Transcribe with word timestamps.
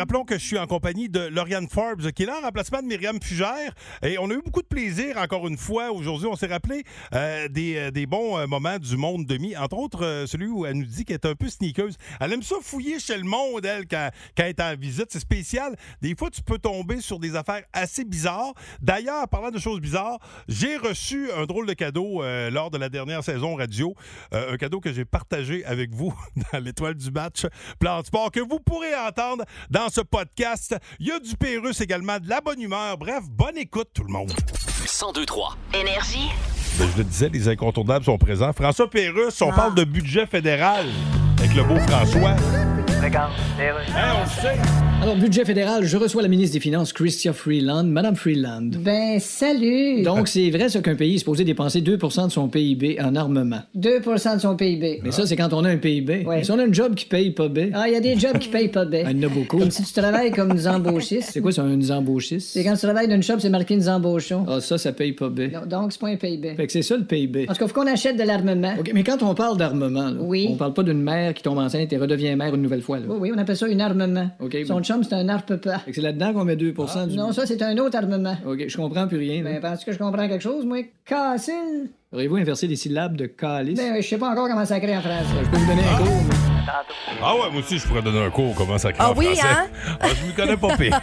rappelons 0.00 0.24
que 0.24 0.38
je 0.38 0.44
suis 0.46 0.58
en 0.58 0.66
compagnie 0.66 1.10
de 1.10 1.20
Lauriane 1.20 1.68
Forbes, 1.68 2.10
qui 2.12 2.22
est 2.22 2.26
là 2.26 2.38
en 2.40 2.46
remplacement 2.46 2.80
de 2.80 2.86
Myriam 2.86 3.20
Fugère. 3.22 3.74
Et 4.02 4.16
on 4.16 4.30
a 4.30 4.32
eu 4.32 4.40
beaucoup 4.42 4.62
de 4.62 4.66
plaisir, 4.66 5.18
encore 5.18 5.46
une 5.46 5.58
fois. 5.58 5.92
Aujourd'hui, 5.92 6.26
on 6.26 6.36
s'est 6.36 6.46
rappelé 6.46 6.84
euh, 7.12 7.48
des, 7.48 7.76
euh, 7.76 7.90
des 7.90 8.06
bons 8.06 8.38
euh, 8.38 8.46
moments 8.46 8.78
du 8.78 8.96
monde 8.96 9.26
demi. 9.26 9.54
Entre 9.58 9.76
autres, 9.76 10.24
celui 10.26 10.46
où 10.46 10.64
elle 10.64 10.78
nous 10.78 10.86
dit 10.86 11.04
qu'elle 11.04 11.16
est 11.16 11.26
un 11.26 11.34
peu 11.34 11.50
sneakeuse. 11.50 11.98
Elle 12.18 12.32
aime 12.32 12.42
ça 12.42 12.54
fouiller 12.62 12.98
chez 12.98 13.18
le 13.18 13.24
monde, 13.24 13.66
elle, 13.66 13.86
quand, 13.86 14.08
quand 14.34 14.44
elle 14.44 14.48
est 14.48 14.60
en 14.62 14.74
visite. 14.74 15.08
C'est 15.10 15.20
spécial. 15.20 15.76
Des 16.00 16.14
fois, 16.16 16.30
tu 16.30 16.40
peux 16.40 16.58
tomber 16.58 17.02
sur 17.02 17.18
des 17.18 17.36
affaires 17.36 17.64
assez 17.74 18.04
bizarres. 18.04 18.54
D'ailleurs, 18.80 19.28
parlant 19.28 19.50
de 19.50 19.58
choses 19.58 19.80
bizarres, 19.80 20.18
j'ai 20.48 20.78
reçu 20.78 21.30
un 21.32 21.44
drôle 21.44 21.66
de 21.66 21.74
cadeau 21.74 22.22
lors 22.50 22.70
de 22.70 22.78
la 22.78 22.88
dernière 22.88 23.22
saison 23.22 23.54
radio. 23.54 23.94
Un 24.32 24.56
cadeau 24.56 24.80
que 24.80 24.94
j'ai 24.94 25.04
partagé 25.04 25.62
avec 25.66 25.94
vous 25.94 26.14
dans 26.52 26.58
l'étoile 26.58 26.94
du 26.94 27.10
match 27.10 27.44
Plan 27.78 28.02
Sport 28.02 28.30
que 28.30 28.40
vous 28.40 28.60
pourrez 28.60 28.94
entendre 28.96 29.44
dans 29.68 29.89
ce 29.90 30.00
podcast. 30.00 30.76
Il 30.98 31.08
y 31.08 31.12
a 31.12 31.18
du 31.18 31.36
Pérus 31.36 31.80
également, 31.80 32.18
de 32.18 32.28
la 32.28 32.40
bonne 32.40 32.60
humeur. 32.60 32.96
Bref, 32.98 33.24
bonne 33.28 33.58
écoute 33.58 33.88
tout 33.94 34.04
le 34.04 34.12
monde. 34.12 34.32
1023. 34.80 35.56
Énergie. 35.74 36.30
Ben, 36.78 36.88
je 36.92 36.98
le 36.98 37.04
disais, 37.04 37.28
les 37.28 37.48
incontournables 37.48 38.04
sont 38.04 38.18
présents. 38.18 38.52
François 38.52 38.88
Pérus, 38.88 39.40
on 39.42 39.50
parle 39.52 39.74
de 39.74 39.84
budget 39.84 40.26
fédéral 40.26 40.86
avec 41.38 41.54
le 41.54 41.64
beau 41.64 41.78
François. 41.80 42.36
On 43.02 43.06
le 43.06 44.28
sait. 44.28 44.60
Alors, 45.02 45.16
budget 45.16 45.46
fédéral, 45.46 45.84
je 45.86 45.96
reçois 45.96 46.20
la 46.20 46.28
ministre 46.28 46.52
des 46.52 46.60
Finances, 46.60 46.92
Chrystia 46.92 47.32
Freeland. 47.32 47.84
Madame 47.84 48.14
Freeland. 48.14 48.72
Ben, 48.78 49.18
salut! 49.18 50.02
Donc, 50.02 50.28
c'est 50.28 50.50
vrai, 50.50 50.68
ça, 50.68 50.80
qu'un 50.82 50.96
pays 50.96 51.14
est 51.14 51.18
supposé 51.18 51.44
dépenser 51.44 51.80
2% 51.80 52.26
de 52.26 52.30
son 52.30 52.48
PIB 52.48 52.98
en 53.00 53.16
armement. 53.16 53.60
2% 53.74 54.34
de 54.36 54.40
son 54.40 54.54
PIB. 54.54 55.00
Mais 55.02 55.12
ça, 55.12 55.24
c'est 55.26 55.36
quand 55.36 55.54
on 55.54 55.64
a 55.64 55.70
un 55.70 55.78
PIB. 55.78 56.26
Ouais. 56.26 56.36
Mais 56.36 56.44
si 56.44 56.50
on 56.50 56.58
a 56.58 56.64
un 56.64 56.72
job 56.72 56.94
qui 56.94 57.06
paye 57.06 57.30
pas 57.30 57.48
bien, 57.48 57.70
Ah, 57.72 57.84
il 57.88 57.94
y 57.94 57.96
a 57.96 58.00
des 58.00 58.18
jobs 58.18 58.36
qui 58.36 58.50
payent 58.50 58.68
pas 58.68 58.84
bien. 58.84 59.04
il 59.10 59.18
y 59.18 59.24
en 59.24 59.30
a 59.30 59.32
beaucoup. 59.32 59.56
Comme 59.56 59.70
si 59.70 59.82
tu 59.82 59.92
travailles 59.94 60.30
comme 60.32 60.52
nous 60.52 60.66
embauchistes. 60.68 61.30
C'est 61.32 61.40
quoi, 61.40 61.52
ça, 61.52 61.62
un 61.62 61.80
embauchiste? 61.90 62.50
C'est 62.52 62.62
quand 62.64 62.74
tu 62.74 62.80
travailles 62.82 63.08
d'une 63.08 63.22
shop, 63.22 63.36
c'est 63.38 63.48
marqué 63.48 63.76
nous 63.76 63.88
embauchons. 63.88 64.44
Ah, 64.46 64.60
ça, 64.60 64.76
ça 64.76 64.92
paye 64.92 65.12
pas 65.12 65.30
bien. 65.30 65.48
Donc, 65.66 65.92
c'est 65.92 66.00
pas 66.02 66.08
un 66.08 66.16
PIB. 66.16 66.54
Fait 66.56 66.66
que 66.66 66.72
c'est 66.72 66.82
ça, 66.82 66.98
le 66.98 67.04
PIB. 67.04 67.46
En 67.48 67.54
tout 67.54 67.60
cas, 67.60 67.66
faut 67.66 67.72
qu'on 67.80 67.86
achète 67.86 68.18
de 68.18 68.24
l'armement. 68.24 68.74
OK, 68.78 68.90
mais 68.92 69.04
quand 69.04 69.22
on 69.22 69.34
parle 69.34 69.56
d'armement, 69.56 70.12
Oui. 70.20 70.48
on 70.50 70.56
parle 70.56 70.74
pas 70.74 70.82
d'une 70.82 71.00
mère 71.00 71.32
qui 71.32 71.42
tombe 71.42 71.56
enceinte 71.56 71.90
et 71.90 71.96
redevient 71.96 72.36
mère 72.36 72.54
une 72.54 72.60
nouvelle 72.60 72.82
fois. 72.82 72.89
Là. 72.98 73.06
Oui, 73.08 73.16
oui, 73.20 73.32
on 73.34 73.38
appelle 73.38 73.56
ça 73.56 73.66
un 73.66 73.80
armement. 73.80 74.30
Son 74.66 74.74
bon. 74.74 74.82
chum, 74.82 75.02
c'est 75.04 75.14
un 75.14 75.28
arpe-pas. 75.28 75.82
C'est 75.92 76.00
là-dedans 76.00 76.32
qu'on 76.32 76.44
met 76.44 76.56
2 76.56 76.72
du... 76.72 76.74
Ah, 76.94 77.06
Non, 77.06 77.32
ça, 77.32 77.46
c'est 77.46 77.62
un 77.62 77.76
autre 77.78 77.96
armement. 77.96 78.36
OK, 78.46 78.64
je 78.66 78.76
comprends 78.76 79.06
plus 79.06 79.18
rien. 79.18 79.42
Ben, 79.42 79.60
que 79.84 79.92
je 79.92 79.98
comprends 79.98 80.28
quelque 80.28 80.42
chose, 80.42 80.64
moi? 80.66 80.78
Cassine? 81.04 81.88
Auriez-vous 82.12 82.36
inversé 82.36 82.66
les 82.66 82.76
syllabes 82.76 83.16
de 83.16 83.26
calice? 83.26 83.76
Ben, 83.78 84.00
je 84.02 84.06
sais 84.08 84.18
pas 84.18 84.30
encore 84.30 84.48
comment 84.48 84.64
ça 84.64 84.80
crée 84.80 84.96
en 84.96 85.00
français. 85.00 85.24
Je 85.44 85.50
peux 85.50 85.56
vous 85.56 85.66
donner 85.68 85.82
un 85.82 85.96
cours, 85.98 86.22
mais- 86.28 86.49
Ah 87.22 87.34
ouais, 87.34 87.50
moi 87.52 87.60
aussi, 87.60 87.78
je 87.78 87.86
pourrais 87.86 88.02
donner 88.02 88.24
un 88.24 88.30
cours 88.30 88.54
comment 88.54 88.78
ça 88.78 88.92
crée 88.92 89.02
Ah 89.04 89.10
en 89.10 89.14
oui, 89.14 89.26
français. 89.34 89.42
hein? 89.48 89.66
Ah, 90.00 90.06
je 90.08 90.26
m'y 90.26 90.32
connais 90.34 90.56
pas 90.56 90.76
pire. 90.76 91.00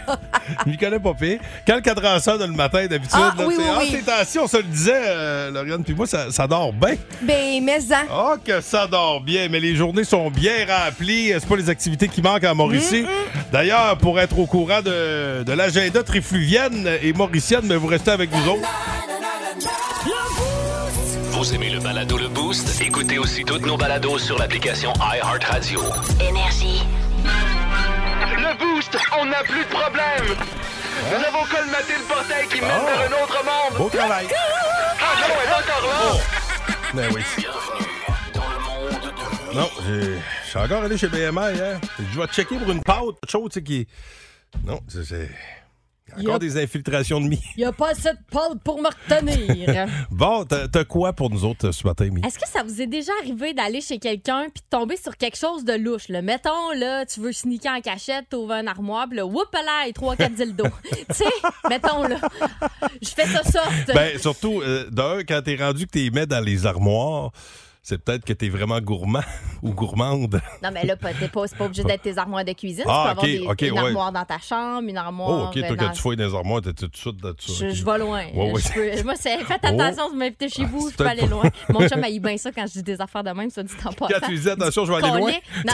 je 0.64 0.70
m'y 0.70 0.76
connais 0.76 0.98
pas 0.98 1.14
pire. 1.14 1.38
Quand 1.66 1.74
le 1.76 1.80
4 1.80 2.04
heures 2.04 2.20
sonne 2.20 2.40
le 2.40 2.56
matin, 2.56 2.86
d'habitude, 2.86 3.10
Ah, 3.20 3.34
là, 3.36 3.44
oui, 3.46 3.54
oui, 3.58 3.64
ah, 3.68 3.78
oui. 3.80 4.02
temps-ci, 4.02 4.38
on 4.38 4.46
se 4.46 4.56
le 4.58 4.62
disait, 4.64 4.92
euh, 4.94 5.50
Lauriane, 5.50 5.84
puis 5.84 5.94
moi, 5.94 6.06
ça, 6.06 6.30
ça 6.30 6.46
dort 6.46 6.72
bien. 6.72 6.94
Ben, 7.22 7.62
mais 7.62 7.80
ça. 7.80 8.02
Ah, 8.10 8.34
que 8.44 8.60
ça 8.60 8.86
dort 8.86 9.20
bien, 9.20 9.48
mais 9.48 9.60
les 9.60 9.74
journées 9.76 10.04
sont 10.04 10.30
bien 10.30 10.66
remplies. 10.68 11.32
C'est 11.38 11.46
pas 11.48 11.56
les 11.56 11.68
activités 11.70 12.08
qui 12.08 12.22
manquent 12.22 12.44
à 12.44 12.54
Mauricie. 12.54 13.04
D'ailleurs, 13.52 13.96
pour 13.98 14.18
être 14.20 14.38
au 14.38 14.46
courant 14.46 14.82
de, 14.82 15.42
de 15.44 15.52
l'agenda 15.52 16.02
trifluvienne 16.02 16.88
et 17.02 17.12
mauricienne, 17.12 17.62
mais 17.64 17.76
vous 17.76 17.86
restez 17.86 18.10
avec 18.10 18.30
nous 18.32 18.52
autres. 18.52 18.68
Vous 21.48 21.54
aimez 21.54 21.70
le 21.70 21.80
balado 21.80 22.18
Le 22.18 22.28
Boost? 22.28 22.78
Écoutez 22.82 23.18
aussi 23.18 23.42
toutes 23.42 23.64
nos 23.64 23.78
balados 23.78 24.18
sur 24.18 24.36
l'application 24.38 24.92
iHeartRadio. 25.00 25.80
Énergie. 26.20 26.82
Le 27.24 28.58
boost, 28.58 28.94
on 29.18 29.24
n'a 29.24 29.42
plus 29.44 29.64
de 29.64 29.70
problème. 29.70 30.36
Nous 31.08 31.24
avons 31.24 31.44
colmaté 31.46 31.94
le 31.96 32.04
portail 32.06 32.46
qui 32.48 32.60
mène 32.60 32.68
vers 32.68 33.00
un 33.00 33.24
autre 33.24 33.42
monde. 33.46 33.78
Beau 33.78 33.88
travail. 33.88 34.26
Ah 34.30 35.14
non, 35.26 35.34
elle 35.42 35.48
est 35.48 35.54
encore 35.54 35.88
là. 35.88 36.20
Ben 36.92 37.08
oui. 37.14 37.22
Non, 39.54 39.70
j'ai- 39.86 40.18
je 40.44 40.48
suis 40.50 40.58
encore 40.58 40.82
allé 40.84 40.98
chez 40.98 41.08
BMI 41.08 41.54
hier. 41.54 41.80
Je 42.12 42.20
vais 42.20 42.26
checker 42.26 42.58
pour 42.58 42.70
une 42.70 42.82
pâte, 42.82 43.00
autre 43.04 43.18
chose, 43.26 43.48
tu 43.50 43.60
sais, 43.60 43.62
qui. 43.62 43.88
Non, 44.66 44.80
c'est. 44.86 45.30
Y 46.22 46.26
a 46.26 46.28
encore 46.28 46.38
des 46.38 46.56
infiltrations 46.56 47.20
de 47.20 47.28
mi. 47.28 47.40
Il 47.56 47.60
n'y 47.60 47.64
a 47.64 47.72
pas 47.72 47.90
assez 47.90 48.10
de 48.10 48.18
pâte 48.30 48.60
pour 48.64 48.80
me 48.80 48.88
retenir. 48.88 49.86
Bon, 50.10 50.44
t'as 50.44 50.84
quoi 50.84 51.12
pour 51.12 51.30
nous 51.30 51.44
autres 51.44 51.68
euh, 51.68 51.72
ce 51.72 51.86
matin, 51.86 52.08
Mi? 52.10 52.20
Est-ce 52.26 52.38
que 52.38 52.48
ça 52.48 52.62
vous 52.62 52.80
est 52.80 52.86
déjà 52.86 53.12
arrivé 53.20 53.54
d'aller 53.54 53.80
chez 53.80 53.98
quelqu'un 53.98 54.46
puis 54.52 54.62
de 54.62 54.76
tomber 54.76 54.96
sur 54.96 55.16
quelque 55.16 55.36
chose 55.36 55.64
de 55.64 55.74
louche? 55.74 56.08
Là? 56.08 56.22
Mettons, 56.22 56.72
là, 56.76 57.06
tu 57.06 57.20
veux 57.20 57.32
sneaker 57.32 57.76
en 57.76 57.80
cachette, 57.80 58.26
t'ouvres 58.30 58.52
un 58.52 58.66
armoire, 58.66 59.06
puis 59.08 59.16
là, 59.16 59.26
whoop 59.26 59.52
là, 59.52 59.86
et 59.86 59.92
3-4 59.92 60.34
dildos. 60.34 60.64
tu 60.92 61.14
sais, 61.14 61.24
mettons, 61.68 62.02
là, 62.02 62.16
je 63.00 63.08
fais 63.08 63.26
ça 63.26 63.42
soft. 63.44 63.92
Ben, 63.94 64.18
surtout, 64.18 64.60
euh, 64.62 64.88
d'un, 64.90 65.20
quand 65.20 65.42
t'es 65.44 65.56
rendu 65.56 65.86
que 65.86 65.92
t'es 65.92 66.10
mets 66.10 66.26
dans 66.26 66.44
les 66.44 66.66
armoires, 66.66 67.30
c'est 67.88 67.96
peut-être 67.96 68.22
que 68.22 68.34
t'es 68.34 68.50
vraiment 68.50 68.78
gourmand 68.82 69.22
ou 69.62 69.72
gourmande. 69.72 70.42
Non, 70.62 70.68
mais 70.70 70.84
là, 70.84 70.94
pas- 70.94 71.14
t'es 71.14 71.28
pas, 71.28 71.44
pas 71.48 71.64
obligé 71.64 71.82
d'être 71.84 72.02
tes 72.02 72.18
armoires 72.18 72.44
de 72.44 72.52
cuisine. 72.52 72.84
Ah, 72.86 73.14
tu 73.18 73.24
peux 73.24 73.24
avoir 73.24 73.24
ok, 73.24 73.30
des, 73.30 73.38
ok, 73.46 73.62
une 73.62 73.72
ouais. 73.72 73.78
armoire 73.86 74.12
dans 74.12 74.24
ta 74.26 74.38
chambre, 74.38 74.86
une 74.90 74.98
armoire. 74.98 75.30
Oh, 75.30 75.46
OK, 75.48 75.54
toi, 75.66 75.74
dans- 75.74 75.86
quand 75.86 75.92
tu 75.92 76.02
fouilles 76.02 76.16
dans 76.18 76.26
les 76.26 76.34
armoires, 76.34 76.60
t'es 76.60 76.74
tout 76.74 76.86
de 76.86 76.96
suite 76.96 77.24
là-dessus. 77.24 77.70
Je, 77.74 77.84
vais 77.84 77.98
loin. 77.98 78.24
Ouais, 78.34 78.52
ouais. 78.52 78.60
Je 78.60 78.72
peux- 78.98 79.02
moi, 79.04 79.14
c'est, 79.16 79.38
faites 79.44 79.60
Oh. 79.64 79.66
attention, 79.68 80.10
vous 80.10 80.16
m'invitez 80.16 80.50
chez 80.50 80.66
vous, 80.66 80.88
Ah, 80.88 80.90
je 80.92 80.96
peux 80.96 81.06
aller 81.06 81.26
loin. 81.26 81.44
Mon 81.70 81.88
chum, 81.88 82.04
il 82.10 82.20
bien 82.20 82.36
ça 82.36 82.52
quand 82.52 82.66
je 82.66 82.72
dis 82.74 82.82
des 82.82 83.00
affaires 83.00 83.24
de 83.24 83.30
même, 83.30 83.48
ça 83.48 83.62
dit 83.62 83.72
en 83.86 83.92
passant. 83.92 84.12
Quand 84.20 84.26
tu 84.26 84.34
disais, 84.34 84.50
attention, 84.50 84.84
je 84.84 84.92
vais 84.92 84.98
aller 85.04 85.18
loin. 85.18 85.32
Non. 85.64 85.72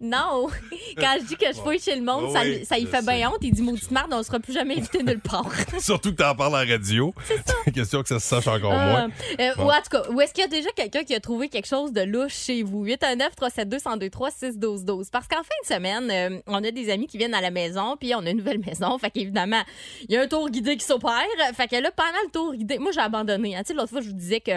Non, 0.00 0.48
quand 0.98 1.16
je 1.20 1.24
dis 1.26 1.36
que 1.36 1.46
je 1.48 1.58
fouille 1.60 1.78
chez 1.78 1.94
le 1.96 2.02
monde, 2.02 2.30
ça, 2.32 2.42
Oui, 2.42 2.64
ça 2.64 2.78
y 2.78 2.82
je 2.82 2.86
fait 2.88 3.02
bien 3.04 3.28
honte. 3.30 3.38
Il 3.42 3.52
dit 3.52 3.62
maudite 3.62 3.90
merde, 3.90 4.10
on 4.12 4.22
sera 4.22 4.38
plus 4.40 4.52
jamais 4.52 4.76
invité 4.78 5.02
nulle 5.02 5.20
part. 5.20 5.50
Surtout 5.80 6.10
que 6.10 6.16
t'en 6.16 6.34
parles 6.34 6.56
à 6.56 6.64
la 6.64 6.72
radio. 6.72 7.14
C'est 7.64 7.72
question 7.72 8.02
que 8.02 8.08
ça 8.08 8.18
se 8.20 8.26
sache 8.26 8.46
encore 8.46 8.72
moins. 8.72 9.08
Euh, 9.08 9.08
euh, 9.40 9.54
Bon. 9.56 9.66
Ou 9.66 9.70
en 9.70 9.76
tout 9.82 9.90
cas, 9.90 10.02
ou 10.10 10.20
est-ce 10.20 10.32
qu'il 10.34 10.42
y 10.42 10.46
a 10.46 10.48
déjà 10.48 10.70
quelqu'un 10.76 11.04
qui 11.04 11.14
a 11.14 11.20
trouvé 11.20 11.48
quelque 11.48 11.66
chose 11.66 11.92
de 11.92 12.00
louche 12.02 12.34
chez 12.34 12.62
vous? 12.62 12.84
819 12.84 13.34
372 13.36 13.80
1023 13.84 14.30
6 14.30 14.58
12 14.58 14.84
12 14.84 15.10
Parce 15.10 15.26
qu'en 15.28 15.42
fin 15.42 15.42
de 15.68 15.74
semaine, 15.74 16.10
euh, 16.10 16.40
on 16.46 16.62
a 16.64 16.70
des 16.70 16.90
amis 16.90 17.06
qui 17.06 17.18
viennent 17.18 17.34
à 17.34 17.40
la 17.40 17.50
maison, 17.50 17.96
puis 17.98 18.14
on 18.14 18.24
a 18.26 18.30
une 18.30 18.38
nouvelle 18.38 18.58
maison. 18.64 18.98
Fait 18.98 19.10
qu'évidemment, 19.10 19.62
il 20.08 20.14
y 20.14 20.16
a 20.16 20.22
un 20.22 20.26
tour 20.28 20.48
guidé 20.50 20.76
qui 20.76 20.84
s'opère. 20.84 21.22
Fait 21.54 21.68
que 21.68 21.76
là, 21.76 21.90
pendant 21.94 22.18
le 22.24 22.30
tour 22.30 22.54
guidé, 22.54 22.78
moi, 22.78 22.90
j'ai 22.92 23.00
abandonné. 23.00 23.56
hein. 23.56 23.62
Tu 23.64 23.68
sais, 23.68 23.74
l'autre 23.74 23.90
fois, 23.90 24.00
je 24.00 24.08
vous 24.08 24.14
disais 24.14 24.40
que 24.40 24.52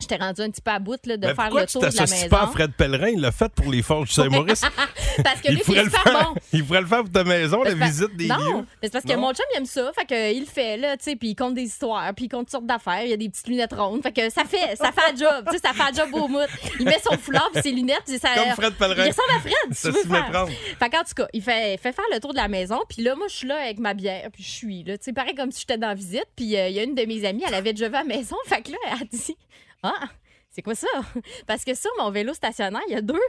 j'étais 0.00 0.16
rendue 0.16 0.42
un 0.42 0.50
petit 0.50 0.60
peu 0.60 0.70
à 0.70 0.78
bout 0.78 0.98
là, 1.06 1.16
de 1.16 1.26
Mais 1.26 1.34
faire 1.34 1.50
le 1.54 1.66
tu 1.66 1.72
tour 1.72 1.82
de 1.82 1.86
la 1.86 2.00
maison. 2.06 2.28
pas 2.28 2.42
à 2.42 2.46
Fred 2.48 2.72
Pellerin? 2.72 3.08
Il 3.08 3.20
l'a 3.20 3.32
fait 3.32 3.48
pour 3.52 3.70
les 3.70 3.82
Forges 3.82 4.08
du 4.08 4.14
Saint-Maurice. 4.14 4.62
Parce 5.24 5.40
que 5.40 5.48
il, 5.48 5.54
lui, 5.56 5.62
pourrait 5.62 5.78
il 5.78 5.82
le 5.82 5.88
est 5.88 5.96
super 5.96 6.02
faire, 6.12 6.32
bon. 6.32 6.40
il 6.52 6.64
pourrait 6.64 6.80
le 6.80 6.86
faire 6.86 7.00
pour 7.02 7.12
ta 7.12 7.24
maison, 7.24 7.62
la 7.62 7.70
C'est 7.70 7.76
parce- 7.76 7.90
visite 7.90 8.16
des 8.16 8.26
non, 8.28 8.36
lieux. 8.36 8.54
mais 8.60 8.64
c'est 8.84 8.92
parce 8.92 9.04
que 9.04 9.12
Non? 9.14 9.20
mon 9.20 9.32
chum, 9.34 9.44
il 9.52 9.58
aime 9.58 9.66
ça. 9.66 9.90
Fait 9.98 10.06
que, 10.06 10.32
il 10.32 10.40
le 10.40 10.46
fait, 10.46 10.76
là, 10.76 10.96
tu 10.96 11.04
sais, 11.04 11.16
puis 11.16 11.30
il 11.30 11.34
compte 11.34 11.54
des 11.54 11.62
histoires, 11.62 12.12
puis 12.14 12.26
il 12.26 12.28
compte 12.28 12.42
toutes 12.42 12.50
sortes 12.52 12.66
d'affaires. 12.66 13.02
Il 13.02 13.10
y 13.10 13.12
a 13.12 13.16
des 13.16 13.28
petites 13.28 13.48
lunettes 13.48 13.72
rondes. 13.72 14.02
Fait 14.02 14.12
que 14.12 14.30
ça 14.30 14.44
fait, 14.44 14.76
ça 14.76 14.92
fait 14.92 15.12
un 15.12 15.16
job, 15.16 15.44
tu 15.50 15.52
sais, 15.56 15.62
ça 15.64 15.72
fait 15.72 15.82
un 15.90 15.92
job 16.04 16.08
au 16.14 16.28
mout. 16.28 16.38
Il 16.78 16.84
met 16.86 16.98
son 17.04 17.16
foulard 17.18 17.50
puis 17.52 17.62
ses 17.62 17.72
lunettes. 17.72 18.02
puis 18.06 18.18
ça, 18.18 18.28
Comme 18.34 18.52
Fred 18.52 18.74
Pellerin. 18.74 19.04
Il 19.06 19.08
ressemble 19.08 19.30
à 19.36 19.40
Fred, 19.40 19.54
si 19.72 19.80
Ça 19.80 19.88
tu 19.92 19.96
veux 20.08 20.14
faire. 20.14 20.46
Fait 20.78 20.90
qu'en 20.90 21.02
tout 21.02 21.14
cas, 21.16 21.26
il 21.32 21.42
fait, 21.42 21.76
fait 21.82 21.92
faire 21.92 22.04
le 22.12 22.20
tour 22.20 22.30
de 22.32 22.36
la 22.38 22.48
maison. 22.48 22.80
Puis 22.88 23.02
là, 23.02 23.14
moi, 23.16 23.26
je 23.28 23.34
suis 23.34 23.48
là 23.48 23.56
avec 23.56 23.78
ma 23.78 23.94
bière, 23.94 24.28
puis 24.32 24.42
je 24.44 24.50
suis 24.50 24.84
là. 24.84 24.96
Tu 24.98 25.04
sais, 25.04 25.12
pareil 25.12 25.34
comme 25.34 25.50
si 25.50 25.60
j'étais 25.60 25.78
dans 25.78 25.88
la 25.88 25.94
visite. 25.94 26.26
Puis 26.36 26.56
euh, 26.56 26.68
il 26.68 26.76
y 26.76 26.78
a 26.78 26.84
une 26.84 26.94
de 26.94 27.02
mes 27.04 27.24
amies, 27.24 27.42
elle 27.46 27.54
avait 27.54 27.72
déjà 27.72 27.88
vu 27.88 27.96
à 27.96 27.98
la 27.98 28.04
maison. 28.04 28.36
Fait 28.46 28.62
que 28.62 28.70
là, 28.70 28.76
elle 28.86 29.02
a 29.02 29.04
dit 29.10 29.36
Ah, 29.82 30.08
c'est 30.50 30.62
quoi 30.62 30.74
ça? 30.74 30.88
Parce 31.46 31.64
que 31.64 31.74
sur 31.74 31.90
mon 31.98 32.10
vélo 32.10 32.34
stationnaire, 32.34 32.80
il 32.88 32.94
y 32.94 32.96
a 32.96 33.02
deux, 33.02 33.20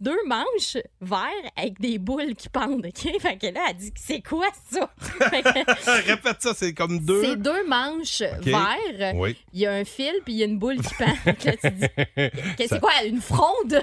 deux 0.00 0.16
manches 0.26 0.78
verts 1.00 1.28
avec 1.56 1.78
des 1.80 1.98
boules 1.98 2.34
qui 2.34 2.48
pendent. 2.48 2.86
OK? 2.86 3.12
Fait 3.20 3.36
que 3.36 3.48
là, 3.48 3.66
elle 3.68 3.76
dit 3.76 3.92
C'est 3.96 4.22
quoi 4.22 4.46
ça? 4.70 4.90
Que 5.30 6.06
Répète 6.06 6.40
ça, 6.40 6.54
c'est 6.54 6.72
comme 6.72 7.00
deux. 7.00 7.22
c'est 7.22 7.36
deux 7.36 7.66
manches 7.66 8.22
verts. 8.40 9.12
Oui. 9.14 9.36
Il 9.52 9.60
y 9.60 9.66
a 9.66 9.72
un 9.72 9.84
fil, 9.84 10.12
puis 10.24 10.34
il 10.34 10.38
y 10.38 10.42
a 10.42 10.46
une 10.46 10.58
boule 10.58 10.80
qui 10.80 10.94
pend. 10.94 11.12
Là, 11.26 11.34
tu 11.34 11.70
dis 11.70 11.86
que 11.96 12.66
C'est 12.68 12.80
quoi? 12.80 12.92
Une 13.04 13.20
fronde? 13.20 13.82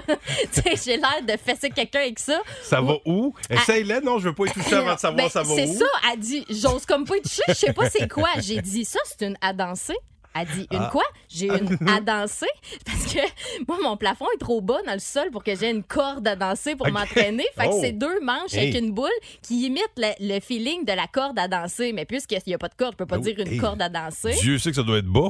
tu 0.52 0.62
sais, 0.62 0.74
j'ai 0.84 0.96
l'air 0.96 1.22
de 1.22 1.36
fesser 1.36 1.70
quelqu'un 1.70 2.00
avec 2.00 2.18
ça. 2.18 2.40
Ça 2.62 2.80
va 2.80 2.94
où? 3.04 3.32
Essaye-le, 3.50 4.00
non, 4.00 4.18
je 4.18 4.30
veux 4.30 4.34
pas 4.34 4.46
y 4.46 4.50
toucher 4.50 4.74
avant 4.76 4.94
de 4.94 4.98
savoir 5.00 5.26
Ben, 5.26 5.30
ça 5.30 5.42
va 5.42 5.52
où. 5.52 5.56
C'est 5.56 5.66
ça, 5.66 5.86
elle 6.12 6.18
dit, 6.18 6.44
j'ose 6.50 6.84
comme 6.86 7.04
pas 7.04 7.16
y 7.16 7.22
toucher, 7.22 7.42
je 7.48 7.54
sais 7.54 7.72
pas 7.72 7.88
c'est 7.90 8.08
quoi. 8.08 8.30
J'ai 8.38 8.60
dit, 8.60 8.84
ça, 8.84 8.98
c'est 9.04 9.26
une 9.26 9.36
à 9.40 9.52
danser. 9.52 9.96
Elle 10.40 10.48
dit 10.48 10.66
Une 10.70 10.78
Ah. 10.82 10.88
quoi? 10.92 11.04
J'ai 11.28 11.46
une 11.46 11.78
à 11.88 12.00
danser 12.00 12.46
Parce 12.84 13.12
que 13.12 13.18
moi, 13.66 13.78
mon 13.82 13.96
plafond 13.96 14.26
est 14.34 14.38
trop 14.38 14.60
bas 14.60 14.78
dans 14.86 14.92
le 14.92 14.98
sol 14.98 15.30
pour 15.30 15.42
que 15.44 15.54
j'ai 15.56 15.70
une 15.70 15.82
corde 15.82 16.26
à 16.28 16.36
danser 16.36 16.76
pour 16.76 16.88
m'entraîner. 16.90 17.44
Fait 17.56 17.68
que 17.68 17.72
Oh. 17.74 17.78
c'est 17.82 17.92
deux 17.92 18.20
manches 18.20 18.54
Hey. 18.54 18.68
avec 18.70 18.82
une 18.82 18.92
boule 18.92 19.10
qui 19.42 19.66
imitent 19.66 19.84
le, 19.96 20.10
le 20.20 20.40
feeling 20.40 20.84
de 20.84 20.92
la 20.92 21.06
corde 21.06 21.38
à 21.38 21.48
danser. 21.48 21.92
Mais 21.92 22.04
puisqu'il 22.04 22.38
n'y 22.46 22.54
a 22.54 22.58
pas 22.58 22.68
de 22.68 22.74
corde, 22.74 22.92
je 22.92 22.96
peux 22.98 23.06
pas 23.06 23.16
oui. 23.18 23.22
dire 23.34 23.38
une 23.38 23.52
Hey. 23.52 23.58
corde 23.58 23.82
à 23.82 23.88
danser. 23.88 24.32
Dieu 24.40 24.58
sait 24.58 24.70
que 24.70 24.76
ça 24.76 24.82
doit 24.82 24.98
être 24.98 25.06
bas. 25.06 25.28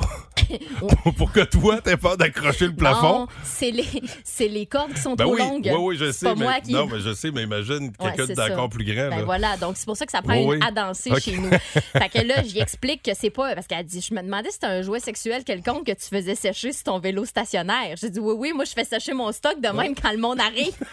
pour, 0.78 1.14
pour 1.14 1.32
que 1.32 1.40
toi, 1.40 1.80
t'aies 1.80 1.96
peur 1.96 2.16
d'accrocher 2.16 2.66
le 2.66 2.74
plafond. 2.74 3.26
C'est 3.42 3.70
les, 3.70 3.84
c'est 4.24 4.48
les 4.48 4.66
cordes 4.66 4.92
qui 4.94 5.00
sont 5.00 5.14
Ben 5.14 5.24
trop 5.24 5.34
oui, 5.34 5.40
longues. 5.40 5.66
oui, 5.72 5.78
oui, 5.80 5.96
je 5.98 6.10
sais. 6.12 6.26
pas 6.26 6.34
mais, 6.34 6.44
moi 6.44 6.54
qui. 6.60 6.72
Non, 6.72 6.86
mais 6.86 7.00
je 7.00 7.12
sais, 7.12 7.30
mais 7.30 7.42
imagine 7.42 7.92
Ouais, 8.00 8.12
quelqu'un 8.14 8.34
ça. 8.34 8.48
d'encore 8.48 8.68
plus 8.70 8.84
grand. 8.84 9.08
Ben 9.10 9.18
là. 9.18 9.24
voilà, 9.24 9.56
donc 9.56 9.76
c'est 9.76 9.84
pour 9.86 9.96
ça 9.96 10.06
que 10.06 10.12
ça 10.12 10.22
prend 10.22 10.36
Oui, 10.42 10.56
une 10.56 10.62
à 10.62 10.70
danser 10.70 11.10
chez 11.20 11.36
nous. 11.36 11.50
fait 11.72 12.08
que 12.08 12.26
là, 12.26 12.42
j'y 12.44 12.60
explique 12.60 13.02
que 13.02 13.12
c'est 13.14 13.30
pas. 13.30 13.54
Parce 13.54 13.66
qu'elle 13.66 13.84
dit 13.84 14.00
Je 14.06 14.14
me 14.14 14.22
demandais 14.22 14.48
si 14.48 14.54
c'était 14.54 14.66
un 14.66 14.82
jouet 14.82 14.97
sexuel 15.00 15.44
quelconque 15.44 15.86
que 15.86 15.92
tu 15.92 16.08
faisais 16.08 16.34
sécher 16.34 16.72
sur 16.72 16.84
ton 16.84 16.98
vélo 16.98 17.24
stationnaire. 17.24 17.96
J'ai 17.96 18.10
dit 18.10 18.20
Oui, 18.20 18.34
oui, 18.38 18.52
moi, 18.52 18.64
je 18.64 18.72
fais 18.72 18.84
sécher 18.84 19.12
mon 19.12 19.30
stock 19.32 19.60
de 19.60 19.68
même 19.68 19.94
quand 19.94 20.10
le 20.12 20.18
monde 20.18 20.40
arrive. 20.40 20.74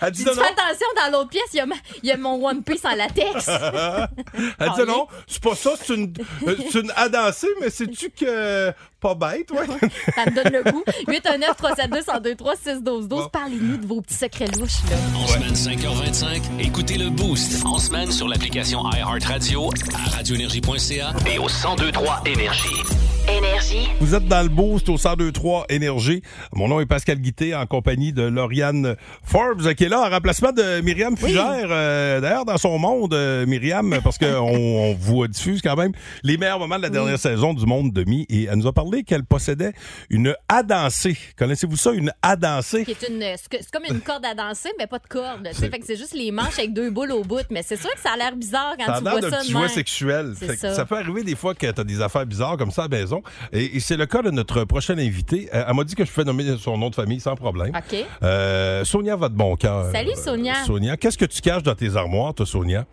Elle 0.00 0.12
dit 0.12 0.24
dit 0.24 0.30
non. 0.30 0.34
Fais 0.34 0.40
attention, 0.48 0.86
dans 0.96 1.12
l'autre 1.12 1.28
pièce, 1.30 1.42
il 1.52 1.56
y, 1.56 1.60
a 1.60 1.66
ma- 1.66 1.74
il 2.02 2.08
y 2.08 2.12
a 2.12 2.16
mon 2.16 2.42
One 2.46 2.62
Piece 2.62 2.84
en 2.86 2.94
latex. 2.94 3.48
Elle 4.58 4.70
dit 4.76 4.82
non, 4.86 5.06
c'est 5.26 5.42
pas 5.42 5.54
ça, 5.54 5.72
c'est 5.78 5.94
une, 5.94 6.14
euh, 6.46 6.56
c'est 6.70 6.80
une 6.80 6.92
à 6.96 7.08
danser, 7.10 7.48
mais 7.60 7.68
sais-tu 7.68 8.08
que. 8.10 8.72
Pas 9.04 9.14
bête, 9.14 9.50
ouais. 9.52 9.66
ça 10.14 10.24
me 10.24 10.34
donne 10.34 10.50
le 10.50 10.72
goût. 10.72 10.82
819 11.08 11.56
372 11.58 12.06
1023 12.06 12.56
6 12.56 12.82
12 12.82 13.06
12 13.08 13.28
Parlez-nous 13.30 13.76
de 13.76 13.86
vos 13.86 14.00
petits 14.00 14.14
secrets 14.14 14.46
louches, 14.58 14.80
là. 14.88 14.96
En 15.14 15.26
semaine 15.26 15.52
5h25, 15.52 16.40
écoutez 16.58 16.96
le 16.96 17.10
Boost. 17.10 17.66
En 17.66 17.76
semaine 17.76 18.10
sur 18.10 18.28
l'application 18.28 18.80
iHeartRadio 18.92 19.68
À 19.94 20.16
radioénergie.ca. 20.16 21.12
et 21.30 21.38
au 21.38 21.48
1023 21.48 22.22
Énergie. 22.24 23.04
Énergie. 23.28 23.88
Vous 24.00 24.14
êtes 24.14 24.26
dans 24.26 24.42
le 24.42 24.50
boost 24.50 24.88
au 24.90 24.98
1023 24.98 25.66
Énergie. 25.70 26.22
Mon 26.52 26.68
nom 26.68 26.80
est 26.80 26.86
Pascal 26.86 27.18
Guité 27.18 27.54
en 27.54 27.64
compagnie 27.64 28.12
de 28.12 28.22
Lauriane 28.22 28.96
Forbes 29.22 29.72
qui 29.74 29.84
est 29.84 29.88
là 29.88 30.02
en 30.06 30.10
remplacement 30.10 30.52
de 30.52 30.82
Myriam 30.82 31.16
Fugère. 31.16 31.68
Euh, 31.70 32.20
D'ailleurs, 32.20 32.44
dans 32.44 32.58
son 32.58 32.78
monde, 32.78 33.14
euh, 33.14 33.46
Myriam, 33.46 33.98
parce 34.04 34.18
qu'on 34.18 34.26
on 34.42 34.94
vous 34.94 35.26
diffuse 35.26 35.62
quand 35.62 35.76
même 35.76 35.92
les 36.22 36.36
meilleurs 36.36 36.58
moments 36.58 36.76
de 36.76 36.82
la 36.82 36.90
dernière 36.90 37.18
saison 37.18 37.54
du 37.54 37.64
Monde 37.64 37.92
Demi 37.92 38.26
et 38.28 38.44
elle 38.44 38.58
nous 38.58 38.66
a 38.66 38.72
parlé 38.72 38.93
qu'elle 39.02 39.24
possédait 39.24 39.72
une 40.10 40.34
à 40.48 40.62
danser. 40.62 41.16
Connaissez-vous 41.36 41.76
ça, 41.76 41.92
une 41.92 42.12
à 42.22 42.36
danser? 42.36 42.86
Une, 43.08 43.22
c'est 43.36 43.70
comme 43.72 43.84
une 43.90 44.00
corde 44.00 44.24
à 44.24 44.34
danser, 44.34 44.70
mais 44.78 44.86
pas 44.86 44.98
de 44.98 45.06
corde. 45.08 45.48
c'est 45.52 45.96
juste 45.96 46.14
les 46.14 46.30
manches 46.30 46.58
avec 46.58 46.72
deux 46.72 46.90
boules 46.90 47.12
au 47.12 47.24
bout. 47.24 47.44
Mais 47.50 47.62
c'est 47.62 47.76
sûr 47.76 47.92
que 47.92 48.00
ça 48.00 48.10
a 48.12 48.16
l'air 48.16 48.36
bizarre 48.36 48.74
quand 48.78 48.86
Ça 48.86 48.94
a 48.94 48.98
tu 48.98 49.04
l'air 49.04 49.12
vois 49.12 49.20
d'un 49.22 49.30
ça. 49.30 49.38
petit 49.38 49.52
de 49.52 49.58
même. 49.58 49.68
sexuel. 49.68 50.34
Ça. 50.58 50.74
ça 50.74 50.84
peut 50.84 50.96
arriver 50.96 51.22
des 51.24 51.34
fois 51.36 51.54
que 51.54 51.66
tu 51.70 51.80
as 51.80 51.84
des 51.84 52.00
affaires 52.00 52.26
bizarres 52.26 52.56
comme 52.56 52.70
ça 52.70 52.84
à 52.84 52.88
la 52.88 52.96
maison. 52.98 53.22
Et, 53.52 53.76
et 53.76 53.80
c'est 53.80 53.96
le 53.96 54.06
cas 54.06 54.22
de 54.22 54.30
notre 54.30 54.64
prochaine 54.64 55.00
invitée. 55.00 55.48
Euh, 55.54 55.64
Elle 55.66 55.74
m'a 55.74 55.84
dit 55.84 55.94
que 55.94 56.04
je 56.04 56.10
pouvais 56.12 56.24
nommer 56.24 56.56
son 56.58 56.76
nom 56.78 56.90
de 56.90 56.94
famille 56.94 57.20
sans 57.20 57.34
problème. 57.34 57.72
OK. 57.74 57.98
Euh, 58.22 58.84
Sonia 58.84 59.16
va 59.16 59.28
de 59.28 59.34
bon 59.34 59.56
cœur. 59.56 59.90
Salut, 59.92 60.10
Sonia. 60.16 60.52
Euh, 60.62 60.64
Sonia, 60.66 60.96
qu'est-ce 60.96 61.18
que 61.18 61.24
tu 61.24 61.40
caches 61.40 61.62
dans 61.62 61.74
tes 61.74 61.96
armoires, 61.96 62.34
toi, 62.34 62.46
Sonia? 62.46 62.84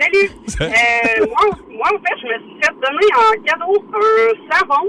Salut! 0.00 0.30
Euh, 0.58 1.26
moi, 1.26 1.58
moi, 1.68 1.88
en 1.88 1.98
fait, 1.98 2.16
je 2.22 2.26
me 2.26 2.38
suis 2.48 2.60
fait 2.62 2.72
donner 2.72 3.08
en 3.14 3.42
cadeau 3.42 3.84
un 3.92 4.50
savon 4.50 4.88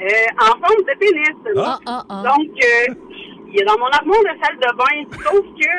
euh, 0.00 0.06
en 0.40 0.66
forme 0.66 0.82
de 0.82 0.98
pénis. 0.98 1.56
Ah, 1.56 1.78
ah, 1.86 2.04
ah. 2.08 2.22
Donc, 2.24 2.50
euh, 2.50 2.94
il 3.46 3.60
est 3.60 3.64
dans 3.64 3.78
mon 3.78 3.86
armoire 3.86 4.18
de 4.22 4.36
salle 4.42 4.56
de 4.56 4.76
bain, 4.76 5.18
sauf 5.22 5.44
que 5.60 5.70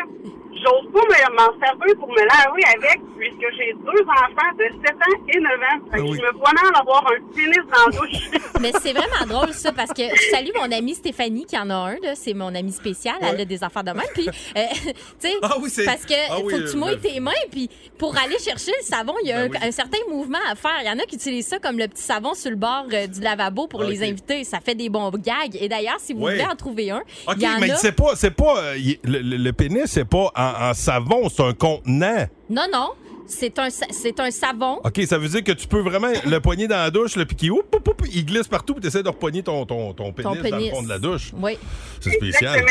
j'ose 0.66 0.92
pas 0.92 1.00
me- 1.00 1.36
m'en 1.36 1.60
servir 1.66 1.96
pour 2.00 2.10
me 2.10 2.20
laver 2.20 2.64
avec, 2.76 3.00
puisque 3.18 3.56
j'ai 3.58 3.74
deux 3.74 4.02
enfants 4.04 4.52
de 4.58 4.64
7 4.86 4.96
ans 4.96 5.24
et 5.30 5.40
9 5.40 5.52
ans. 5.52 5.86
Fait 5.92 5.98
que 5.98 6.02
oui. 6.04 6.18
je 6.18 6.22
me 6.26 6.32
vois 6.40 6.52
mal 6.54 6.82
avoir 6.82 7.06
un 7.08 7.34
pénis 7.34 7.58
dans 7.72 7.86
la 7.92 7.98
douche. 7.98 8.30
Mais 8.62 8.72
c'est 8.82 8.94
vraiment 8.94 9.26
drôle, 9.28 9.54
ça, 9.54 9.72
parce 9.72 9.92
que 9.94 10.02
je 10.04 10.22
salue 10.32 10.50
mon 10.56 10.72
amie 10.72 10.96
Stéphanie 10.96 11.46
qui 11.46 11.58
en 11.58 11.70
a 11.70 11.76
un, 11.76 11.96
là. 12.02 12.16
C'est 12.16 12.34
mon 12.34 12.54
amie 12.56 12.72
spéciale. 12.72 13.16
Elle 13.22 13.42
a 13.42 13.46
des 13.46 13.64
affaires 13.64 13.84
de 13.84 13.92
même. 13.92 14.06
Puis, 14.14 14.28
euh, 14.28 14.62
tu 14.84 14.92
sais, 15.20 15.34
Ah 15.42 15.56
oui, 15.62 15.70
parce 15.86 16.06
que 16.06 16.14
ah 16.30 16.38
oui, 16.44 16.52
faut 16.54 16.58
que 16.60 16.72
tu 16.72 16.78
mouilles 16.78 16.96
ben- 16.98 17.12
tes 17.12 17.20
mains. 17.20 17.32
Puis, 17.52 17.70
pour 17.98 18.16
aller 18.18 18.38
chercher 18.40 18.72
le 18.80 18.86
savon, 18.86 19.14
il 19.24 19.30
y 19.30 19.32
a 19.32 19.48
Ben 19.48 19.56
un, 19.56 19.60
oui. 19.62 19.68
un 19.68 19.72
certain 19.72 19.98
mouvement 20.10 20.40
à 20.50 20.56
faire. 20.56 20.78
Il 20.82 20.88
y 20.88 20.90
en 20.90 20.98
a 21.00 21.04
qui 21.06 21.16
utilisent 21.16 21.48
ça 21.48 21.60
comme 21.60 21.78
le 21.78 21.88
petit 21.88 22.02
savon 22.04 22.34
sur 22.34 22.50
le 22.50 22.56
bord 22.56 22.86
euh, 22.94 23.08
du 23.08 23.20
lavabo 23.22 23.68
pour 23.68 23.82
Ah, 23.84 23.88
les 23.90 24.02
ok. 24.02 24.10
inviter. 24.10 24.44
Ça 24.44 24.60
fait 24.60 24.76
des 24.76 24.90
bons 24.90 25.10
gags. 25.12 25.56
Et 25.60 25.68
d'ailleurs, 25.68 26.00
si 26.00 26.14
vous 26.14 26.22
Ouais. 26.24 26.34
voulez 26.34 26.46
en 26.46 26.56
trouver 26.56 26.92
un, 26.92 27.02
OK, 27.28 27.36
il 27.38 27.44
y 27.44 27.48
en 27.48 27.60
mais 27.60 27.72
a. 27.72 27.76
c'est 27.76 27.92
pas, 27.92 28.16
c'est 28.16 28.32
pas, 28.32 28.58
euh, 28.60 28.78
y- 28.78 29.00
le, 29.04 29.20
le- 29.20 29.38
le 29.38 29.54
pénis, 29.54 29.84
c'est 29.86 30.06
pas 30.06 30.32
en, 30.36 30.55
en 30.60 30.74
savon, 30.74 31.30
c'est 31.30 31.44
un 31.44 31.54
contenant. 31.54 32.26
Non, 32.50 32.64
non. 32.72 32.90
C'est 33.28 33.58
un, 33.60 33.70
c'est 33.70 34.20
un 34.20 34.32
savon. 34.32 34.80
OK, 34.84 35.02
ça 35.08 35.18
veut 35.18 35.28
dire 35.28 35.44
que 35.44 35.52
tu 35.52 35.68
peux 35.68 35.80
vraiment 35.80 36.10
le 36.26 36.40
poigner 36.40 36.68
dans 36.68 36.78
la 36.78 36.92
douche, 36.92 37.16
le 37.16 37.24
oup, 37.24 37.76
oup, 37.76 37.88
oup, 37.88 38.06
il 38.14 38.26
glisse 38.26 38.48
partout, 38.48 38.74
puis 38.74 38.82
tu 38.82 38.88
essaies 38.88 39.04
de 39.04 39.10
repogner 39.10 39.42
ton, 39.44 39.66
ton, 39.66 39.94
ton 39.94 40.12
pénis, 40.12 40.32
Ton 40.32 40.50
dans 40.50 40.58
le 40.58 40.70
fond 40.70 40.84
de 40.84 40.90
la 40.90 41.00
douche. 41.00 41.32
Oui. 41.38 41.58
C'est 42.02 42.12
spécial. 42.12 42.64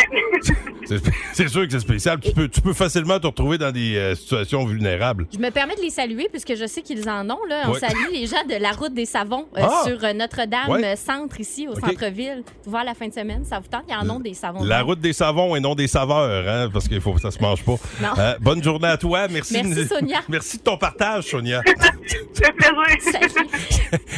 C'est 1.33 1.49
sûr 1.49 1.65
que 1.67 1.71
c'est 1.73 1.81
spécial. 1.81 2.21
Tu 2.21 2.33
peux, 2.33 2.49
tu 2.49 2.61
peux 2.61 2.73
facilement 2.73 3.19
te 3.19 3.27
retrouver 3.27 3.59
dans 3.59 3.73
des 3.73 3.97
euh, 3.97 4.15
situations 4.15 4.65
vulnérables. 4.65 5.27
Je 5.33 5.39
me 5.39 5.51
permets 5.51 5.77
de 5.77 5.81
les 5.81 5.91
saluer 5.91 6.29
puisque 6.31 6.55
je 6.55 6.67
sais 6.67 6.83
qu'ils 6.83 7.09
en 7.09 7.29
ont. 7.31 7.45
Là. 7.49 7.63
On 7.67 7.73
Ouais. 7.73 7.81
salue 7.81 8.13
les 8.13 8.27
gens 8.27 8.45
de 8.49 8.61
la 8.61 8.71
route 8.73 8.95
des 8.95 9.07
savons 9.07 9.49
euh, 9.57 9.63
Ah! 9.63 9.83
sur 9.87 10.03
euh, 10.05 10.13
Notre-Dame 10.13 10.69
Ouais. 10.69 10.95
Centre 10.97 11.41
ici 11.41 11.67
au 11.67 11.75
centre-ville. 11.75 12.43
Voir 12.67 12.85
la 12.85 12.95
fin 12.95 13.09
de 13.09 13.13
semaine, 13.15 13.45
ça 13.45 13.59
vous 13.59 13.67
tente? 13.69 13.85
Il 13.89 13.93
y 13.93 13.97
en 13.97 14.09
ont 14.15 14.21
des 14.21 14.35
savons. 14.35 14.63
La 14.63 14.79
même. 14.79 14.87
route 14.87 15.01
des 15.01 15.13
savons 15.13 15.57
et 15.57 15.61
non 15.61 15.75
des 15.75 15.89
saveurs, 15.89 16.47
hein, 16.49 16.69
parce 16.73 16.87
qu'il 16.89 17.01
faut 17.01 17.13
que 17.15 17.21
ça 17.21 17.31
se 17.31 17.41
mange 17.41 17.63
pas. 17.65 17.75
Non. 18.03 18.09
Euh, 18.19 18.35
bonne 18.41 18.63
journée 18.63 18.89
à 18.89 18.97
toi. 18.97 19.27
Merci. 19.29 19.55
Merci, 19.63 19.87
Sonia. 19.89 20.21
Merci 20.29 20.44
de 20.53 20.63
ton 20.63 20.77
partage, 20.77 21.25
Sonia. 21.25 21.63
Ça 22.35 22.47
fait 22.47 22.53
plaisir. 22.53 23.45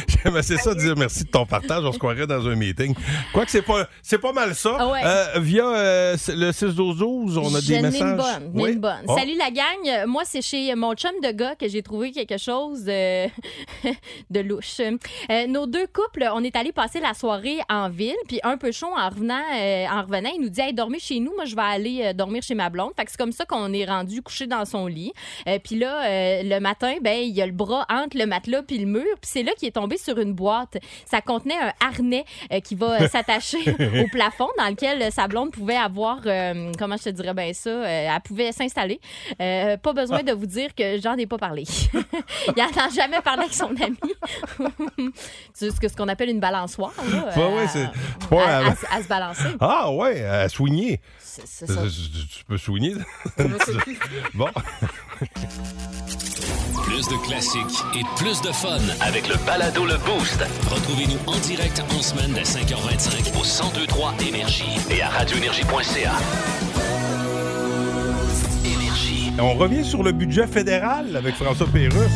J'aime 0.07 0.35
assez 0.35 0.57
ça 0.57 0.73
dire 0.73 0.95
merci 0.97 1.23
de 1.23 1.29
ton 1.29 1.45
partage. 1.45 1.83
On 1.85 1.91
se 1.91 1.99
croirait 1.99 2.27
dans 2.27 2.47
un 2.47 2.55
meeting. 2.55 2.93
Quoique 3.33 3.51
c'est 3.51 3.61
pas, 3.61 3.87
c'est 4.01 4.17
pas 4.17 4.33
mal 4.33 4.55
ça. 4.55 4.75
Ah 4.79 4.87
ouais. 4.87 5.01
Euh, 5.05 5.39
via 5.39 5.65
euh, 5.67 6.17
le 6.29 6.51
6-12-12, 6.51 7.37
on 7.37 7.55
a 7.55 7.61
des 7.61 7.81
messages. 7.81 8.01
une 8.01 8.17
bonne, 8.17 8.51
Oui? 8.53 8.73
une 8.73 8.79
bonne. 8.79 9.03
Oh. 9.07 9.15
Salut 9.17 9.35
la 9.37 9.51
gang. 9.51 10.07
Moi, 10.07 10.23
c'est 10.25 10.41
chez 10.41 10.73
mon 10.75 10.93
chum 10.95 11.11
de 11.23 11.31
gars 11.31 11.55
que 11.55 11.67
j'ai 11.67 11.81
trouvé 11.83 12.11
quelque 12.11 12.37
chose 12.37 12.85
euh, 12.87 13.27
de 14.29 14.39
louche. 14.39 14.79
Euh, 14.79 15.47
nos 15.47 15.67
deux 15.67 15.87
couples, 15.87 16.27
on 16.33 16.43
est 16.43 16.55
allés 16.55 16.71
passer 16.71 16.99
la 16.99 17.13
soirée 17.13 17.59
en 17.69 17.89
ville, 17.89 18.15
puis 18.27 18.39
un 18.43 18.57
peu 18.57 18.71
chaud 18.71 18.89
en 18.97 19.09
revenant, 19.09 19.43
euh, 19.55 19.85
en 19.87 20.01
revenant, 20.01 20.31
il 20.35 20.41
nous 20.41 20.49
dit 20.49 20.61
hey, 20.61 20.73
dormez 20.73 20.99
chez 20.99 21.19
nous, 21.19 21.33
moi 21.35 21.45
je 21.45 21.55
vais 21.55 21.61
aller 21.61 22.13
dormir 22.13 22.41
chez 22.41 22.55
ma 22.55 22.69
blonde. 22.69 22.91
Fait 22.97 23.05
que 23.05 23.11
c'est 23.11 23.17
comme 23.17 23.31
ça 23.31 23.45
qu'on 23.45 23.71
est 23.73 23.85
rendu 23.85 24.21
couché 24.21 24.47
dans 24.47 24.65
son 24.65 24.87
lit. 24.87 25.13
Euh, 25.47 25.59
puis 25.63 25.75
là, 25.77 26.01
euh, 26.17 26.43
le 26.43 26.59
matin, 26.59 26.95
ben 27.01 27.17
il 27.19 27.35
y 27.35 27.41
a 27.41 27.45
le 27.45 27.51
bras 27.51 27.85
entre 27.89 28.17
le 28.17 28.25
matelas 28.25 28.63
puis 28.63 28.77
le 28.79 28.85
mur, 28.85 29.03
puis 29.21 29.29
c'est 29.31 29.43
là 29.43 29.51
qu'il 29.57 29.67
est 29.67 29.71
tombé 29.71 29.97
sur 29.97 30.17
une 30.19 30.33
boîte. 30.33 30.77
Ça 31.05 31.21
contenait 31.21 31.57
un 31.57 31.71
harnais 31.85 32.25
euh, 32.51 32.59
qui 32.59 32.75
va 32.75 33.01
euh, 33.01 33.07
s'attacher 33.07 33.59
au 34.03 34.07
plafond 34.11 34.47
dans 34.57 34.67
lequel 34.69 35.11
sa 35.11 35.27
blonde 35.27 35.51
pouvait 35.51 35.75
avoir, 35.77 36.19
euh, 36.25 36.71
comment 36.79 36.97
je 36.97 37.03
te 37.03 37.09
dirais 37.09 37.33
bien 37.33 37.53
ça, 37.53 37.69
euh, 37.69 37.83
elle 38.15 38.21
pouvait 38.21 38.51
s'installer. 38.51 38.99
Euh, 39.41 39.77
pas 39.77 39.93
besoin 39.93 40.23
de 40.23 40.31
vous 40.31 40.45
dire 40.47 40.73
que 40.75 40.99
j'en 41.01 41.15
ai 41.17 41.25
pas 41.27 41.37
parlé. 41.37 41.63
il 41.93 42.61
en 42.61 42.81
a 42.81 42.89
jamais 42.89 43.21
parlé 43.21 43.43
avec 43.43 43.53
son 43.53 43.69
ami. 43.81 43.97
c'est 45.53 45.71
ce 45.71 45.79
que- 45.79 45.87
ce 45.87 45.95
qu'on 45.95 46.07
appelle 46.07 46.29
une 46.29 46.39
balançoire. 46.39 46.93
Là, 47.11 47.25
Ouais, 47.35 47.43
euh, 47.43 47.55
ouais, 47.55 47.67
c'est- 47.67 48.35
à- 48.35 48.57
à, 48.57 48.59
un- 48.61 48.67
à- 48.69 48.95
à 48.97 49.03
se 49.03 49.07
balancer. 49.07 49.43
Ah 49.59 49.91
ouais, 49.91 50.23
à 50.25 50.49
soigner. 50.49 50.99
C'est 51.19 51.45
c'est 51.47 51.67
ça. 51.67 51.81
Tu, 51.83 52.27
tu 52.27 52.45
peux 52.45 52.57
soigner. 52.57 52.95
bon. 54.33 54.47
Plus 56.83 57.07
de 57.07 57.25
classiques 57.25 57.83
et 57.95 58.03
plus 58.17 58.41
de 58.41 58.51
fun. 58.51 58.77
Avec 59.01 59.27
le 59.27 59.35
balado 59.45 59.85
Le 59.85 59.97
Boost 59.97 60.43
Retrouvez-nous 60.69 61.17
en 61.25 61.37
direct 61.39 61.81
en 61.89 62.01
semaine 62.01 62.33
dès 62.33 62.43
5h25 62.43 63.35
au 63.35 63.43
1023 63.43 64.13
Énergie 64.27 64.77
et 64.91 65.01
à 65.01 65.09
radioénergie.ca. 65.09 66.11
Énergie. 68.65 69.31
On 69.39 69.53
revient 69.55 69.83
sur 69.83 70.03
le 70.03 70.11
budget 70.11 70.45
fédéral 70.45 71.15
avec 71.15 71.35
François 71.35 71.67
Pérusse. 71.67 72.11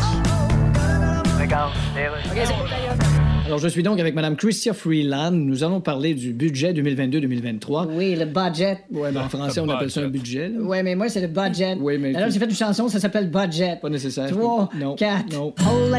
Alors, 3.52 3.60
je 3.60 3.68
suis 3.68 3.84
donc 3.84 4.00
avec 4.00 4.16
Mme 4.16 4.38
Christia 4.38 4.72
Freeland. 4.74 5.32
Nous 5.34 5.62
allons 5.66 5.82
parler 5.82 6.14
du 6.14 6.32
budget 6.32 6.72
2022-2023. 6.72 7.86
Oui, 7.94 8.16
le 8.16 8.24
budget. 8.24 8.78
Ouais, 8.90 9.12
ben, 9.12 9.24
en 9.24 9.28
français, 9.28 9.60
on 9.60 9.68
appelle 9.68 9.92
ça 9.92 10.00
un 10.00 10.08
budget. 10.08 10.48
là. 10.48 10.56
Oui, 10.62 10.78
mais 10.82 10.96
moi, 10.96 11.10
c'est 11.10 11.20
le 11.20 11.28
budget. 11.28 11.76
Oui, 11.78 11.98
mais 12.00 12.16
Alors, 12.16 12.30
j'ai 12.32 12.40
fait 12.40 12.46
une 12.46 12.56
chanson, 12.56 12.88
ça 12.88 13.02
s'appelle 13.02 13.30
Budget. 13.30 13.78
Pas 13.82 13.90
nécessaire. 13.90 14.30
Trois, 14.30 14.70
Non. 14.80 14.96
quatre. 14.96 15.34
Non. 15.34 15.54
Oh. 15.70 15.90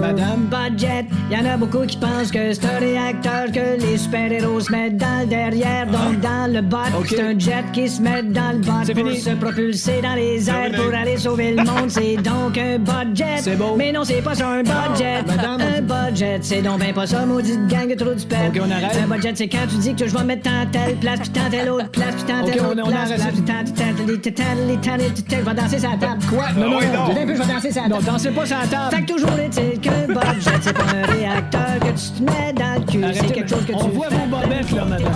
Madame. 0.00 0.48
Budget, 0.50 1.06
y 1.30 1.36
en 1.36 1.44
a 1.46 1.56
beaucoup 1.56 1.86
qui 1.86 1.98
pensent 1.98 2.32
que 2.32 2.52
c'est 2.52 2.64
un 2.66 2.78
réacteur 2.80 3.52
que 3.52 3.80
les 3.80 3.98
super-héros 3.98 4.58
se 4.58 4.72
mettent 4.72 4.96
dans 4.96 5.20
le 5.20 5.26
derrière. 5.28 5.86
Donc, 5.86 6.18
dans 6.20 6.52
le 6.52 6.60
bot, 6.60 6.76
OK. 6.98 7.06
c'est 7.08 7.20
un 7.22 7.38
jet 7.38 7.64
qui 7.72 7.88
se 7.88 8.02
met 8.02 8.24
dans 8.24 8.50
le 8.50 8.58
bot 8.58 8.72
pour 8.84 8.96
fini. 8.96 9.16
se 9.20 9.30
propulser 9.30 10.00
dans 10.02 10.14
les 10.16 10.50
airs 10.50 10.72
pour 10.72 10.92
aller 10.92 11.16
sauver 11.16 11.52
le 11.52 11.62
monde. 11.62 11.88
C'est 11.88 12.16
donc 12.16 12.58
un 12.58 12.78
budget. 12.78 13.11
Budget. 13.12 13.36
C'est 13.40 13.56
beau. 13.56 13.74
Mais 13.76 13.92
non, 13.92 14.04
c'est 14.04 14.22
pas 14.22 14.34
ça 14.34 14.48
un 14.48 14.62
budget. 14.62 15.22
Madame. 15.26 15.60
Un 15.60 15.80
budget, 15.82 16.38
c'est 16.42 16.62
donc 16.62 16.78
ben 16.80 16.92
pas 16.94 17.06
ça, 17.06 17.24
maudite 17.26 17.66
gang 17.68 17.88
de 17.88 17.94
trop 17.94 18.14
du 18.14 18.24
père. 18.26 18.48
Ok, 18.48 18.60
on 18.64 18.70
arrête. 18.70 18.96
Un 19.02 19.06
budget, 19.14 19.32
c'est 19.34 19.48
quand 19.48 19.66
tu 19.68 19.76
dis 19.76 19.94
que 19.94 20.06
je 20.08 20.16
vais 20.16 20.24
mettre 20.24 20.42
tant 20.42 20.66
telle 20.72 20.96
place, 20.96 21.20
puis 21.20 21.28
tant 21.30 21.50
telle 21.50 21.70
autre 21.70 21.88
place, 21.90 22.14
puis 22.14 22.24
tant 22.24 22.44
telle 22.44 22.60
on- 22.60 22.70
autre 22.70 22.82
on 22.84 22.88
place, 22.90 23.10
arrête. 23.10 23.16
place, 23.20 23.32
puis 23.32 23.42
tant 23.42 23.52
tant 23.52 23.72
telle, 23.74 23.94
telle, 23.96 24.06
telle, 24.06 24.34
telle, 24.34 24.80
telle, 24.80 25.24
telle, 25.24 25.38
je 25.40 25.44
vais 25.50 25.54
danser 25.54 25.78
sa 25.78 25.88
table. 25.88 26.24
Quoi? 26.28 26.44
Non, 26.56 26.70
non, 26.70 26.78
oui, 26.78 26.84
non. 26.92 27.06
non. 27.08 27.12
Dis 27.14 27.18
un 27.20 27.26
peu, 27.26 27.34
je 27.36 27.42
vais 27.42 27.52
danser 27.54 27.72
sa 27.72 27.82
Non, 27.82 27.88
table. 27.96 28.04
dansez 28.04 28.30
pas 28.30 28.42
la 28.44 28.66
table. 28.66 28.96
Fait 28.96 29.02
que 29.02 29.12
toujours 29.12 29.38
est-il 29.38 29.80
qu'un 29.80 30.06
budget, 30.06 30.50
c'est 30.60 30.72
pas 30.72 30.84
un 30.84 31.12
réacteur 31.12 31.78
que 31.80 31.86
tu 31.88 32.10
te 32.10 32.22
mets 32.22 32.52
dans 32.52 32.74
le 32.74 32.90
cul. 32.90 33.04
C'est 33.14 33.32
quelque 33.34 33.48
chose 33.50 33.64
que 33.66 33.72
tu 33.72 33.78
On 33.78 33.88
voit 33.88 34.08
vos 34.08 34.26
bobettes, 34.26 34.70
là, 34.72 34.84
madame. 34.84 35.12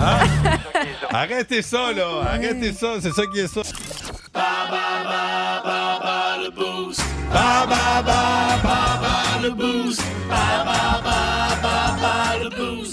Arrêtez 1.11 1.61
ça, 1.61 1.91
là. 1.95 2.05
Arrêtez 2.33 2.73
ça. 2.73 2.93
C'est 3.01 3.11
ça 3.13 3.21
qui 3.33 3.39
est 3.39 3.47
ça. 3.47 3.61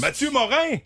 Mathieu 0.00 0.30
Morin? 0.30 0.78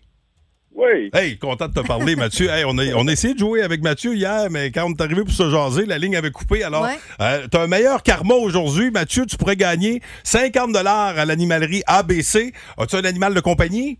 Oui. 0.73 1.09
Hey, 1.13 1.37
content 1.37 1.67
de 1.67 1.73
te 1.73 1.85
parler, 1.85 2.15
Mathieu. 2.15 2.49
Hey, 2.49 2.63
on, 2.65 2.77
a, 2.77 2.85
on 2.95 3.07
a 3.07 3.11
essayé 3.11 3.33
de 3.33 3.39
jouer 3.39 3.61
avec 3.63 3.81
Mathieu 3.81 4.15
hier, 4.15 4.47
mais 4.49 4.71
quand 4.71 4.85
on 4.85 4.91
est 4.93 5.01
arrivé 5.01 5.23
pour 5.23 5.33
se 5.33 5.49
jaser, 5.49 5.85
la 5.85 5.97
ligne 5.97 6.15
avait 6.15 6.31
coupé. 6.31 6.63
Alors, 6.63 6.83
Ouais. 6.83 6.97
euh, 7.19 7.47
t'as 7.51 7.63
un 7.63 7.67
meilleur 7.67 8.01
karma 8.01 8.35
aujourd'hui. 8.35 8.89
Mathieu, 8.89 9.25
tu 9.25 9.35
pourrais 9.35 9.57
gagner 9.57 10.01
50 10.23 10.75
à 10.77 11.25
l'animalerie 11.25 11.83
ABC. 11.85 12.53
As-tu 12.77 12.95
un 12.95 13.03
animal 13.03 13.33
de 13.33 13.41
compagnie? 13.41 13.99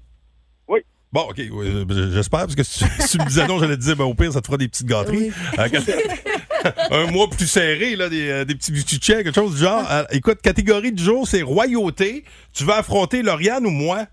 Oui. 0.70 0.80
Bon, 1.12 1.22
OK. 1.30 1.38
oui, 1.52 1.68
euh, 1.68 2.12
J'espère, 2.14 2.42
parce 2.42 2.56
que 2.56 2.64
si, 2.64 2.80
tu- 2.86 3.02
si 3.02 3.18
tu 3.18 3.24
me 3.24 3.28
disais 3.28 3.46
non, 3.48 3.60
j'allais 3.60 3.76
te 3.76 3.82
dire, 3.82 3.98
ben, 3.98 4.06
au 4.06 4.14
pire, 4.14 4.32
ça 4.32 4.40
te 4.42 4.46
fera 4.46 4.58
des 4.58 4.68
petites 4.70 4.88
gâteries. 4.88 5.32
Euh, 5.58 5.68
quand- 5.70 5.82
un 6.92 7.12
mois 7.12 7.30
plus 7.30 7.48
serré, 7.48 7.96
là, 7.96 8.10
des, 8.10 8.30
euh, 8.30 8.46
des 8.46 8.56
petits 8.56 8.72
buttichets, 8.72 9.24
quelque 9.24 9.36
chose 9.36 9.56
du 9.56 9.62
genre. 9.62 9.86
Euh, 9.90 10.04
écoute, 10.12 10.42
catégorie 10.42 10.92
du 10.92 11.04
jour, 11.04 11.28
c'est 11.28 11.42
royauté. 11.42 12.24
Tu 12.54 12.64
vas 12.64 12.78
affronter 12.78 13.22
Lauriane 13.22 13.66
ou 13.66 13.72
moi? 13.72 14.06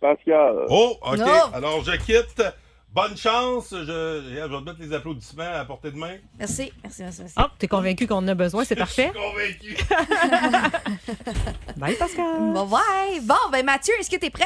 Pascal. 0.00 0.66
Oh, 0.68 0.96
OK. 1.02 1.18
Non. 1.18 1.52
Alors, 1.54 1.84
je 1.84 1.92
quitte. 1.96 2.42
Bonne 2.94 3.16
chance. 3.16 3.68
Je, 3.72 3.84
je 3.84 4.40
vais 4.40 4.48
te 4.48 4.64
mettre 4.64 4.78
les 4.78 4.92
applaudissements 4.92 5.52
à 5.52 5.64
portée 5.64 5.90
de 5.90 5.96
main. 5.96 6.14
Merci, 6.38 6.70
merci, 6.82 7.02
merci. 7.02 7.22
merci. 7.22 7.34
Ah, 7.36 7.50
t'es 7.58 7.66
convaincu 7.66 8.06
qu'on 8.06 8.16
en 8.16 8.28
a 8.28 8.34
besoin, 8.34 8.64
c'est 8.64 8.76
parfait. 8.76 9.10
Je 9.60 9.66
suis 9.66 9.76
convaincu. 9.76 11.16
Bye, 11.76 11.96
Pascal. 11.96 12.24
Bon, 12.38 12.68
ouais. 12.68 13.20
Bon, 13.22 13.34
ben 13.50 13.64
Mathieu, 13.64 13.94
est-ce 13.98 14.08
que 14.08 14.16
t'es 14.16 14.30
prêt? 14.30 14.44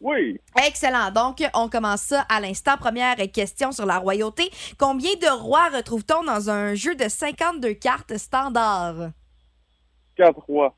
Oui. 0.00 0.38
Excellent. 0.66 1.10
Donc, 1.10 1.42
on 1.54 1.68
commence 1.68 2.02
ça 2.02 2.26
à 2.28 2.40
l'instant. 2.40 2.76
Première 2.76 3.16
question 3.32 3.72
sur 3.72 3.86
la 3.86 3.98
royauté. 3.98 4.50
Combien 4.78 5.14
de 5.14 5.28
rois 5.40 5.68
retrouve-t-on 5.70 6.24
dans 6.24 6.50
un 6.50 6.74
jeu 6.74 6.94
de 6.94 7.08
52 7.08 7.74
cartes 7.74 8.16
standard? 8.16 9.10
4 10.16 10.38
rois. 10.40 10.76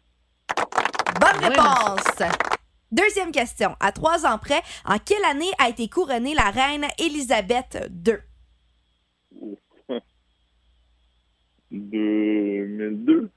Bonne 1.21 1.45
réponse. 1.51 2.23
Deuxième 2.91 3.33
question. 3.33 3.77
À 3.81 3.93
trois 3.93 4.25
ans 4.25 4.39
près, 4.39 4.63
en 4.85 4.99
quelle 4.99 5.25
année 5.25 5.51
a 5.59 5.69
été 5.69 5.89
couronnée 5.89 6.35
la 6.35 6.51
reine 6.51 6.87
Élisabeth 6.99 7.79
II? 8.07 8.15
2002. 11.71 13.31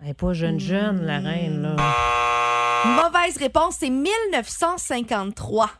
Elle 0.00 0.10
est 0.10 0.14
pas 0.14 0.32
jeune, 0.32 0.60
jeune, 0.60 1.04
la 1.04 1.18
reine, 1.18 1.62
là. 1.62 1.74
Mauvaise 2.84 3.36
réponse, 3.36 3.76
c'est 3.80 3.90
1953. 3.90 5.70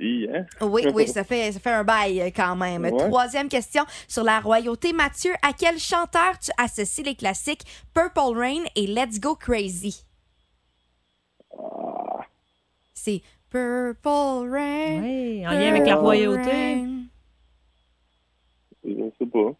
Oui, 0.00 0.26
hein? 0.32 0.46
Oui, 0.62 0.86
oui, 0.94 1.06
ça 1.12 1.24
fait, 1.24 1.52
ça 1.52 1.60
fait 1.60 1.70
un 1.70 1.84
bail 1.84 2.22
euh, 2.22 2.30
quand 2.34 2.56
même. 2.56 2.84
Ouais. 2.84 2.96
Troisième 2.96 3.48
question 3.48 3.84
sur 4.08 4.24
la 4.24 4.40
royauté. 4.40 4.94
Mathieu, 4.94 5.32
à 5.42 5.52
quel 5.52 5.78
chanteur 5.78 6.38
tu 6.38 6.50
associes 6.56 7.02
les 7.02 7.14
classiques 7.14 7.64
Purple 7.92 8.34
Rain 8.34 8.62
et 8.76 8.86
Let's 8.86 9.20
Go 9.20 9.34
Crazy? 9.36 10.06
C'est 12.94 13.20
Purple 13.50 14.48
Rain. 14.50 15.00
Oui, 15.02 15.46
en 15.46 15.50
lien 15.50 15.68
avec 15.68 15.80
la 15.86 15.92
Purple 15.92 16.00
royauté. 16.00 16.50
Rain. 16.50 17.02
Je 18.84 19.10
sais 19.18 19.26
pas. 19.26 19.52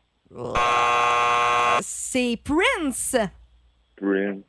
C'est 1.82 2.38
Prince. 2.42 3.16
Prince. 4.00 4.42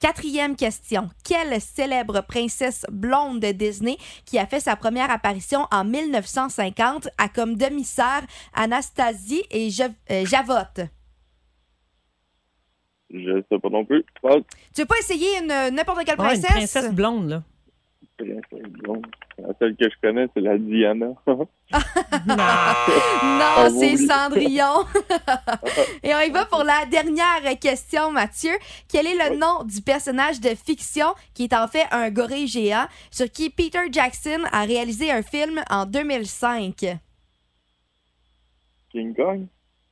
Quatrième 0.00 0.54
question. 0.54 1.08
Quelle 1.24 1.60
célèbre 1.62 2.20
princesse 2.20 2.84
blonde 2.92 3.40
de 3.40 3.52
Disney 3.52 3.96
qui 4.26 4.38
a 4.38 4.46
fait 4.46 4.60
sa 4.60 4.76
première 4.76 5.10
apparition 5.10 5.66
en 5.72 5.84
1950 5.84 7.08
a 7.16 7.28
comme 7.28 7.56
demi-sœur 7.56 8.20
Anastasie 8.52 9.44
et 9.50 9.70
Ja- 9.70 9.88
euh, 10.10 10.26
Javotte? 10.26 10.80
Je 13.10 13.42
sais 13.50 13.58
pas 13.58 13.68
non 13.70 13.84
plus. 13.84 14.04
Tu 14.74 14.80
veux 14.82 14.86
pas 14.86 14.98
essayer 14.98 15.38
une 15.38 15.74
n'importe 15.74 16.04
quelle 16.04 16.18
Ouais, 16.20 16.34
une 16.34 16.40
princesse? 16.42 16.50
princesse 16.72 16.92
blonde, 16.92 17.28
là. 17.28 17.42
La 18.20 19.48
seule 19.58 19.74
que 19.76 19.90
je 19.90 19.94
connais, 20.00 20.28
c'est 20.34 20.40
la 20.40 20.56
Diana. 20.56 21.06
Non, 22.26 22.36
Ah, 22.38 23.66
c'est. 23.70 23.96
Cendrillon. 23.96 24.84
Et 26.02 26.14
on 26.14 26.20
y 26.20 26.30
va 26.30 26.44
pour 26.46 26.62
la 26.62 26.86
dernière 26.86 27.58
question, 27.60 28.12
Mathieu. 28.12 28.52
Quel 28.88 29.06
est 29.06 29.30
le 29.30 29.36
nom 29.36 29.64
du 29.64 29.82
personnage 29.82 30.40
de 30.40 30.50
fiction 30.50 31.08
qui 31.34 31.44
est 31.44 31.54
en 31.54 31.66
fait 31.66 31.86
un 31.90 32.10
gorille 32.10 32.46
géant 32.46 32.86
sur 33.10 33.28
qui 33.30 33.50
Peter 33.50 33.80
Jackson 33.90 34.44
a 34.52 34.62
réalisé 34.64 35.10
un 35.10 35.22
film 35.22 35.60
en 35.68 35.84
2005? 35.84 36.98
King 38.90 39.14
Kong? 39.14 39.46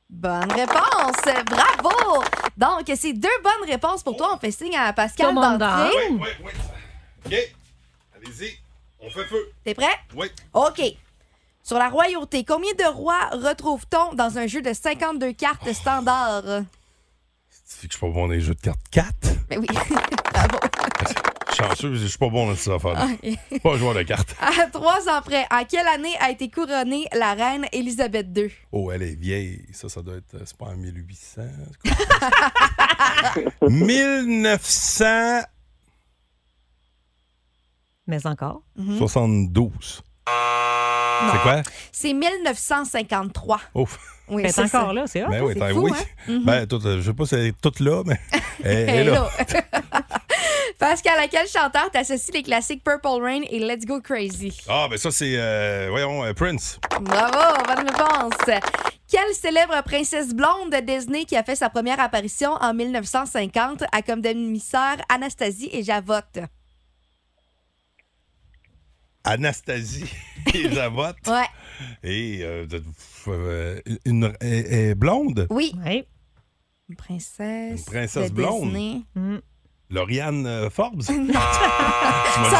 Bonne 0.09 0.51
réponse! 0.51 1.43
Bravo! 1.47 2.23
Donc, 2.55 2.83
c'est 2.95 3.13
deux 3.13 3.27
bonnes 3.43 3.69
réponses 3.69 4.03
pour 4.03 4.15
toi. 4.15 4.31
On 4.33 4.37
fait 4.37 4.51
signe 4.51 4.77
à 4.77 4.93
Pascal 4.93 5.33
d'entrée. 5.35 5.89
Oui, 6.11 6.19
oui, 6.21 6.29
oui. 6.45 6.51
OK. 7.25 7.55
Allez-y, 8.25 8.57
on 8.99 9.09
fait 9.09 9.25
feu. 9.25 9.51
T'es 9.63 9.73
prêt? 9.73 9.93
Oui. 10.15 10.27
OK. 10.53 10.81
Sur 11.63 11.77
la 11.77 11.89
royauté, 11.89 12.43
combien 12.43 12.73
de 12.73 12.85
rois 12.93 13.29
retrouve-t-on 13.31 14.15
dans 14.15 14.37
un 14.37 14.47
jeu 14.47 14.61
de 14.61 14.73
52 14.73 15.33
cartes 15.33 15.71
standard? 15.73 16.43
Tu 16.43 16.63
sais 17.65 17.87
que 17.87 17.93
je 17.93 17.97
suis 17.97 17.99
pas 17.99 18.11
bon 18.11 18.27
dans 18.27 18.33
les 18.33 18.41
jeux 18.41 18.55
de 18.55 18.59
cartes. 18.59 18.79
4? 18.91 19.13
Mais 19.49 19.57
ben 19.57 19.61
oui. 19.61 19.67
Bravo. 20.33 20.59
Chanceux, 21.55 21.95
je 21.95 22.07
suis 22.07 22.17
pas 22.17 22.29
bon 22.29 22.47
dans 22.47 22.55
ces 22.55 22.71
affaires 22.71 22.95
ah, 22.97 23.07
Pas 23.61 23.73
un 23.73 23.77
joueur 23.77 23.93
de 23.93 24.01
cartes. 24.03 24.35
À 24.41 24.67
trois 24.67 25.07
ans 25.07 25.21
près, 25.21 25.45
en 25.51 25.63
quelle 25.65 25.87
année 25.87 26.15
a 26.19 26.31
été 26.31 26.49
couronnée 26.49 27.05
la 27.13 27.33
reine 27.33 27.65
Élisabeth 27.71 28.27
II? 28.35 28.51
Oh, 28.71 28.91
elle 28.91 29.03
est 29.03 29.15
vieille. 29.15 29.65
Ça, 29.71 29.87
ça 29.87 30.01
doit 30.01 30.15
être. 30.15 30.35
Euh, 30.35 30.43
c'est 30.45 30.57
pas 30.57 30.65
en 30.65 30.75
1800. 30.75 31.43
1900. 33.61 35.41
mais 38.07 38.25
encore. 38.25 38.61
Mhm. 38.75 38.97
72. 38.97 40.03
C'est 41.31 41.41
quoi? 41.41 41.61
C'est 41.91 42.13
1953. 42.13 43.61
Ouf. 43.75 43.99
C'est 44.49 44.59
encore 44.59 44.93
là, 44.93 45.05
c'est 45.05 45.21
ben 45.21 45.43
oui, 45.43 45.53
fou, 45.53 45.81
oui. 45.81 45.91
Hein? 46.27 46.41
Ben, 46.45 46.65
mhm. 46.65 46.79
euh, 46.85 47.01
je 47.01 47.01
sais 47.01 47.13
pas 47.13 47.25
si 47.25 47.35
elle 47.35 47.47
est 47.47 47.61
toute 47.61 47.81
là, 47.81 48.03
mais 48.05 48.19
elle, 48.63 48.89
elle 48.89 49.07
est 49.07 49.11
là. 49.11 49.29
Chanteur 51.47 51.91
t'associes 51.91 52.33
les 52.33 52.43
classiques 52.43 52.83
Purple 52.83 53.21
Rain 53.21 53.41
et 53.49 53.59
Let's 53.59 53.85
Go 53.85 53.99
Crazy? 54.01 54.57
Ah, 54.67 54.87
ben 54.89 54.97
ça, 54.97 55.11
c'est, 55.11 55.35
euh, 55.37 55.87
voyons, 55.89 56.23
euh, 56.23 56.33
Prince. 56.33 56.79
Bravo, 57.01 57.63
bonne 57.67 57.89
réponse. 57.89 58.59
Quelle 59.09 59.33
célèbre 59.33 59.81
princesse 59.83 60.33
blonde 60.33 60.71
de 60.71 60.79
Disney 60.79 61.25
qui 61.25 61.35
a 61.35 61.43
fait 61.43 61.55
sa 61.55 61.69
première 61.69 61.99
apparition 61.99 62.51
en 62.61 62.73
1950 62.73 63.83
a 63.91 64.01
comme 64.01 64.21
demi-sœur 64.21 64.97
Anastasie 65.09 65.69
et 65.71 65.83
Javotte? 65.83 66.39
Anastasie 69.23 70.11
et 70.53 70.69
Javotte. 70.71 71.27
Ouais. 71.27 71.47
Et 72.03 72.39
euh, 72.43 72.67
euh, 73.27 73.81
une, 74.05 74.33
est 74.41 74.95
blonde? 74.95 75.47
Oui. 75.49 75.73
Oui. 75.85 76.05
Une 76.89 76.95
princesse. 76.95 77.79
Une 77.79 77.85
princesse 77.85 78.29
de 78.29 78.35
blonde. 78.35 78.65
Disney. 78.65 79.01
Mm. 79.15 79.37
Lauriane 79.93 80.45
euh, 80.47 80.69
Forbes? 80.69 81.01
Ça 81.03 81.13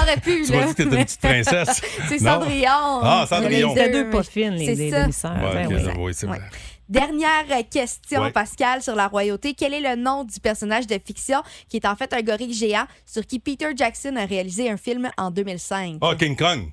aurait 0.03 0.17
pu, 0.21 0.43
Tu 0.45 0.51
là. 0.51 0.59
m'as 0.59 0.65
dit 0.67 0.75
que 0.75 0.83
t'étais 0.83 0.95
une 0.95 1.03
petite 1.05 1.19
princesse. 1.21 1.81
C'est 2.09 2.21
Non? 2.21 2.33
Cendrillon. 2.33 2.99
Ah, 3.03 3.25
Cendrillon. 3.27 3.73
C'était 3.75 3.91
deux 3.91 4.09
pas 4.09 4.23
fines, 4.23 4.51
les, 4.53 4.65
C'est 4.67 4.75
les 4.75 4.91
ça. 4.91 5.01
demi-sœurs. 5.01 5.35
Ouais, 5.37 5.67
Ben 5.67 5.93
oui. 5.97 6.13
c'est 6.13 6.27
Ouais. 6.27 6.37
vrai. 6.37 6.49
Dernière 6.89 7.45
question, 7.71 8.21
Ouais. 8.23 8.31
Pascal, 8.31 8.83
sur 8.83 8.95
la 8.95 9.07
royauté. 9.07 9.53
Quel 9.53 9.73
est 9.73 9.79
le 9.81 9.95
nom 9.99 10.25
du 10.25 10.39
personnage 10.39 10.85
de 10.85 10.99
fiction 11.03 11.41
qui 11.69 11.77
est 11.77 11.85
en 11.87 11.95
fait 11.95 12.13
un 12.13 12.21
gorille 12.21 12.53
géant 12.53 12.85
sur 13.05 13.25
qui 13.25 13.39
Peter 13.39 13.69
Jackson 13.75 14.15
a 14.17 14.25
réalisé 14.25 14.69
un 14.69 14.77
film 14.77 15.09
en 15.17 15.31
2005? 15.31 15.97
Ah, 16.01 16.13
King 16.19 16.35
Kong. 16.35 16.67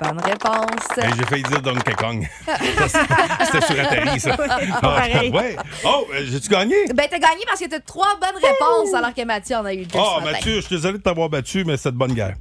Bonne 0.00 0.18
réponse. 0.20 0.98
Hey, 0.98 1.10
J'ai 1.16 1.24
failli 1.24 1.42
dire 1.44 1.62
Donkey 1.62 1.92
Kong. 1.92 2.26
C'était 2.48 3.66
sur 3.66 3.80
Atari, 3.84 4.18
ça. 4.20 4.36
pas 4.36 4.46
Ah, 4.72 4.80
pareil. 4.80 5.30
ouais. 5.30 5.56
Oh, 5.84 6.06
euh, 6.12 6.20
j'ai-tu 6.24 6.48
gagné? 6.48 6.74
Ben, 6.94 7.06
t'as 7.10 7.18
gagné 7.18 7.42
parce 7.46 7.60
que 7.60 7.68
t'as 7.68 7.80
trois 7.80 8.18
bonnes 8.20 8.42
réponses 8.42 8.92
alors 8.94 9.14
que 9.14 9.24
Mathieu 9.24 9.56
en 9.56 9.64
a 9.64 9.72
eu 9.74 9.84
deux. 9.84 9.98
Ah, 9.98 10.16
ce 10.18 10.20
matin. 10.24 10.32
Mathieu, 10.32 10.54
je 10.56 10.60
suis 10.62 10.76
désolé 10.76 10.98
de 10.98 11.02
t'avoir 11.02 11.28
battu, 11.28 11.64
mais 11.64 11.76
c'est 11.76 11.92
de 11.92 11.96
bonne 11.96 12.12
guerre. 12.14 12.34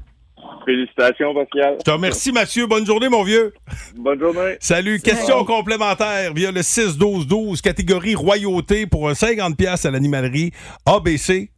Félicitations, 0.66 1.34
Pascal. 1.34 1.76
Je 1.80 1.84
te 1.84 1.92
remercie, 1.92 2.32
Mathieu. 2.32 2.66
Bonne 2.68 2.86
journée, 2.86 3.10
mon 3.10 3.24
vieux. 3.24 3.54
Bonne 3.98 4.20
journée. 4.20 4.56
Salut. 4.62 5.00
Question 5.02 5.44
complémentaire 5.44 6.34
via 6.34 6.52
le 6.52 6.62
6-12-12, 6.62 7.60
catégorie 7.62 8.16
royauté 8.16 8.88
pour 8.88 9.10
un 9.10 9.14
50$ 9.14 9.86
à 9.88 9.92
l'animalerie 9.92 10.52
ABC. 10.86 11.50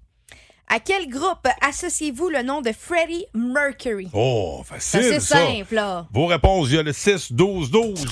À 0.68 0.80
quel 0.80 1.08
groupe 1.10 1.48
associez-vous 1.62 2.30
le 2.30 2.42
nom 2.42 2.62
de 2.62 2.72
Freddie 2.72 3.26
Mercury? 3.36 4.10
Oh, 4.14 4.64
facile, 4.66 5.04
C'est 5.04 5.20
ça. 5.20 5.38
simple, 5.46 5.76
là. 5.76 6.08
Vos 6.12 6.26
réponses, 6.26 6.68
il 6.70 6.76
y 6.76 6.80
a 6.80 6.84
le 6.84 6.92
6-12-12. 6.92 8.06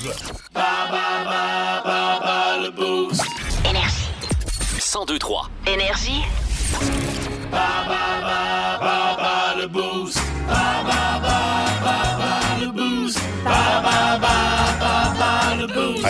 le 2.62 2.69
boost. 2.69 3.25
Énergie. 3.67 4.10
1023. 4.95 5.50
Énergie. 5.67 6.22
le 9.57 9.67
boost. 9.67 10.23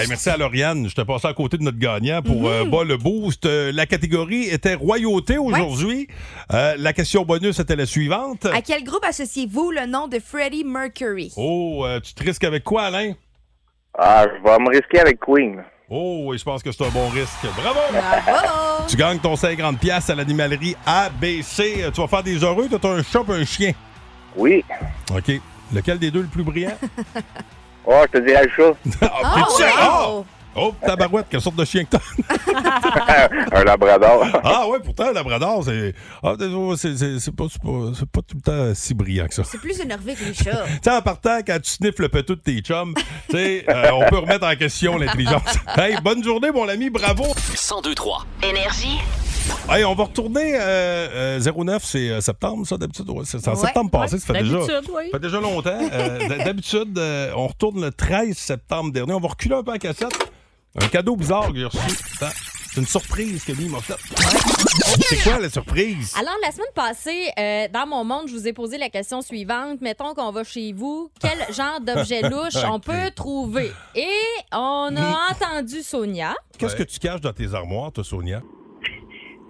Hey, 0.04 0.10
merci 0.10 0.30
à 0.30 0.36
Lauriane. 0.36 0.90
Je 0.90 0.96
te 0.96 1.02
passé 1.02 1.30
à 1.30 1.34
côté 1.34 1.58
de 1.58 1.64
notre 1.64 1.80
gagnant 1.80 2.22
pour 2.22 2.50
euh, 2.50 2.66
bas 2.66 2.84
le 2.84 2.98
boost. 2.98 3.46
Euh, 3.46 3.72
la 3.72 3.86
catégorie 3.86 4.50
était 4.50 4.74
royauté 4.74 5.38
aujourd'hui. 5.38 6.10
Euh, 6.52 6.76
la 6.78 6.92
question 6.92 7.24
bonus 7.24 7.58
était 7.60 7.78
la 7.78 7.86
suivante. 7.86 8.46
À 8.48 8.62
quel 8.62 8.84
groupe 8.84 9.06
associez-vous 9.06 9.72
le 9.72 9.86
nom 9.86 10.10
de 10.10 10.20
Freddie 10.20 10.66
Mercury? 10.66 11.32
Oh, 11.38 11.86
euh, 11.86 12.02
tu 12.02 12.14
te 12.14 12.22
risques 12.22 12.44
avec 12.44 12.66
quoi, 12.66 12.84
Alain? 12.84 13.14
Ah, 13.98 14.26
je 14.26 14.44
vais 14.44 14.60
me 14.60 14.72
risquer 14.72 15.00
avec 15.00 15.22
Queen. 15.22 15.64
Oh, 15.90 16.24
oui, 16.26 16.38
je 16.38 16.44
pense 16.44 16.62
que 16.62 16.74
c'est 16.74 16.86
un 16.86 16.90
bon 16.90 17.08
risque. 17.08 17.48
Bravo! 17.56 17.80
Bravo! 17.94 18.84
Tu 18.90 18.98
gagnes 18.98 19.20
ton 19.20 19.36
50$ 19.36 19.78
piastres 19.78 20.12
à 20.12 20.16
l'animalerie 20.16 20.76
ABC. 20.86 21.90
Tu 21.94 22.02
vas 22.02 22.08
faire 22.10 22.24
des 22.24 22.44
heureux. 22.44 22.68
Tu 22.68 22.76
as 22.76 22.90
un 22.90 23.04
chat 23.04 23.24
et 23.30 23.32
un 23.32 23.46
chien. 23.46 23.72
Oui. 24.36 24.66
OK. 25.16 25.40
Lequel 25.74 25.98
des 25.98 26.12
deux 26.12 26.24
le 26.24 26.28
plus 26.28 26.44
brillant? 26.44 26.78
Oh, 27.86 28.02
je 28.14 28.20
te 28.20 28.26
dirais 28.26 28.44
le 28.44 28.50
chat. 28.50 28.74
Ah, 29.02 29.36
t'es-tu 29.36 29.58
sérieux? 29.58 29.74
Ah! 29.80 30.10
Oh, 30.56 30.72
tabarouette, 30.86 31.26
quelle 31.30 31.42
sorte 31.42 31.56
de 31.56 31.66
chien 31.66 31.84
que 31.84 31.98
t'as? 31.98 33.58
un 33.58 33.64
labrador. 33.64 34.24
Ah 34.44 34.68
ouais, 34.68 34.78
pourtant, 34.84 35.06
un 35.10 35.14
labrador, 35.14 35.64
c'est 35.64 35.96
ah, 36.22 36.36
c'est- 36.78 37.32
pas, 37.36 37.46
c'est 37.50 38.12
pas, 38.12 38.22
tout 38.22 38.36
le 38.36 38.42
temps 38.42 38.76
si 38.76 38.94
brillant 38.94 39.28
que 39.28 39.34
ça. 39.34 39.44
C'est 39.44 39.58
plus 39.60 39.80
énervé 39.80 40.14
que 40.14 40.24
les 40.24 40.34
chats. 40.34 40.64
Tu 40.68 40.80
sais, 40.84 40.92
en 40.92 41.02
partant, 41.02 41.40
quand 41.46 41.60
tu 41.60 41.72
sniffes 41.72 41.98
le 41.98 42.10
pétou 42.10 42.36
de 42.36 42.42
tes 42.42 42.60
chums, 42.60 42.94
tu 43.30 43.36
sais, 43.36 43.66
euh, 43.68 43.92
on 43.94 44.08
peut 44.10 44.20
remettre 44.20 44.46
en 44.46 44.56
question 44.56 44.98
l'intelligence. 44.98 45.42
Hey, 45.76 45.96
bonne 46.04 46.24
journée, 46.24 46.52
mon 46.52 46.68
ami, 46.70 46.90
bravo! 46.92 47.24
1023. 47.24 48.26
Énergie. 48.44 49.00
Hey, 49.70 49.84
on 49.86 49.96
va 49.96 50.04
retourner 50.04 50.56
euh, 50.56 51.40
euh, 51.40 51.54
09, 51.64 51.84
c'est 51.84 52.10
euh, 52.10 52.22
septembre, 52.22 52.68
ça, 52.68 52.78
d'habitude. 52.78 53.10
ouais, 53.10 53.24
c'est 53.26 53.46
en 53.48 53.52
Ouais, 53.54 53.58
septembre 53.58 53.90
passé, 53.92 54.16
ouais, 54.16 54.20
ça 54.20 54.34
fait 54.34 54.44
déjà, 54.44 54.58
d'habitude, 54.58 54.92
oui. 54.96 55.04
ça 55.06 55.18
fait 55.18 55.20
déjà 55.24 55.40
longtemps. 55.40 55.80
Euh, 55.92 56.44
d'habitude, 56.44 56.98
euh, 56.98 57.32
on 57.36 57.48
retourne 57.48 57.82
le 57.82 57.92
13 57.92 58.36
septembre 58.38 58.92
dernier. 58.92 59.14
On 59.14 59.20
va 59.20 59.30
reculer 59.30 59.56
un 59.56 59.64
peu 59.64 59.72
en 59.72 59.78
cassette. 59.78 60.14
Un 60.80 60.88
cadeau 60.88 61.16
bizarre 61.16 61.52
que 61.52 61.58
j'ai 61.60 61.66
reçu. 61.66 61.78
Attends, 62.22 62.34
C'est 62.74 62.82
une 62.82 62.88
surprise 62.88 63.44
que 63.46 63.52
lui 63.52 63.68
m'a 63.70 63.80
faite. 63.80 63.98
C'est 65.08 65.18
quoi 65.24 65.40
la 65.40 65.50
surprise? 65.50 66.14
Alors, 66.20 66.34
la 66.44 66.52
semaine 66.52 66.66
passée, 66.74 67.30
euh, 67.38 67.68
dans 67.72 67.86
mon 67.88 68.04
monde, 68.04 68.28
je 68.28 68.34
vous 68.34 68.48
ai 68.48 68.54
posé 68.54 68.78
la 68.78 68.90
question 68.90 69.22
suivante. 69.22 69.82
Mettons 69.82 70.14
qu'on 70.16 70.32
va 70.32 70.44
chez 70.44 70.74
vous, 70.74 71.10
quel 71.22 71.54
genre 71.54 71.80
d'objet 71.80 72.22
louche 72.30 72.56
on 72.68 72.80
peut 72.80 73.12
trouver? 73.16 73.72
Et 73.96 74.08
on 74.52 74.96
a 74.98 75.32
entendu 75.32 75.82
Sonia. 75.84 76.34
Qu'est-ce 76.58 76.76
que 76.76 76.84
tu 76.84 77.00
caches 77.00 77.22
dans 77.22 77.34
tes 77.34 77.54
armoires, 77.54 77.92
toi, 77.92 78.04
Sonia? 78.04 78.42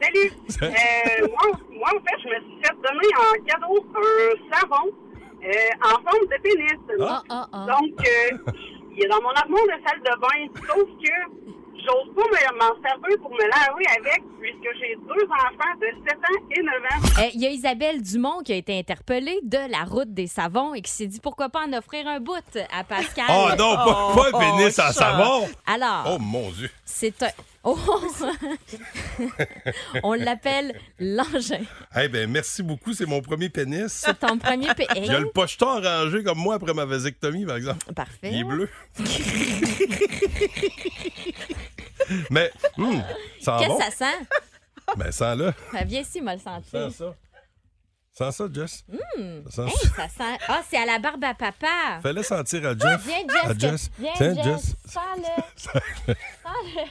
Salut! 0.50 0.72
Euh, 0.72 1.28
moi, 1.28 1.60
moi, 1.72 1.90
en 1.90 2.00
fait, 2.00 2.20
je 2.24 2.28
me 2.30 2.36
suis 2.36 2.62
fait 2.64 2.76
donner 2.82 3.10
en 3.18 3.46
cadeau 3.46 3.86
un 3.96 4.56
savon 4.58 4.92
euh, 5.44 5.50
en 5.84 5.90
forme 6.10 6.26
de 6.28 6.42
pénis. 6.42 6.80
Ah, 7.02 7.22
ah, 7.30 7.48
ah. 7.52 7.66
Donc, 7.68 7.94
euh, 8.08 8.52
il 8.96 9.04
est 9.06 9.08
dans 9.08 9.22
mon 9.22 9.30
armoire 9.32 9.64
de 9.66 9.88
salle 9.88 10.00
de 10.00 10.20
bain. 10.20 10.62
Sauf 10.68 10.88
que 11.02 11.44
j'ose 11.86 12.16
pas 12.16 12.24
me- 12.24 12.58
m'en 12.58 12.82
servir 12.82 13.18
pour 13.22 13.32
me 13.32 13.42
laver 13.42 13.86
avec, 14.00 14.24
puisque 14.40 14.78
j'ai 14.80 14.96
deux 14.96 15.26
enfants 15.30 15.76
de 15.82 15.88
7 16.08 16.18
ans 16.18 16.46
et 16.52 16.62
9 16.62 16.74
ans. 16.76 17.22
Euh, 17.24 17.30
Il 17.34 17.42
y 17.42 17.46
a 17.48 17.50
Isabelle 17.50 18.02
Dumont 18.02 18.40
qui 18.46 18.54
a 18.54 18.56
été 18.56 18.78
interpellée 18.80 19.40
de 19.44 19.58
la 19.70 19.84
route 19.84 20.14
des 20.14 20.28
savons 20.28 20.74
et 20.74 20.82
qui 20.82 20.92
s'est 20.92 21.08
dit 21.08 21.20
pourquoi 21.20 21.50
pas 21.50 21.66
en 21.68 21.74
offrir 21.74 22.08
un 22.08 22.20
bout 22.22 22.36
à 22.72 22.84
Pascal? 22.86 23.26
Oh 23.30 23.50
non, 23.58 23.76
pas, 23.76 24.12
Oh, 24.12 24.16
pas 24.16 24.28
un 24.38 24.40
pénis 24.40 24.80
oh, 24.80 24.82
en 24.82 24.92
ça. 24.92 24.94
savon! 24.94 25.48
Alors, 25.66 26.04
Oh 26.16 26.18
mon 26.20 26.50
Dieu! 26.52 26.70
c'est 26.86 27.22
un. 27.24 27.28
Oh! 27.66 27.78
On 30.04 30.14
l'appelle 30.14 30.78
l'engin. 31.00 31.62
Eh 31.96 32.10
ben 32.10 32.30
merci 32.30 32.62
beaucoup, 32.62 32.94
c'est 32.94 33.06
mon 33.06 33.22
premier 33.22 33.48
pénis. 33.50 33.88
C'est 33.88 34.20
ton 34.20 34.38
premier 34.38 34.74
P. 34.76 34.86
Il 34.98 35.06
y 35.06 35.10
a 35.10 35.20
le 35.20 35.30
pocheton 35.30 35.82
rangé 35.82 36.24
comme 36.24 36.40
moi 36.40 36.56
après 36.56 36.74
ma 36.74 36.84
vasectomie, 36.86 37.46
par 37.46 37.56
exemple. 37.56 37.94
Parfait. 37.94 38.32
Il 38.32 38.40
est 38.40 38.44
bleu. 38.44 38.70
Mais, 42.30 42.52
hum, 42.78 43.02
ça 43.42 43.58
sent 43.58 43.64
Qu'est-ce 43.66 43.70
bon. 43.70 43.78
que 43.78 43.84
ça 43.84 43.92
sent? 43.92 44.18
Ben, 44.98 45.12
sens-le. 45.12 45.54
Ben, 45.72 45.86
viens 45.86 46.02
ici, 46.02 46.22
moi 46.22 46.34
le 46.34 46.40
sentir. 46.42 46.70
Sens 46.70 46.96
ça. 46.96 47.16
Sens 48.16 48.36
ça, 48.36 48.44
Jess? 48.54 48.86
Hum. 49.18 49.42
Ça 49.50 49.68
sent 49.68 49.72
Hey, 49.72 49.90
ça? 49.96 50.08
sent. 50.08 50.38
Ah, 50.48 50.62
c'est 50.70 50.78
à 50.78 50.86
la 50.86 51.00
barbe 51.00 51.24
à 51.24 51.34
papa. 51.34 52.00
Fais-le 52.04 52.22
sentir 52.22 52.64
à 52.68 52.78
Jeff. 52.78 53.02
Viens, 53.08 53.18
Jess. 53.28 53.44
À 53.44 53.54
que- 53.56 53.60
Jess. 53.60 53.90
Viens, 53.98 54.12
Tiens, 54.16 54.36
Jess. 54.36 54.44
Jess. 54.46 54.76
Sens-le. 54.86 55.44
Sens-le. 55.56 56.84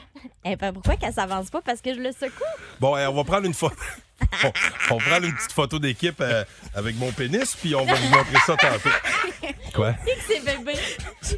Eh 0.44 0.56
ben, 0.56 0.72
pourquoi 0.72 0.96
qu'elle 0.96 1.12
s'avance 1.14 1.48
pas? 1.48 1.60
Parce 1.62 1.80
que 1.80 1.94
je 1.94 2.00
le 2.00 2.10
secoue. 2.10 2.42
Bon, 2.80 2.96
hey, 2.96 3.06
on 3.06 3.14
va 3.14 3.22
prendre 3.22 3.46
une 3.46 3.54
photo. 3.54 3.76
on, 4.90 4.98
prendre 4.98 5.24
une 5.26 5.34
petite 5.34 5.52
photo 5.52 5.78
d'équipe 5.78 6.20
euh, 6.20 6.44
avec 6.74 6.96
mon 6.96 7.12
pénis, 7.12 7.54
puis 7.54 7.74
on 7.76 7.84
va 7.84 7.94
vous 7.94 8.08
montrer 8.08 8.38
ça 8.44 8.56
tantôt. 8.56 8.88
Quoi? 9.74 9.94
C'est 10.26 10.44
bébé? 10.44 10.74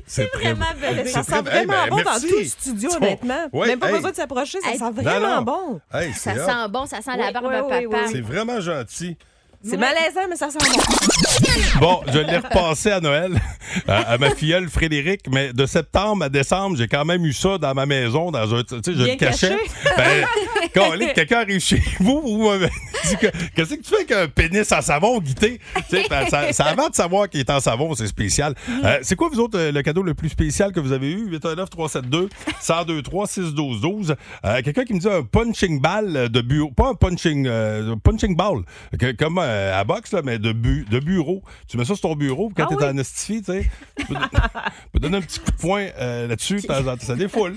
C'est 0.06 0.30
vraiment 0.34 0.66
bébé? 0.80 1.04
Ça 1.10 1.22
C'est 1.22 1.30
sent 1.34 1.42
très- 1.42 1.64
vraiment 1.66 1.72
Hey, 1.74 1.90
ben, 1.90 1.90
bon 1.90 1.96
merci. 1.96 2.22
dans 2.22 2.28
tout 2.30 2.38
le 2.38 2.44
studio, 2.46 2.90
Son- 2.90 2.96
honnêtement. 2.96 3.48
Ouais, 3.52 3.66
Même 3.68 3.78
pas 3.80 3.88
hey. 3.88 3.94
besoin 3.96 4.10
de 4.12 4.16
s'approcher, 4.16 4.60
ça 4.62 4.70
Hey. 4.70 4.78
sent 4.78 4.90
vraiment 4.92 5.36
non. 5.36 5.42
bon. 5.42 5.80
Hey, 5.92 6.12
Ça 6.14 6.34
sent 6.34 6.68
bon, 6.70 6.86
ça 6.86 7.02
sent 7.02 7.10
Oui, 7.12 7.18
la 7.20 7.32
barbe 7.32 7.46
oui, 7.48 7.54
à 7.54 7.64
oui, 7.64 7.84
papa. 7.90 8.04
oui. 8.06 8.12
C'est 8.12 8.20
vraiment 8.22 8.60
gentil. 8.62 9.16
C'est 9.64 9.76
malaisant, 9.78 10.28
mais 10.28 10.36
ça 10.36 10.50
sent 10.50 10.58
bon. 10.58 11.43
Bon, 11.80 12.00
je 12.12 12.18
l'ai 12.18 12.36
repassé 12.38 12.90
à 12.90 13.00
Noël 13.00 13.32
à, 13.88 14.12
à 14.12 14.18
ma 14.18 14.30
filleule 14.34 14.68
Frédéric, 14.68 15.22
mais 15.30 15.52
de 15.52 15.66
septembre 15.66 16.24
à 16.24 16.28
décembre, 16.28 16.76
j'ai 16.76 16.88
quand 16.88 17.04
même 17.04 17.24
eu 17.24 17.32
ça 17.32 17.58
dans 17.58 17.74
ma 17.74 17.86
maison, 17.86 18.30
dans 18.30 18.54
un. 18.54 18.62
Tu 18.62 18.74
sais, 18.84 18.92
je 18.92 19.04
Bien 19.04 19.12
le 19.14 19.18
cachais. 19.18 19.56
Ben, 19.96 20.26
quand 20.74 20.90
quelqu'un 21.14 21.40
arrive 21.40 21.60
chez 21.60 21.82
vous, 22.00 22.20
vous 22.22 22.48
m'avez 22.48 22.68
dit 23.08 23.16
que- 23.16 23.26
Qu'est-ce 23.54 23.74
que 23.74 23.82
tu 23.82 23.90
fais 23.90 23.96
avec 23.96 24.12
un 24.12 24.28
pénis 24.28 24.70
en 24.72 24.80
savon, 24.82 25.18
Guité? 25.20 25.60
Tu 25.90 25.96
sais, 25.96 26.04
ben, 26.08 26.26
ça, 26.28 26.52
ça 26.52 26.64
avant 26.64 26.88
de 26.88 26.94
savoir 26.94 27.28
qu'il 27.28 27.40
est 27.40 27.50
en 27.50 27.60
savon, 27.60 27.94
c'est 27.94 28.06
spécial. 28.06 28.54
Euh, 28.84 28.98
c'est 29.02 29.16
quoi, 29.16 29.28
vous 29.32 29.40
autres, 29.40 29.58
euh, 29.58 29.72
le 29.72 29.82
cadeau 29.82 30.02
le 30.02 30.14
plus 30.14 30.28
spécial 30.30 30.72
que 30.72 30.80
vous 30.80 30.92
avez 30.92 31.10
eu? 31.10 31.28
819-372, 31.38 32.28
1023 32.68 33.26
612 33.26 33.80
12 33.80 34.14
Euh, 34.44 34.62
quelqu'un 34.62 34.84
qui 34.84 34.94
me 34.94 34.98
dit 35.00 35.08
un 35.08 35.22
punching 35.22 35.80
ball 35.80 36.28
de 36.30 36.40
bureau. 36.40 36.70
Pas 36.70 36.88
un 36.90 36.94
punching, 36.94 37.46
euh, 37.46 37.94
punching 38.02 38.36
ball, 38.36 38.62
que- 38.98 39.12
comme 39.12 39.38
euh, 39.38 39.78
à 39.78 39.84
boxe, 39.84 40.12
là, 40.12 40.22
mais 40.24 40.38
de, 40.38 40.52
bu- 40.52 40.86
de 40.90 40.98
bureau. 40.98 41.42
Tu 41.68 41.76
mets 41.76 41.84
ça 41.84 41.94
sur 41.94 42.08
ton 42.08 42.14
bureau, 42.16 42.50
quand 42.54 42.64
Ah 42.64 42.68
t'es 42.68 42.76
oui? 42.76 42.84
en 42.84 42.98
estifie, 42.98 43.42
tu 43.42 43.52
sais, 43.52 43.70
tu 43.98 44.06
peux, 44.92 44.98
donner 44.98 45.18
un 45.18 45.20
petit 45.20 45.40
coup 45.40 45.50
de 45.50 45.56
poing 45.56 45.86
euh, 45.98 46.26
là-dessus, 46.26 46.60
ça 46.60 47.14
défoule. 47.16 47.56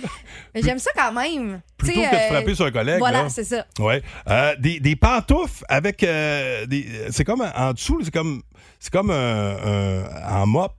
Mais 0.53 0.61
j'aime 0.61 0.79
ça 0.79 0.91
quand 0.95 1.11
même. 1.11 1.61
Plutôt 1.77 1.93
Tu 1.93 1.99
sais, 1.99 2.09
que 2.09 2.15
de 2.15 2.21
euh, 2.21 2.27
frapper 2.29 2.55
sur 2.55 2.65
un 2.65 2.71
collègue. 2.71 2.99
Voilà, 2.99 3.23
là. 3.23 3.29
c'est 3.29 3.43
ça. 3.43 3.65
Ouais. 3.79 4.01
Euh, 4.29 4.55
des, 4.59 4.79
des 4.79 4.95
pantoufles 4.95 5.63
avec 5.69 6.01
des. 6.01 6.85
C'est 7.11 7.23
comme 7.23 7.41
en 7.55 7.73
dessous, 7.73 8.01
c'est 8.03 8.13
comme 8.13 8.41
c'est 8.79 8.91
comme 8.91 9.11
un, 9.11 10.45
mop. 10.45 10.73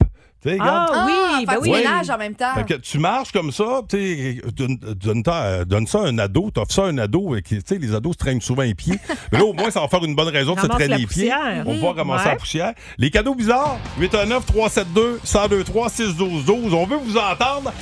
Ah 0.61 1.05
oui, 1.07 1.45
faire 1.47 1.55
ben 1.55 1.59
oui. 1.61 1.71
ménage 1.71 2.11
en 2.11 2.17
même 2.19 2.35
temps. 2.35 2.55
Fait 2.55 2.65
que 2.65 2.75
tu 2.75 2.99
marches 2.99 3.33
comme 3.33 3.51
ça, 3.53 3.83
tu 3.89 4.41
donne, 4.57 4.77
donne, 4.77 5.23
ta- 5.23 5.65
donne 5.65 5.87
ça 5.87 5.99
à 6.01 6.07
un 6.07 6.19
ado, 6.19 6.51
t'offres 6.51 6.73
ça 6.73 6.83
à 6.85 6.87
un 6.87 6.99
ado, 6.99 7.35
tu 7.45 7.61
sais, 7.67 7.79
les 7.79 7.95
ados 7.95 8.13
se 8.13 8.19
traînent 8.19 8.41
souvent 8.41 8.63
les 8.63 8.75
pieds. 8.75 8.99
Mais 9.33 9.39
là, 9.39 9.45
au 9.45 9.53
moins, 9.53 9.71
ça 9.71 9.81
va 9.81 9.89
faire 9.89 10.05
une 10.05 10.15
bonne 10.15 10.29
raison 10.29 10.55
de 10.55 10.61
se 10.61 10.67
traîner 10.67 10.99
les 10.99 11.07
pieds. 11.07 11.33
On 11.67 11.75
va 11.79 11.93
ramasser 11.93 12.25
Ouais. 12.25 12.31
la 12.31 12.37
poussière. 12.37 12.73
Les 12.99 13.11
cadeaux 13.11 13.35
bizarres, 13.35 13.79
819-372, 14.01 15.19
1023 15.25 15.89
612 15.91 16.45
12 16.45 16.75
On 16.75 16.87
veut 16.87 16.97
vous 16.99 17.17
entendre. 17.17 17.73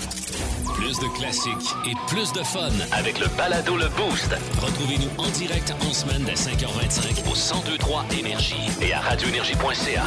Plus 0.74 0.98
de 0.98 1.08
classiques 1.18 1.74
et 1.86 1.94
plus 2.08 2.32
de 2.32 2.42
fun. 2.42 2.68
Avec 2.92 3.18
le 3.18 3.26
balado 3.36 3.76
Le 3.76 3.88
Boost 3.96 4.34
Retrouvez-nous 4.60 5.08
en 5.18 5.28
direct 5.30 5.74
en 5.88 5.92
semaine 5.92 6.22
dès 6.24 6.34
5h25 6.34 7.20
au 7.30 7.34
1023 7.34 8.04
Énergie 8.18 8.54
et 8.82 8.92
à 8.92 9.00
radioénergie.ca. 9.00 10.02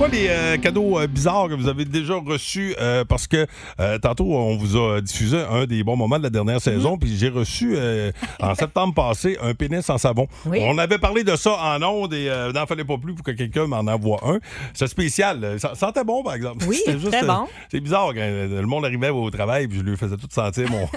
Quoi 0.00 0.08
les 0.08 0.28
euh, 0.30 0.56
cadeaux 0.56 0.98
euh, 0.98 1.06
bizarres 1.06 1.48
que 1.48 1.52
vous 1.52 1.68
avez 1.68 1.84
déjà 1.84 2.14
reçus? 2.14 2.74
euh, 2.80 3.04
parce 3.04 3.26
que 3.26 3.46
euh, 3.80 3.98
tantôt, 3.98 4.32
on 4.32 4.56
vous 4.56 4.78
a 4.78 5.02
diffusé 5.02 5.36
un 5.38 5.66
des 5.66 5.84
bons 5.84 5.94
moments 5.96 6.16
de 6.16 6.22
la 6.22 6.30
dernière 6.30 6.58
saison, 6.58 6.96
puis 6.96 7.14
j'ai 7.18 7.28
reçu 7.28 7.74
euh, 7.76 8.10
en 8.40 8.54
septembre 8.54 8.94
passé 8.94 9.36
un 9.42 9.52
pénis 9.52 9.90
en 9.90 9.98
savon. 9.98 10.26
Oui. 10.46 10.60
On 10.62 10.78
avait 10.78 10.96
parlé 10.96 11.22
de 11.22 11.36
ça 11.36 11.50
en 11.52 11.82
ondes 11.82 12.14
et 12.14 12.30
euh, 12.30 12.50
n'en 12.50 12.64
fallait 12.64 12.84
pas 12.86 12.96
plus 12.96 13.12
pour 13.14 13.22
que 13.22 13.32
quelqu'un 13.32 13.66
m'en 13.66 13.80
envoie 13.80 14.20
un. 14.26 14.38
C'est 14.72 14.86
spécial. 14.86 15.56
Ça 15.60 15.74
sentait 15.74 16.02
bon, 16.04 16.22
par 16.22 16.32
exemple. 16.32 16.64
Oui, 16.66 16.80
C'était 16.86 16.96
très 17.10 17.26
bon. 17.26 17.46
C'est 17.70 17.80
bizarre 17.80 18.08
quand 18.14 18.20
euh, 18.20 18.58
le 18.62 18.66
monde 18.66 18.86
arrivait 18.86 19.10
au 19.10 19.28
travail 19.30 19.68
puis 19.68 19.80
je 19.80 19.82
lui 19.82 19.98
faisais 19.98 20.16
tout 20.16 20.28
sentir 20.30 20.66
mon, 20.70 20.88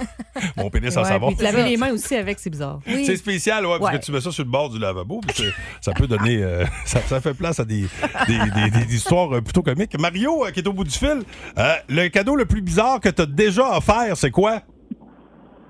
mon 0.64 0.70
pénis 0.70 0.96
en 0.96 1.04
savon. 1.04 1.28
puis 1.28 1.36
te 1.40 1.44
laver 1.44 1.64
les 1.64 1.76
mains 1.76 1.92
aussi 1.92 2.16
avec, 2.16 2.40
c'est 2.40 2.50
bizarre. 2.50 2.80
C'est 2.88 3.18
spécial, 3.18 3.66
ouais, 3.66 3.80
parce 3.80 3.92
Ouais. 3.92 4.00
que 4.00 4.06
tu 4.06 4.14
mets 4.14 4.22
ça 4.22 4.32
sur 4.32 4.46
le 4.46 4.50
bord 4.50 4.70
du 4.70 4.80
lavabo, 4.80 5.20
puis 5.28 5.44
ça 5.82 5.92
peut 5.92 6.08
donner. 6.08 6.42
euh, 6.42 6.64
ça, 6.86 7.02
ça 7.02 7.20
fait 7.20 7.34
place 7.34 7.60
à 7.60 7.66
des, 7.66 7.82
des, 8.28 8.38
des- 8.38 8.70
des 8.72 8.93
histoires 8.96 9.34
euh, 9.36 9.42
plutôt 9.42 9.62
comiques. 9.64 9.98
Mario, 10.00 10.46
euh, 10.46 10.52
qui 10.52 10.60
est 10.60 10.68
au 10.68 10.74
bout 10.74 10.84
du 10.84 10.92
fil, 10.98 11.22
euh, 11.58 11.74
le 11.90 12.08
cadeau 12.10 12.36
le 12.36 12.46
plus 12.46 12.62
bizarre 12.62 13.00
que 13.00 13.10
tu 13.10 13.22
as 13.22 13.26
déjà 13.26 13.78
offert, 13.78 14.16
c'est 14.18 14.32
quoi? 14.32 14.62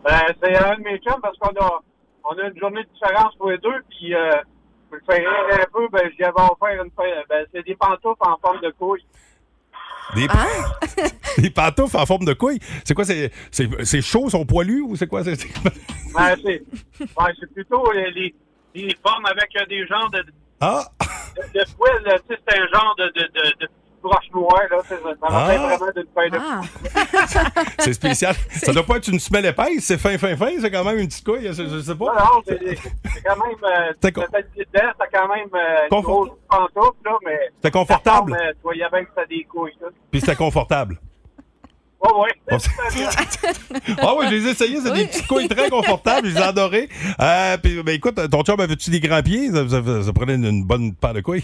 Ben, 0.03 0.21
c'est 0.41 0.55
un 0.55 0.75
de 0.77 0.81
mes 0.83 0.97
chums 0.99 1.21
parce 1.21 1.37
qu'on 1.37 1.55
a, 1.59 1.81
on 2.25 2.37
a 2.37 2.47
une 2.47 2.59
journée 2.59 2.83
de 2.83 2.89
différence 2.93 3.35
pour 3.37 3.51
les 3.51 3.57
deux, 3.57 3.81
puis 3.89 4.13
euh, 4.13 4.31
pour 4.89 4.97
le 4.97 5.01
faire 5.13 5.17
rire 5.47 5.59
un 5.61 5.71
peu, 5.73 5.87
ben, 5.91 6.09
j'y 6.17 6.23
avais 6.23 6.33
offert 6.35 6.83
une 6.83 6.91
ben, 7.29 7.45
c'est 7.53 7.65
des 7.65 7.75
pantoufles 7.75 8.21
en 8.21 8.37
forme 8.41 8.59
de 8.61 8.71
couille. 8.71 9.05
Des, 10.15 10.27
des 11.41 11.49
pantoufles 11.49 11.95
en 11.97 12.05
forme 12.05 12.25
de 12.25 12.33
couille? 12.33 12.59
C'est 12.83 12.93
quoi? 12.93 13.05
C'est, 13.05 13.31
c'est, 13.49 13.69
c'est 13.85 14.01
chaud, 14.01 14.29
sont 14.29 14.45
poilus 14.45 14.81
ou 14.81 14.95
c'est 14.97 15.07
quoi? 15.07 15.23
C'est, 15.23 15.35
c'est- 15.35 15.47
Ben, 16.13 16.35
c'est, 16.43 16.61
ouais, 16.99 17.31
c'est 17.39 17.53
plutôt 17.53 17.89
les, 17.93 18.11
les, 18.11 18.35
les 18.75 18.95
formes 19.05 19.25
avec 19.25 19.49
euh, 19.59 19.65
des 19.67 19.87
genres 19.87 20.09
de, 20.11 20.23
Ah! 20.59 20.83
Là, 22.05 22.19
tu 22.19 22.35
sais, 22.35 22.41
c'est 22.47 22.57
un 22.59 22.67
genre 22.67 22.95
de, 22.97 23.05
de, 23.05 23.21
de, 23.21 23.65
de 23.65 23.69
broche 24.01 24.29
noire, 24.33 24.61
là, 24.69 24.77
c'est- 24.87 24.95
ça 24.95 25.27
Ah. 25.29 25.47
de 25.95 26.05
C'est 27.79 27.93
spécial. 27.93 28.35
Ça 28.51 28.73
doit 28.73 28.83
pas 28.83 28.97
être 28.97 29.07
une 29.07 29.19
semelle 29.19 29.45
épaisse, 29.45 29.79
c'est 29.85 29.97
fin, 29.97 30.17
fin, 30.17 30.35
fin, 30.35 30.49
c'est 30.59 30.69
quand 30.71 30.83
même 30.83 30.99
une 30.99 31.07
petite 31.07 31.25
couille, 31.25 31.47
je, 31.53 31.63
je 31.67 31.79
sais 31.79 31.95
pas. 31.95 32.05
Non, 32.05 32.13
non, 32.35 32.41
c'est 32.45 32.59
c'est 32.75 33.21
quand 33.23 33.35
même. 33.37 33.55
Euh, 33.63 33.93
con- 34.11 34.21
quand 35.11 35.27
même 35.27 35.47
euh, 35.53 35.83
une 35.83 35.89
Confort- 35.89 36.25
grosse 36.25 36.29
pantoufle, 36.49 36.97
là, 37.05 37.17
mais. 37.25 37.39
C'était 37.55 37.71
confortable. 37.71 38.33
euh, 38.33 38.51
tu 38.51 38.57
voyais 38.63 38.85
bien 38.91 39.03
que 39.05 39.09
c'était 39.15 39.35
des 39.37 39.43
couilles, 39.45 39.73
ça. 39.79 39.87
Puis 40.11 40.19
c'était 40.21 40.35
confortable. 40.35 40.97
Ouais, 42.03 42.11
ouais. 42.23 42.57
Ah 44.01 44.13
oui, 44.17 44.25
je 44.29 44.35
les 44.35 44.47
ai 44.47 44.51
essayés, 44.51 44.77
c'est 44.83 44.91
des 44.93 45.05
petites 45.05 45.27
couilles 45.27 45.47
très 45.47 45.69
confortables, 45.69 46.27
je 46.27 46.33
les 46.35 46.39
ai 46.39 46.43
adorées. 46.43 46.89
Euh, 47.19 47.57
puis, 47.57 47.81
ben 47.81 47.95
écoute, 47.95 48.19
ton 48.29 48.43
chum 48.43 48.59
avait-tu 48.59 48.89
des 48.89 48.99
grands 48.99 49.21
pieds? 49.21 49.49
Ça, 49.51 49.67
ça- 49.69 50.03
ça 50.03 50.13
prenait 50.13 50.35
une, 50.35 50.45
une 50.45 50.63
bonne 50.65 50.93
paire 50.93 51.13
de 51.13 51.21
couilles. 51.21 51.43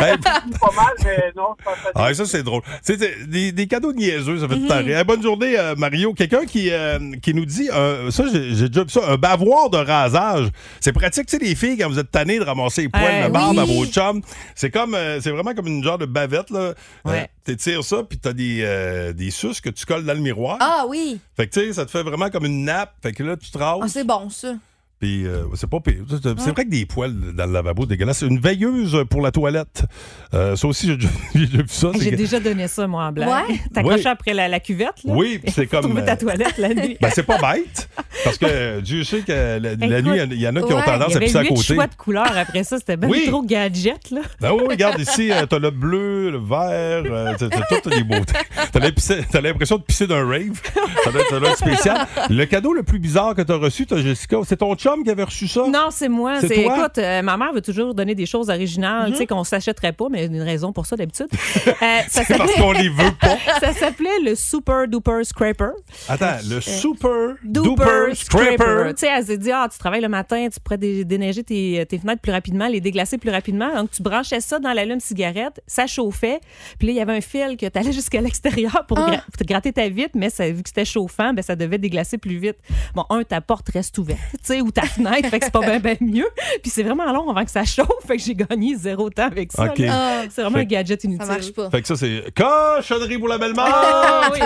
Hey, 0.00 0.18
pas 0.18 0.72
mal, 0.76 0.94
mais 1.04 1.32
non. 1.36 1.56
Ah, 1.94 2.12
ça, 2.12 2.26
c'est 2.26 2.42
drôle. 2.42 2.62
C'est 2.82 2.98
des, 3.26 3.52
des 3.52 3.66
cadeaux 3.66 3.92
niaiseux, 3.92 4.40
ça 4.40 4.48
fait 4.48 4.54
rire. 4.54 4.98
Hey, 4.98 5.04
bonne 5.04 5.22
journée, 5.22 5.58
euh, 5.58 5.74
Mario. 5.76 6.12
Quelqu'un 6.12 6.44
qui, 6.44 6.70
euh, 6.70 6.98
qui 7.22 7.34
nous 7.34 7.46
dit, 7.46 7.70
euh, 7.72 8.10
ça, 8.10 8.24
j'ai 8.32 8.68
déjà 8.68 8.84
vu 8.84 8.90
ça, 8.90 9.00
un 9.08 9.16
bavoir 9.16 9.70
de 9.70 9.78
rasage. 9.78 10.48
C'est 10.80 10.92
pratique, 10.92 11.26
tu 11.26 11.38
sais, 11.38 11.44
les 11.44 11.54
filles, 11.54 11.78
quand 11.78 11.88
vous 11.88 11.98
êtes 11.98 12.10
tannées 12.10 12.38
de 12.38 12.44
ramasser 12.44 12.82
les 12.82 12.88
poils 12.88 13.24
de 13.24 13.28
barbe 13.30 13.56
oui. 13.56 13.62
à 13.62 13.64
vos 13.64 13.86
chums. 13.86 14.22
C'est 14.54 14.70
comme, 14.70 14.94
euh, 14.94 15.20
c'est 15.20 15.30
vraiment 15.30 15.54
comme 15.54 15.66
une 15.66 15.82
genre 15.82 15.98
de 15.98 16.06
bavette, 16.06 16.50
là. 16.50 16.74
Ouais. 17.04 17.28
tu 17.46 17.56
tires 17.56 17.84
ça, 17.84 18.02
puis 18.08 18.18
t'as 18.18 18.32
des, 18.32 19.12
des 19.14 19.30
suces 19.30 19.60
que 19.60 19.70
tu 19.70 19.86
colles 19.86 20.04
dans 20.04 20.14
le 20.14 20.20
miroir. 20.20 20.58
Ah 20.60 20.84
oui. 20.88 21.20
Fait 21.36 21.46
que, 21.46 21.54
tu 21.54 21.60
sais, 21.60 21.72
ça 21.72 21.86
te 21.86 21.90
fait 21.90 22.02
vraiment 22.02 22.30
comme 22.30 22.44
une 22.44 22.64
nappe. 22.64 22.94
Fait 23.02 23.12
que 23.12 23.22
là, 23.22 23.36
tu 23.36 23.50
te 23.50 23.58
rases. 23.58 23.80
Ah, 23.82 23.88
c'est 23.88 24.04
bon, 24.04 24.28
ça. 24.30 24.54
Puis 25.00 25.26
euh, 25.26 25.42
c'est 25.54 25.68
pas 25.68 25.80
pire. 25.80 26.04
C'est 26.08 26.50
vrai 26.52 26.64
que 26.64 26.70
des 26.70 26.86
poils 26.86 27.12
dans 27.34 27.46
le 27.46 27.52
lavabo, 27.52 27.84
dégueulasse. 27.84 28.22
Une 28.22 28.38
veilleuse 28.38 28.96
pour 29.10 29.20
la 29.20 29.30
toilette. 29.32 29.84
Euh, 30.32 30.56
ça 30.56 30.66
aussi, 30.68 30.86
j'ai 30.86 30.96
déjà, 30.96 31.08
vu 31.34 31.64
ça. 31.68 31.88
J'ai 32.00 32.12
déjà 32.12 32.40
donné 32.40 32.68
ça, 32.68 32.86
moi, 32.86 33.04
en 33.06 33.12
blague. 33.12 33.28
Ouais. 33.28 33.60
T'accroches 33.72 33.94
Ouais. 34.04 34.06
après 34.06 34.34
la, 34.34 34.48
la 34.48 34.60
cuvette, 34.60 35.02
là? 35.04 35.12
Oui, 35.14 35.38
puis 35.42 35.52
c'est 35.52 35.66
comme. 35.66 35.82
trouver 35.82 36.04
ta 36.04 36.12
euh, 36.12 36.16
toilette 36.16 36.58
la 36.58 36.74
nuit. 36.74 36.96
Ben, 37.00 37.10
c'est 37.14 37.22
pas 37.24 37.38
bête. 37.54 37.88
Parce 38.22 38.38
que 38.38 38.80
Dieu 38.80 39.04
sait 39.04 39.20
que 39.22 39.58
la, 39.60 40.00
nuit, 40.02 40.20
il 40.32 40.40
y 40.40 40.48
en 40.48 40.56
a 40.56 40.62
qui 40.62 40.72
ont 40.72 40.80
tendance 40.80 41.14
à 41.16 41.20
pisser 41.20 41.36
à 41.38 41.44
côté. 41.44 41.74
choix 41.74 41.86
de 41.86 41.94
couleurs 41.96 42.36
après 42.38 42.64
ça. 42.64 42.78
C'était 42.78 42.96
bien 42.96 43.08
Oui. 43.10 43.26
trop 43.26 43.42
gadget, 43.42 44.10
là. 44.10 44.20
Ben 44.40 44.52
oui, 44.52 44.62
regarde 44.68 44.98
ici, 45.00 45.30
t'as 45.50 45.58
le 45.58 45.70
bleu, 45.70 46.30
le 46.30 46.38
vert, 46.38 47.36
t'as 47.38 47.48
t'as 47.48 47.80
toutes 47.80 47.94
les 47.94 48.04
beautés. 48.04 48.32
T'as 48.72 48.80
l'impression- 48.80 49.16
T'as 49.30 49.40
l'impression 49.40 49.76
de 49.78 49.82
pisser 49.82 50.06
d'un 50.06 50.24
rave. 50.26 50.60
Ça 51.04 51.10
doit, 51.10 51.20
être- 51.20 51.30
ça 51.30 51.40
doit 51.40 51.50
être 51.50 51.58
spécial. 51.58 52.06
Le 52.30 52.44
cadeau 52.46 52.72
le 52.72 52.82
plus 52.82 52.98
bizarre 52.98 53.34
que 53.34 53.42
t'as 53.42 53.56
reçu, 53.56 53.86
toi, 53.86 54.00
Jessica, 54.00 54.38
c'est 54.46 54.56
ton 54.58 54.74
chum 54.94 55.04
qui 55.04 55.10
avait 55.10 55.24
reçu 55.24 55.48
ça? 55.48 55.66
Non, 55.68 55.88
c'est 55.90 56.08
moi. 56.08 56.40
C'est 56.40 56.48
C'est, 56.48 56.62
toi? 56.64 56.76
écoute, 56.78 56.98
euh, 56.98 57.22
ma 57.22 57.36
mère 57.36 57.52
veut 57.52 57.60
toujours 57.60 57.94
donner 57.94 58.14
des 58.14 58.26
choses 58.26 58.48
originales, 58.50 59.10
tu 59.12 59.18
sais, 59.18 59.26
qu'on 59.26 59.44
s'achèterait 59.44 59.92
pas, 59.92 60.06
mais 60.10 60.24
il 60.24 60.32
y 60.32 60.34
a 60.34 60.36
une 60.38 60.42
raison 60.42 60.72
pour 60.72 60.86
ça 60.86 60.96
d'habitude. 60.96 61.26
Euh, 61.82 62.00
ça 62.08 62.22
C'est 62.24 62.36
parce 62.38 62.50
s'appelait- 62.50 62.62
qu'on 62.62 62.72
les 62.72 62.88
veut 62.88 63.10
pas. 63.20 63.36
ça 63.60 63.72
s'appelait 63.72 64.20
le 64.24 64.34
Super 64.34 64.86
Duper 64.88 65.24
Scraper. 65.24 65.70
Attends, 66.08 66.36
le 66.48 66.60
super 66.60 67.34
Duper 67.42 67.68
duper 67.68 68.14
Scraper. 68.14 68.56
scraper. 68.56 68.94
Tu 68.94 69.00
sais, 69.00 69.08
elle 69.14 69.24
s'est 69.26 69.38
dit, 69.38 69.50
ah, 69.50 69.68
tu 69.70 69.78
travailles 69.78 70.00
le 70.00 70.08
matin, 70.08 70.46
tu 70.52 70.60
pourrais 70.60 70.78
dé- 70.78 71.04
déneiger 71.04 71.42
tes, 71.42 71.84
tes 71.88 71.98
fenêtres 71.98 72.20
plus 72.22 72.32
rapidement, 72.32 72.68
les 72.68 72.80
déglacer 72.80 73.18
plus 73.18 73.30
rapidement. 73.30 73.74
Donc, 73.74 73.90
tu 73.90 74.02
branchais 74.02 74.40
ça 74.40 74.58
dans 74.58 74.72
l'allume-cigarette, 74.72 75.60
ça 75.66 75.86
chauffait. 75.86 76.40
Puis 76.78 76.88
là, 76.88 76.92
il 76.92 76.96
y 76.96 77.00
avait 77.00 77.16
un 77.16 77.20
fil 77.20 77.56
que 77.58 77.66
tu 77.66 77.78
allais 77.78 77.92
jusqu'à 78.00 78.20
l'extérieur 78.20 78.84
pour, 78.86 78.98
Ah. 78.98 79.10
gra- 79.10 79.24
pour 79.24 79.36
te 79.38 79.44
gratter 79.44 79.72
ta 79.72 79.88
vitre, 79.88 80.12
mais 80.14 80.30
ça, 80.30 80.48
vu 80.48 80.62
que 80.62 80.68
c'était 80.68 80.84
chauffant, 80.84 81.32
ben, 81.34 81.42
ça 81.42 81.56
devait 81.56 81.78
déglacer 81.78 82.18
plus 82.18 82.38
vite. 82.38 82.56
Bon, 82.94 83.04
un, 83.10 83.24
ta 83.24 83.40
porte 83.40 83.68
reste 83.70 83.98
ouverte, 83.98 84.20
tu 84.32 84.38
sais, 84.42 84.60
ou 84.60 84.70
ta 84.74 84.82
fenêtre, 84.82 85.28
fait 85.28 85.38
que 85.38 85.44
c'est 85.46 85.52
pas 85.52 85.60
bien 85.60 85.78
ben 85.80 85.96
mieux. 86.00 86.28
Puis 86.62 86.70
c'est 86.70 86.82
vraiment 86.82 87.10
long 87.12 87.30
avant 87.30 87.44
que 87.44 87.50
ça 87.50 87.64
chauffe, 87.64 87.88
fait 88.06 88.16
que 88.16 88.22
j'ai 88.22 88.34
gagné 88.34 88.74
zéro 88.76 89.08
temps 89.10 89.26
avec 89.26 89.52
ça. 89.52 89.64
Ah, 89.90 90.22
C'est 90.30 90.42
vraiment 90.42 90.56
Fait- 90.58 90.62
un 90.62 90.64
gadget 90.64 91.00
ça 91.02 91.08
inutile. 91.08 91.26
marche 91.28 91.52
pas. 91.52 91.70
Fait 91.70 91.82
que 91.82 91.88
ça, 91.88 91.96
c'est 91.96 92.24
cochonnerie 92.36 93.18
pour 93.18 93.28
la 93.28 93.38
belle-mère. 93.38 93.64
Ah, 93.72 94.30
oui. 94.32 94.40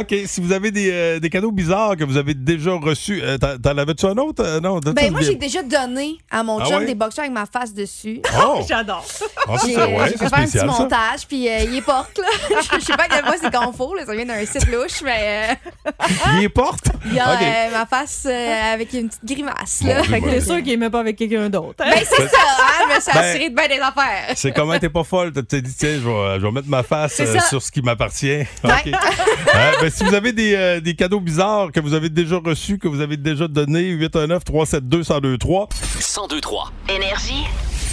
OK, 0.00 0.14
si 0.26 0.40
vous 0.40 0.52
avez 0.52 0.70
des, 0.70 0.90
euh, 0.90 1.18
des 1.20 1.30
cadeaux 1.30 1.52
bizarres 1.52 1.96
que 1.96 2.04
vous 2.04 2.16
avez 2.16 2.34
déjà 2.34 2.72
reçus, 2.72 3.20
euh, 3.22 3.38
t'en 3.38 3.76
avais-tu 3.78 4.06
un 4.06 4.16
autre? 4.18 4.42
Euh, 4.44 4.60
non, 4.60 4.78
Ben, 4.80 5.10
moi, 5.10 5.20
j'ai 5.20 5.34
déjà 5.36 5.62
donné 5.62 6.16
à 6.30 6.42
mon 6.42 6.58
Ah 6.60 6.64
chum 6.66 6.76
ouais? 6.78 6.86
des 6.86 6.94
boxers 6.94 7.24
avec 7.24 7.32
ma 7.32 7.46
face 7.46 7.72
dessus. 7.74 8.20
Oh! 8.42 8.60
J'adore. 8.68 9.04
Ça, 9.06 9.26
J'ai 9.66 9.76
ouais, 9.76 10.08
fait 10.08 10.18
faire 10.18 10.34
un 10.38 10.44
petit 10.44 10.58
ça. 10.58 10.64
montage, 10.66 11.26
puis 11.28 11.48
euh, 11.48 11.60
il 11.64 11.76
est 11.76 11.82
porte, 11.82 12.18
là. 12.18 12.26
Je 12.78 12.80
sais 12.84 12.96
pas 12.96 13.04
à 13.04 13.08
quel 13.08 13.22
point 13.22 13.34
c'est 13.40 13.54
confort, 13.54 13.94
là. 13.94 14.04
Ça 14.06 14.14
vient 14.14 14.24
d'un 14.26 14.44
site 14.44 14.66
louche, 14.70 15.02
mais 15.04 15.56
euh, 15.88 15.92
Il 16.38 16.44
est 16.44 16.48
porte? 16.48 16.86
il 17.06 17.14
y 17.14 17.20
a 17.20 17.34
OK. 17.34 17.42
euh, 17.42 17.70
ma 17.78 17.86
face 17.86 18.24
euh, 18.26 18.72
avec 18.74 18.92
une 18.92 19.08
petite 19.08 19.24
grimace, 19.24 19.49
là. 19.84 20.02
Fait 20.04 20.20
que 20.20 20.24
ben, 20.26 20.30
t'es 20.32 20.40
sûr 20.40 20.62
qu'il 20.62 20.72
aimait 20.72 20.90
pas 20.90 21.00
avec 21.00 21.16
quelqu'un 21.16 21.48
d'autre. 21.48 21.82
hein? 21.84 21.90
Ben, 21.94 22.02
c'est 22.04 22.28
ça, 22.28 22.38
hein. 22.38 22.84
Je 22.90 22.94
me 22.96 23.00
suis 23.00 23.12
Ben, 23.12 23.20
assurée 23.20 23.50
de 23.50 23.54
bien 23.54 23.68
des 23.68 23.80
affaires. 23.80 24.32
C'est 24.34 24.52
comment 24.52 24.78
t'es 24.78 24.88
pas 24.88 25.04
folle? 25.04 25.32
Tu 25.32 25.44
t'es 25.44 25.62
dit, 25.62 25.74
tiens, 25.76 25.98
je 26.02 26.08
vais, 26.08 26.40
je 26.40 26.46
vais 26.46 26.52
mettre 26.52 26.68
ma 26.68 26.82
face 26.82 27.18
euh, 27.20 27.38
sur 27.48 27.62
ce 27.62 27.70
qui 27.70 27.82
m'appartient. 27.82 28.42
OK. 28.64 28.70
Euh, 28.86 29.72
ben, 29.80 29.90
si 29.90 30.04
vous 30.04 30.14
avez 30.14 30.32
des, 30.32 30.54
euh, 30.54 30.80
des 30.80 30.94
cadeaux 30.94 31.20
bizarres 31.20 31.72
que 31.72 31.80
vous 31.80 31.94
avez 31.94 32.08
déjà 32.08 32.36
reçus, 32.38 32.78
que 32.78 32.88
vous 32.88 33.00
avez 33.00 33.16
déjà 33.16 33.48
donnés, 33.48 33.92
819-372-1023. 33.96 35.68
1023. 35.98 36.72
Énergie. 36.88 37.44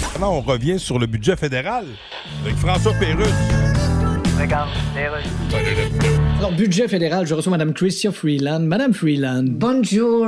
Maintenant, 0.02 0.34
on 0.34 0.42
revient 0.42 0.80
sur 0.80 1.00
le 1.00 1.06
budget 1.08 1.36
fédéral 1.36 1.86
avec 2.44 2.56
François 2.58 2.94
Pérusse. 2.94 3.28
Alors, 6.38 6.52
budget 6.56 6.88
fédéral, 6.88 7.26
je 7.26 7.34
reçois 7.34 7.50
Mme 7.52 7.74
Christia 7.74 8.12
Freeland. 8.12 8.60
Madame 8.60 8.94
Freeland. 8.94 9.46
Bonjour. 9.50 10.28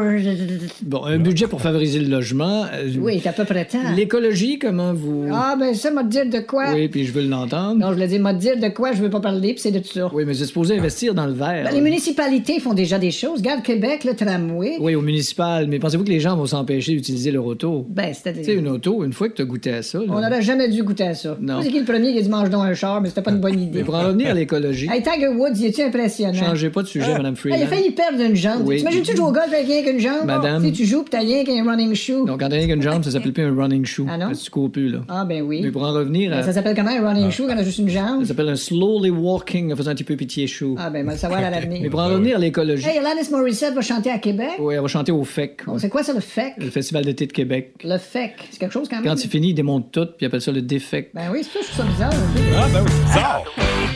Bon, 0.82 1.06
un 1.06 1.20
budget 1.20 1.46
pour 1.46 1.62
favoriser 1.62 2.00
le 2.00 2.08
logement. 2.10 2.64
euh, 2.74 2.90
Oui, 3.00 3.20
c'est 3.22 3.30
à 3.30 3.34
peu 3.34 3.46
près 3.46 3.66
temps. 3.66 3.78
L'écologie, 3.96 4.58
comment 4.58 4.94
vous. 4.96 5.28
Ah, 5.32 5.56
ben 5.60 5.76
ça, 5.76 5.92
m'a 5.92 6.02
dire 6.04 6.26
de 6.28 6.40
quoi? 6.40 6.74
Oui, 6.74 6.88
puis 6.88 7.06
je 7.06 7.12
veux 7.14 7.22
l'entendre. 7.22 7.76
Non, 7.80 7.90
je 7.90 7.94
voulais 7.94 8.08
dire, 8.08 8.20
m'a 8.20 8.34
dire 8.34 8.58
de 8.60 8.70
quoi? 8.70 8.94
Je 8.94 9.02
veux 9.04 9.12
pas 9.12 9.20
parler, 9.20 9.54
puis 9.54 9.60
c'est 9.62 9.70
de 9.72 9.78
tout 9.78 9.90
ça. 9.94 10.10
Oui, 10.12 10.24
mais 10.26 10.34
c'est 10.34 10.46
supposé 10.48 10.80
investir 10.80 11.14
dans 11.14 11.28
le 11.28 11.34
vert. 11.34 11.66
Ben, 11.66 11.72
les 11.76 11.82
municipalités 11.82 12.60
font 12.60 12.74
déjà 12.74 12.98
des 12.98 13.12
choses. 13.12 13.40
Regarde 13.42 13.62
Québec, 13.62 14.06
le 14.06 14.16
tramway. 14.16 14.78
Oui, 14.80 14.96
au 14.96 15.02
municipal, 15.02 15.68
mais 15.68 15.78
pensez-vous 15.78 16.04
que 16.04 16.10
les 16.10 16.20
gens 16.20 16.36
vont 16.36 16.48
s'empêcher 16.48 16.94
d'utiliser 16.94 17.30
leur 17.30 17.46
auto? 17.46 17.86
Ben, 17.88 18.08
Tu 18.08 18.14
sais, 18.16 18.20
c'est-à-dire. 18.24 18.58
une 18.58 18.70
auto, 18.70 19.04
une 19.04 19.14
fois 19.14 19.30
que 19.30 19.36
tu 19.36 19.44
as 19.44 19.46
goûté 19.46 19.72
à 19.72 19.84
ça. 19.84 20.00
là- 20.00 20.06
On 20.10 20.16
n'aurait 20.20 20.42
jamais 20.42 20.68
dû 20.68 20.82
goûter 20.82 21.04
à 21.04 21.14
ça. 21.14 21.38
Non. 21.40 21.62
C'est 21.62 21.70
qui 21.70 21.78
le 21.80 21.86
premier 21.86 22.12
qui 22.14 22.18
a 22.18 22.22
dit 22.24 22.30
mange 22.30 22.50
donc 22.50 22.64
un 22.66 22.74
char, 22.74 23.02
mais 23.02 23.10
c'était 23.10 23.22
pas 23.22 23.32
une 23.32 23.40
bonne 23.40 23.60
idée. 23.62 23.84
En 24.00 24.08
revenir 24.08 24.30
à 24.32 24.34
l'écologie, 24.34 24.88
Hey, 24.92 25.02
Tiger 25.04 25.28
Woods, 25.30 25.52
il 25.56 25.66
est-tu 25.66 25.82
impressionnant? 25.82 26.34
changez 26.34 26.70
pas 26.70 26.82
de 26.84 26.88
sujet, 26.88 27.06
Ah. 27.14 27.18
Mme 27.18 27.36
Ah, 27.52 27.58
il 27.58 27.64
a 27.64 27.68
failli 27.68 27.92
perdre 27.92 28.22
une 28.22 28.36
jambe. 28.36 28.62
Oui. 28.66 28.78
T'imagines-tu 28.78 29.16
jouer 29.16 29.26
au 29.28 29.32
golf 29.32 29.48
avec 29.54 29.68
rien 29.68 29.84
qu'une 29.84 30.00
jambe? 30.00 30.26
Madame. 30.26 30.64
Sais, 30.64 30.72
tu 30.72 30.86
joues 30.86 31.04
pis 31.04 31.10
t'as 31.12 31.20
rien 31.20 31.44
qu'un 31.44 31.64
running 31.70 31.94
shoe. 31.96 32.26
Donc, 32.26 32.40
quand 32.40 32.50
t'as 32.50 32.56
rien 32.56 32.68
qu'une 32.68 32.82
jambe, 32.82 33.04
ça 33.04 33.12
s'appelle 33.12 33.34
plus 33.34 33.44
un 33.44 33.56
running 33.56 33.86
shoe. 33.86 34.06
Ah 34.10 34.18
non? 34.18 34.28
Parce 34.28 34.40
que 34.40 34.46
tu 34.46 34.52
cours 34.52 34.72
plus, 34.72 34.90
là. 34.90 35.00
Ah, 35.10 35.26
ben 35.26 35.42
oui. 35.42 35.62
Mais 35.64 35.72
pour 35.72 35.84
en 35.84 35.92
revenir 35.94 36.32
Ben, 36.32 36.38
à. 36.40 36.44
ça 36.44 36.54
s'appelle 36.54 36.76
comment 36.76 36.90
un 36.92 37.08
running 37.08 37.30
shoe 37.32 37.46
quand 37.48 37.56
on 37.56 37.58
a 37.58 37.64
juste 37.64 37.80
une 37.80 37.90
jambe? 37.90 38.22
Ça 38.22 38.30
s'appelle 38.30 38.50
un 38.50 38.56
slowly 38.56 39.10
walking 39.10 39.72
en 39.72 39.76
faisant 39.76 39.92
un 39.92 39.96
petit 39.96 40.04
peu 40.04 40.16
pitié 40.16 40.48
shoe. 40.48 40.76
Ah, 40.78 40.90
ben, 40.90 41.04
on 41.04 41.08
va 41.08 41.12
le 41.14 41.18
savoir 41.18 41.40
à 41.44 41.50
l'avenir. 41.50 41.80
Mais 41.84 41.90
pour 41.90 42.00
en 42.02 42.08
revenir 42.10 42.38
à 42.38 42.40
l'écologie. 42.40 42.86
Hey, 42.88 42.98
Alanis 42.98 43.30
Morissette 43.32 43.74
va 43.74 43.82
chanter 43.82 44.10
à 44.12 44.18
Québec? 44.20 44.50
Oui, 44.60 44.76
elle 44.76 44.82
va 44.82 44.88
chanter 44.88 45.12
au 45.12 45.24
FEC. 45.24 45.66
Bon, 45.66 45.78
c'est 45.78 45.90
quoi 45.90 46.04
ça, 46.04 46.14
le 46.14 46.20
FEC? 46.22 46.54
Le 46.58 46.70
Festival 46.70 47.06
d'été 47.06 47.26
de 47.28 47.34
Québec. 47.34 47.74
Le 47.84 47.98
FEC. 47.98 48.34
C'est 48.52 48.60
quelque 48.60 48.72
chose 48.74 48.88
quand 48.90 48.98
même? 48.98 49.06
Quand 49.06 49.24
il 49.24 49.30
finit, 49.30 49.50
il 49.50 49.54
démonte 49.54 49.92
tout, 49.92 50.06
puis 50.06 50.18
il 50.22 50.26
appelle 50.26 50.42
ça 50.42 50.52
le 50.52 50.62
défect. 50.62 51.12
Ben 51.14 51.24
oui, 51.32 51.42
c'est 51.44 51.60
ça, 51.60 51.66
je 51.72 51.80
trouve 51.80 51.86
ça 51.98 52.08
bizarre. 52.10 52.14
Ah, 52.58 52.68
ben 52.74 52.82
oui, 52.84 52.92
c'est 52.92 53.06
bizarre. 53.14 53.44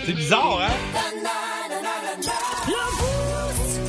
C'est 0.06 0.14
bizarre, 0.14 0.60
hein? 0.62 0.74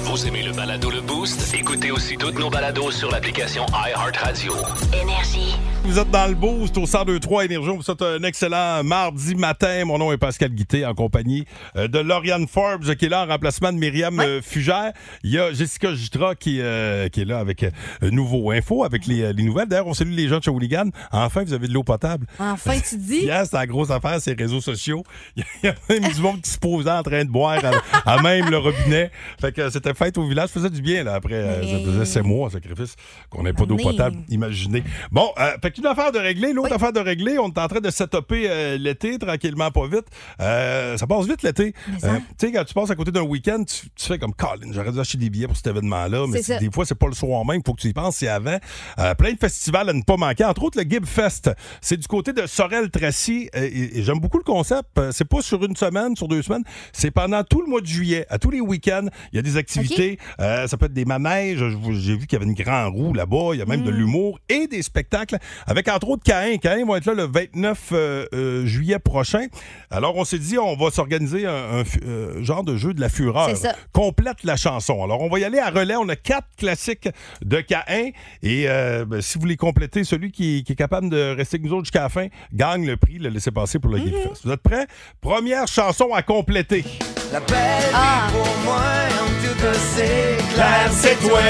Vous 0.03 0.27
aimez 0.27 0.43
le 0.43 0.53
balado 0.53 0.91
Le 0.91 1.01
Boost? 1.01 1.55
Écoutez 1.55 1.91
aussi 1.91 2.17
toutes 2.17 2.39
nos 2.39 2.51
balados 2.51 2.93
sur 2.93 3.11
l'application 3.11 3.67
iHeartRadio. 3.73 4.55
Énergie. 5.03 5.57
Vous 5.87 5.99
êtes 5.99 6.11
dans 6.11 6.27
le 6.27 6.35
boost 6.35 6.77
au 6.79 6.87
1023 6.87 7.45
Énergie. 7.45 7.69
On 7.69 7.77
vous 7.77 7.83
souhaite 7.83 8.01
un 8.01 8.23
excellent 8.23 8.83
mardi 8.83 9.35
matin. 9.35 9.85
Mon 9.85 9.99
nom 9.99 10.13
est 10.13 10.17
Pascal 10.17 10.49
Guité 10.51 10.85
en 10.87 10.95
compagnie 10.95 11.45
euh, 11.77 11.87
de 11.89 11.99
Lauriane 11.99 12.49
Forbes 12.49 12.95
qui 12.95 13.05
est 13.05 13.09
là 13.11 13.25
en 13.25 13.29
remplacement 13.29 13.71
de 13.71 13.77
Myriam 13.79 14.19
euh, 14.19 14.41
Fugère. 14.43 14.93
Il 15.23 15.31
y 15.31 15.39
a 15.39 15.53
Jessica 15.53 15.95
Gitra 15.95 16.35
qui, 16.37 16.61
euh, 16.61 17.09
qui 17.11 17.21
est 17.21 17.25
là 17.27 17.39
avec 17.39 17.63
euh, 17.65 17.71
Nouveau 18.11 18.51
Info, 18.51 18.83
avec 18.83 19.07
les, 19.07 19.33
les 19.35 19.43
nouvelles. 19.43 19.69
D'ailleurs, 19.69 19.87
on 19.87 19.93
salue 19.95 20.13
les 20.15 20.27
gens 20.27 20.39
de 20.39 20.43
Shawinigan. 20.45 20.89
Enfin, 21.13 21.45
vous 21.45 21.53
avez 21.53 21.69
de 21.69 21.73
l'eau 21.75 21.85
potable. 21.85 22.27
Enfin, 22.41 22.79
tu 22.81 22.97
dis? 22.97 23.19
Hier, 23.25 23.45
c'était 23.45 23.59
la 23.59 23.67
grosse 23.67 23.91
affaire, 23.91 24.19
ces 24.23 24.33
réseaux 24.33 24.63
sociaux. 24.63 25.05
Il 25.37 25.45
y 25.65 25.69
a 25.69 25.75
même 25.91 26.11
du 26.11 26.21
monde 26.21 26.41
qui 26.41 26.51
se 26.51 26.59
posait 26.59 26.91
en 26.91 27.03
train 27.03 27.25
de 27.25 27.31
boire 27.31 27.61
à, 28.05 28.15
à 28.15 28.23
même 28.23 28.49
le 28.51 28.57
robinet. 28.57 29.11
Fait 29.39 29.53
que 29.53 29.69
c'était 29.69 29.93
fête 29.95 30.17
au 30.17 30.27
village. 30.27 30.49
Ça 30.49 30.55
faisait 30.61 30.71
du 30.71 30.81
bien, 30.81 31.05
là, 31.05 31.15
après. 31.17 31.35
euh, 31.35 31.63
ça 31.63 31.85
faisait 31.85 32.05
sept 32.07 32.25
mois, 32.25 32.49
sacrifice, 32.51 32.97
qu'on 33.29 33.43
n'ait 33.43 33.53
pas 33.53 33.67
d'eau 33.67 33.77
Mais- 33.77 33.83
potable. 33.83 34.17
Imaginez. 34.31 34.83
Bon, 35.13 35.29
euh, 35.39 35.53
fait 35.63 35.74
Fait 35.75 35.81
qu'une 35.81 35.87
affaire 35.87 36.13
de 36.13 36.19
régler. 36.19 36.53
L'autre 36.53 36.73
affaire 36.73 36.93
de 36.93 37.01
régler, 37.01 37.39
on 37.39 37.49
est 37.49 37.59
en 37.59 37.69
train 37.69 37.81
de 37.81 37.91
setuper 37.91 38.47
euh, 38.49 38.79
l'été 38.79 39.19
tranquillement, 39.19 39.71
pas 39.71 39.87
vite. 39.87 40.05
Euh, 40.41 40.97
ça 40.97 41.07
passe 41.07 41.27
vite 41.27 41.43
l'été. 41.43 41.75
Euh, 42.05 42.17
tu 42.39 42.47
sais, 42.47 42.53
quand 42.53 42.65
tu 42.65 42.75
passes 42.75 42.91
à 42.91 42.95
côté 42.95 43.11
d'un 43.11 43.23
week-end, 43.23 43.63
tu, 43.65 43.89
tu 43.95 44.07
fais 44.07 44.19
comme 44.19 44.35
Colin, 44.35 44.71
j'aurais 44.73 44.93
dû 44.93 45.01
acheter 45.01 45.19
des 45.19 45.31
billets 45.31 45.47
pour 45.47 45.57
cet 45.57 45.67
événement-là. 45.69 46.27
Mais 46.29 46.59
des 46.59 46.71
fois, 46.71 46.85
c'est 46.85 46.95
pas 46.95 47.07
le 47.07 47.15
soir 47.15 47.45
même. 47.45 47.61
Il 47.61 47.63
faut 47.67 47.75
que 47.75 47.81
tu 47.81 47.89
y 47.89 47.93
penses, 47.93 48.17
c'est 48.17 48.29
avant. 48.29 48.59
Euh, 48.99 49.15
plein 49.15 49.33
de 49.33 49.39
festivals 49.39 49.89
à 49.89 49.93
ne 49.93 50.03
pas 50.03 50.17
manquer. 50.17 50.45
Entre 50.45 50.63
autres, 50.63 50.79
le 50.79 50.89
Gib 50.89 51.07
Fest. 51.07 51.51
C'est 51.81 51.97
du 51.97 52.07
côté 52.07 52.33
de 52.33 52.47
Sorel-Tracy. 52.47 53.49
Et, 53.55 53.99
et 53.99 54.03
j'aime 54.03 54.21
beaucoup 54.21 54.39
le 54.39 54.45
concept. 54.45 54.89
Euh, 54.99 55.11
C'est 55.13 55.25
pas 55.25 55.43
sur 55.43 55.65
une 55.65 55.77
semaine, 55.77 56.17
sur 56.17 56.29
deux 56.29 56.43
semaines. 56.43 56.65
C'est 56.93 57.11
pendant 57.11 57.43
tout 57.43 57.61
le 57.63 57.69
mois 57.69 57.81
de 57.81 57.87
juillet. 57.87 58.27
À 58.31 58.39
tous 58.39 58.51
les 58.51 58.61
week-ends, 58.61 59.07
il 59.33 59.37
y 59.37 59.39
a 59.39 59.43
des 59.43 59.57
activités. 59.57 60.19
Euh, 60.41 60.67
ça 60.67 60.77
peut 60.77 60.87
être 60.87 60.93
des 60.93 61.05
manèges. 61.05 61.63
J'ai 61.93 62.17
vu 62.17 62.27
qu'il 62.27 62.39
y 62.39 62.43
avait 62.43 62.51
une 62.51 62.55
grande 62.55 62.95
roue 62.95 63.13
là-bas. 63.15 63.51
Il 63.55 63.59
y 63.59 63.63
a 63.63 63.67
même 63.67 63.83
de 63.83 63.91
l'humour 63.91 64.39
et 64.49 64.67
des 64.67 64.83
spectacles 64.83 65.39
avec 65.67 65.89
entre 65.89 66.09
autres 66.09 66.23
Caïn. 66.25 66.59
Caïn 66.59 66.85
vont 66.87 66.97
être 66.97 67.07
là 67.07 67.15
le 67.15 67.25
29 67.25 67.79
euh, 67.93 68.27
euh, 68.35 68.67
juillet 68.67 68.99
prochain. 68.99 69.47
Alors, 69.91 70.17
on 70.17 70.25
s'est 70.25 70.39
dit, 70.39 70.59
on 70.59 70.77
va 70.77 70.91
s'organiser 70.91 71.47
un, 71.47 71.83
euh, 72.07 72.43
genre 72.43 72.65
de 72.65 72.77
jeu 72.77 72.95
de 72.95 73.01
la 73.01 73.09
fureur. 73.09 73.49
C'est 73.51 73.57
ça. 73.69 73.75
Complète 73.93 74.45
la 74.45 74.57
chanson. 74.57 75.03
Alors, 75.03 75.21
on 75.21 75.29
va 75.29 75.39
y 75.39 75.45
aller 75.45 75.59
à 75.59 75.71
relais. 75.71 75.97
On 75.97 76.09
a 76.09 76.17
quatre 76.17 76.49
classiques 76.59 77.09
de 77.43 77.61
Caïn. 77.61 78.11
Et 78.43 78.65
euh, 78.69 79.05
ben, 79.05 79.21
si 79.21 79.39
vous 79.39 79.47
les 79.47 79.57
complétez, 79.57 80.05
celui 80.05 80.33
qui, 80.33 80.65
qui 80.65 80.73
est 80.73 80.77
capable 80.77 81.09
de 81.11 81.35
rester 81.37 81.57
avec 81.57 81.67
nous 81.71 81.73
autres 81.77 81.85
jusqu'à 81.85 82.03
la 82.03 82.09
fin 82.09 82.27
gagne 82.53 82.87
le 82.87 82.97
prix, 82.97 83.19
le 83.19 83.29
laisser 83.29 83.51
passer 83.51 83.79
pour 83.79 83.91
le 83.91 83.99
Geek 83.99 84.15
Fest. 84.29 84.43
Vous 84.45 84.53
êtes 84.53 84.63
prêts? 84.63 84.87
Première 85.21 85.67
chanson 85.67 86.13
à 86.13 86.23
compléter. 86.23 86.85
La 87.33 87.41
belle 87.41 87.57
Ah. 87.95 88.27
vie 88.29 88.33
pour 88.37 88.57
moi, 88.65 88.83
en 88.83 89.47
tout 89.47 89.61
cas, 89.61 89.73
c'est 89.75 90.37
Claire, 90.55 90.93
c'est 90.93 91.17
toi. 91.27 91.41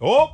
Oh! 0.00 0.26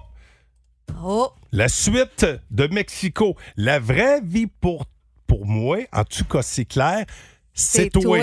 Oh. 1.06 1.30
La 1.52 1.68
suite 1.68 2.26
de 2.50 2.66
Mexico. 2.68 3.36
La 3.56 3.78
vraie 3.78 4.22
vie 4.22 4.46
pour, 4.46 4.86
pour 5.26 5.44
moi, 5.44 5.80
en 5.92 6.04
tout 6.04 6.24
cas, 6.24 6.40
c'est 6.40 6.64
clair, 6.64 7.04
c'est 7.52 7.90
toi. 7.90 8.18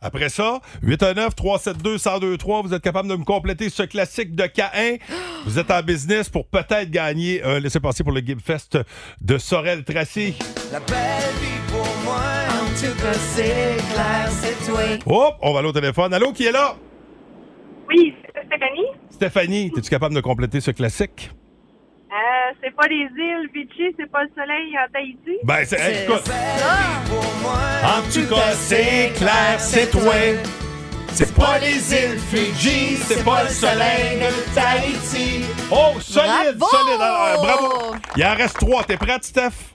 Après 0.00 0.28
ça, 0.28 0.60
819-372-1023, 0.82 2.66
vous 2.66 2.74
êtes 2.74 2.82
capable 2.82 3.08
de 3.08 3.14
me 3.14 3.24
compléter 3.24 3.70
ce 3.70 3.84
classique 3.84 4.34
de 4.34 4.46
Caïn. 4.46 4.96
Vous 5.46 5.58
êtes 5.58 5.70
en 5.70 5.82
business 5.82 6.28
pour 6.28 6.46
peut-être 6.46 6.90
gagner 6.90 7.42
un 7.42 7.58
laissez-passer 7.58 8.02
pour 8.02 8.12
le 8.12 8.20
Gib 8.20 8.40
Fest 8.40 8.78
de 9.20 9.38
Sorel-Tracy. 9.38 10.34
La 10.72 10.80
belle 10.80 10.96
vie 11.40 11.60
pour 11.68 11.86
moi, 12.04 12.20
en 12.50 12.66
tout 12.78 12.94
cas, 13.00 13.14
c'est 13.14 13.76
clair, 13.92 14.30
c'est 14.30 14.66
toi. 14.66 14.80
Oh, 15.06 15.30
on 15.40 15.52
va 15.52 15.60
aller 15.60 15.68
au 15.68 15.72
téléphone. 15.72 16.12
Allô, 16.12 16.32
qui 16.32 16.44
est 16.46 16.52
là? 16.52 16.76
Oui, 17.88 18.14
c'est 18.34 18.46
Stéphanie. 18.46 18.86
Stéphanie, 19.10 19.72
es-tu 19.76 19.88
capable 19.88 20.14
de 20.14 20.20
compléter 20.20 20.60
ce 20.60 20.70
classique? 20.70 21.30
Euh, 22.14 22.52
c'est 22.62 22.70
pas 22.76 22.86
les 22.86 23.08
îles 23.16 23.48
Vichy, 23.52 23.92
c'est 23.98 24.08
pas 24.10 24.22
le 24.22 24.30
soleil 24.36 24.72
en 24.78 24.88
Tahiti. 24.92 25.38
Ben, 25.42 25.64
c'est. 25.64 25.80
hey, 25.80 26.04
écoute. 26.04 26.22
En 27.84 28.02
tout 28.12 28.28
cas, 28.32 28.52
c'est 28.52 29.12
clair, 29.16 29.58
c'est 29.58 29.90
toi. 29.90 30.12
C'est 31.12 31.34
pas 31.34 31.58
les 31.58 31.92
îles 31.92 32.18
Fidji, 32.18 32.96
c'est 32.96 33.24
pas 33.24 33.42
le 33.44 33.48
soleil 33.48 34.20
de 34.20 34.54
Tahiti. 34.54 35.44
Oh, 35.72 35.98
solide, 36.00 36.56
Bravo! 36.56 36.76
solide. 36.76 37.00
Alors, 37.00 37.42
bravo. 37.44 37.94
Il 38.16 38.24
en 38.24 38.34
reste 38.34 38.58
trois. 38.58 38.84
T'es 38.84 38.96
prête, 38.96 39.24
Steph? 39.24 39.74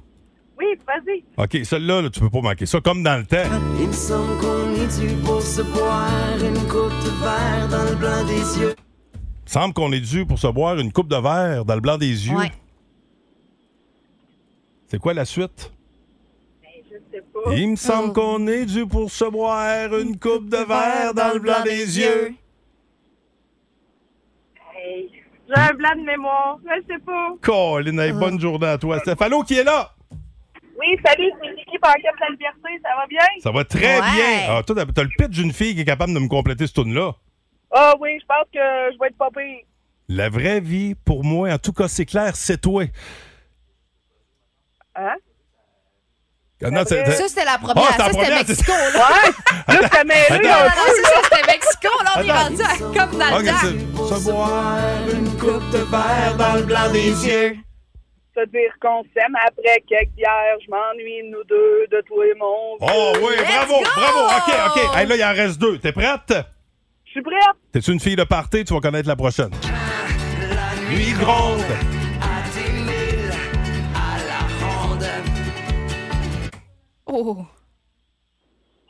Oui, 0.58 0.66
vas-y. 0.88 1.24
OK, 1.38 1.66
celle-là, 1.66 2.02
là, 2.04 2.10
tu 2.10 2.20
peux 2.22 2.30
pas 2.30 2.42
manquer 2.42 2.66
ça, 2.66 2.80
comme 2.82 3.04
dans 3.04 3.18
le 3.18 3.26
temps. 3.26 3.50
il 3.80 3.88
me 3.88 3.94
semble 3.94 4.38
qu'on 4.40 4.74
est 4.76 5.00
dû 5.00 5.14
pour 5.24 5.42
se 5.42 5.62
boire 5.62 6.08
une 6.42 6.68
coupe 6.68 6.98
de 7.04 7.24
verre 7.24 7.68
dans 7.70 7.84
le 7.90 7.96
blanc 7.96 8.24
des 8.26 8.60
yeux. 8.62 8.76
Semble 9.50 9.74
qu'on 9.74 9.92
est 9.92 10.00
dû 10.00 10.28
pour 10.28 10.38
se 10.38 10.46
boire 10.46 10.78
une 10.78 10.92
coupe 10.92 11.08
de 11.08 11.16
verre 11.16 11.66
dans 11.66 11.74
le 11.74 11.82
blanc 11.82 11.98
des 11.98 12.06
yeux. 12.06 12.36
Ouais. 12.38 12.52
C'est 14.86 15.00
quoi 15.00 15.16
la 15.16 15.26
suite? 15.26 15.72
Ben, 16.62 16.70
je 16.86 16.98
sais 17.12 17.24
pas. 17.34 17.56
Il 17.56 17.72
me 17.72 17.76
semble 17.76 18.14
qu'on 18.14 18.46
est 18.46 18.68
dû 18.68 18.86
pour 18.86 19.10
se 19.10 19.26
boire 19.26 19.98
une 19.98 20.20
coupe 20.20 20.50
de 20.50 20.58
verre 20.58 21.16
dans 21.16 21.34
le 21.34 21.40
blanc 21.40 21.64
des 21.64 21.98
yeux. 21.98 22.36
Hey, 24.76 25.10
j'ai 25.48 25.60
un 25.60 25.74
blanc 25.74 25.96
de 25.96 26.06
mémoire. 26.06 26.60
Je 26.64 26.94
sais 26.94 27.00
pas. 27.00 27.30
Colin, 27.42 27.98
hey, 27.98 28.12
bonne 28.14 28.40
journée 28.40 28.68
à 28.68 28.78
toi, 28.78 29.00
Steph. 29.00 29.16
Allô, 29.20 29.42
qui 29.42 29.56
est 29.56 29.64
là? 29.64 29.96
Oui, 30.80 30.96
salut, 31.04 31.32
c'est 31.42 31.50
l'équipe 31.50 31.84
en 31.84 31.90
de 31.90 32.20
la 32.22 32.30
liberté. 32.30 32.70
Ça 32.84 32.90
va 32.96 33.08
bien? 33.08 33.42
Ça 33.42 33.52
va 33.52 33.64
très 33.66 34.00
Ouais. 34.00 34.12
bien. 34.12 34.46
Ah, 34.48 34.62
toi, 34.62 34.76
t'as 34.76 34.86
t'as 34.86 35.02
le 35.02 35.10
pitch 35.18 35.32
d'une 35.32 35.54
fille 35.54 35.74
qui 35.74 35.82
est 35.82 35.86
capable 35.86 36.14
de 36.14 36.20
me 36.20 36.28
compléter 36.28 36.68
ce 36.68 36.74
tune-là. 36.74 37.16
Ah 37.72 37.94
oui, 38.00 38.18
je 38.20 38.26
pense 38.26 38.46
que 38.54 38.60
je 38.94 39.00
vais 39.00 39.08
être 39.08 39.18
pas 39.18 39.30
pire. 39.36 39.60
La 40.08 40.30
vraie 40.30 40.60
vie, 40.60 40.96
pour 40.96 41.24
moi, 41.24 41.52
en 41.54 41.58
tout 41.60 41.74
cas, 41.74 41.88
c'est 41.88 42.06
clair, 42.06 42.36
c'est 42.36 42.60
toi. 42.60 42.84
Hein? 44.96 45.16
Ah, 46.62 46.72
non, 46.72 46.84
c'est- 46.86 47.06
Ça, 47.06 47.12
c'est- 47.12 47.28
c'était 47.30 47.46
la 47.46 47.54
Ah, 47.54 47.58
première. 47.60 47.86
c'était 47.86 47.98
la 48.00 48.04
ça, 48.06 48.12
c'était 48.12 48.22
première, 48.26 48.38
Mexico, 48.48 48.72
là. 48.72 49.00
Ouais! 49.00 49.80
Là, 49.82 50.04
mêlé 50.04 50.50
Attends. 50.50 50.60
Non, 50.60 50.66
non, 50.66 50.94
c'est 50.96 51.04
ça, 51.04 51.22
c'était 51.24 51.48
Mexico. 51.48 51.88
Là, 52.04 52.12
on 52.18 52.20
est 52.22 52.30
Attends. 52.30 52.44
rendu 52.44 52.62
à- 52.62 52.78
comme 53.08 53.20
dans 53.20 53.38
Ok, 53.38 53.42
le 53.42 53.48
temps. 53.48 54.10
c'est- 54.10 54.20
se 54.20 54.32
boire 54.32 54.78
une 55.14 55.38
coupe 55.38 55.70
de 55.72 55.78
verre 55.78 56.36
dans 56.38 56.54
le 56.56 56.64
blanc 56.64 56.92
des 56.92 57.28
yeux. 57.28 57.56
Se 58.36 58.46
dire 58.48 58.74
qu'on 58.82 59.04
s'aime 59.14 59.36
après 59.48 59.82
quelques 59.88 60.12
bières. 60.16 60.58
Je 60.66 60.70
m'ennuie, 60.70 61.30
nous 61.32 61.44
deux, 61.46 61.88
de 61.92 62.02
toi 62.08 62.26
et 62.26 62.34
mon 62.36 62.76
Oh 62.82 63.14
oui, 63.22 63.36
Let's 63.38 63.48
bravo, 63.48 63.80
go! 63.80 63.90
bravo. 63.96 64.20
OK, 64.20 64.54
OK. 64.68 64.98
Hey, 64.98 65.06
là, 65.08 65.16
il 65.16 65.24
en 65.24 65.34
reste 65.34 65.60
deux. 65.60 65.78
T'es 65.80 65.92
prête? 65.94 66.34
Je 67.10 67.14
suis 67.14 67.22
prête. 67.24 67.56
T'es-tu 67.72 67.92
une 67.92 68.00
fille 68.00 68.16
de 68.16 68.24
party? 68.24 68.64
Tu 68.66 68.74
vas 68.74 68.80
connaître 68.80 69.08
la 69.08 69.16
prochaine. 69.16 69.50
Nuit 70.92 71.14
gronde. 71.14 71.62
À 72.22 72.48
des 72.54 72.72
milles, 72.72 73.34
à 73.96 74.18
la 74.28 74.68
ronde. 74.68 75.06
Oh. 77.08 77.46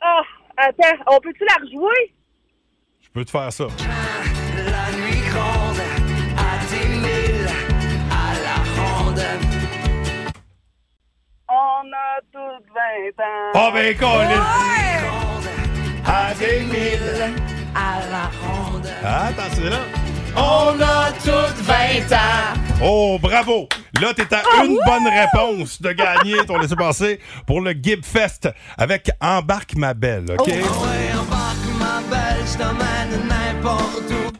Ah, 0.02 0.20
attends, 0.58 1.02
on 1.10 1.18
peut-tu 1.20 1.44
la 1.46 1.54
rejouer? 1.64 2.14
Je 3.00 3.08
peux 3.08 3.24
te 3.24 3.30
faire 3.30 3.50
ça. 3.50 3.64
La 3.64 4.96
nuit 4.98 5.22
gronde, 5.30 5.80
à 6.36 6.58
des 6.70 6.88
milles, 6.88 7.48
à 8.10 8.34
la 8.44 8.82
ronde. 8.82 9.22
On 11.48 11.86
a 11.90 12.20
tous 12.30 12.64
20 13.16 13.24
ans. 13.24 13.50
Oh, 13.54 13.70
ben, 13.72 13.96
Colin. 13.96 14.44
Ronde, 15.10 15.48
À 16.06 16.34
des 16.34 16.60
mille. 16.64 17.49
À 17.74 18.00
la 18.10 18.30
ronde. 18.42 18.88
Ah, 19.04 19.30
c'est 19.52 19.70
là. 19.70 19.78
On 20.36 20.80
a 20.80 21.12
toutes 21.12 21.62
20 21.64 22.12
ans. 22.14 22.60
Oh, 22.82 23.18
bravo. 23.20 23.68
Là, 24.00 24.14
t'es 24.14 24.32
à 24.34 24.64
une 24.64 24.78
bonne 24.86 25.08
réponse 25.08 25.82
de 25.82 25.92
gagner 25.92 26.44
ton 26.46 26.58
laissez 26.58 26.76
passer 26.76 27.20
pour 27.46 27.60
le 27.60 27.72
Gib 27.72 28.04
Fest 28.04 28.48
avec 28.78 29.10
Embarque 29.20 29.74
ma 29.76 29.92
belle, 29.92 30.26
OK? 30.38 30.46
ouais, 30.46 30.54
embarque 31.18 31.78
ma 31.78 32.00
belle, 32.08 32.46
je 32.46 32.58
t'emmène 32.58 33.28
n'importe 33.28 34.10
où. 34.10 34.32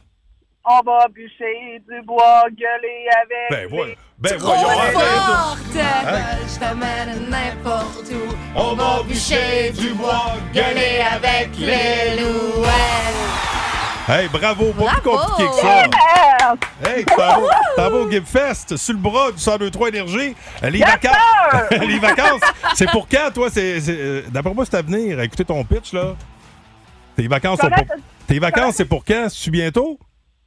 On 0.65 0.81
va 0.85 1.09
bûcher 1.09 1.83
du 1.89 2.03
bois, 2.07 2.45
gueuler 2.51 3.07
avec. 3.23 3.51
Ben, 3.51 3.69
voilà. 3.69 3.95
Ben, 4.21 4.37
voyons. 4.39 4.69
forte. 4.93 5.59
Hein? 5.77 6.19
Je 6.53 6.59
t'amène 6.59 7.29
n'importe 7.31 8.11
où. 8.13 8.35
On 8.55 8.75
va 8.75 9.03
bûcher 9.03 9.71
du 9.71 9.95
bois, 9.95 10.35
gueuler 10.53 11.01
avec 11.11 11.51
les 11.59 12.21
loups. 12.21 12.65
Hey, 14.09 14.29
bravo, 14.29 14.73
pas 14.73 14.91
plus 14.93 15.01
Bravo. 15.03 15.19
compliqué 15.27 15.51
que 15.51 15.57
ça. 15.61 16.55
Hey, 16.85 17.05
t'en 17.05 17.17
vas- 17.17 17.49
t'en 17.77 17.91
vas 17.91 17.97
au 17.97 18.11
Gib 18.11 18.25
Fest, 18.27 18.77
sur 18.77 18.93
le 18.95 18.99
bras 18.99 19.31
du 19.31 19.39
1023 19.39 19.89
Énergie. 19.89 20.35
Les 20.65 20.79
Yes, 20.79 20.89
vacances. 20.91 21.71
les 21.71 21.99
vacances, 22.01 22.41
c'est 22.75 22.91
pour 22.91 23.07
quand, 23.09 23.31
toi? 23.33 23.49
Euh, 23.57 24.23
d'après 24.29 24.53
moi, 24.53 24.65
c'est 24.69 24.77
à 24.77 24.83
venir. 24.83 25.21
Écoutez 25.21 25.45
ton 25.45 25.63
pitch, 25.65 25.93
là. 25.93 26.15
Tes 27.17 27.29
vacances, 27.29 27.61
sont 27.61 27.71
pour... 27.71 27.85
Tes 28.27 28.39
vacances, 28.41 28.75
c'est 28.77 28.85
pour 28.85 29.05
quand? 29.05 29.29
C'est-tu 29.29 29.51
bientôt? 29.53 29.99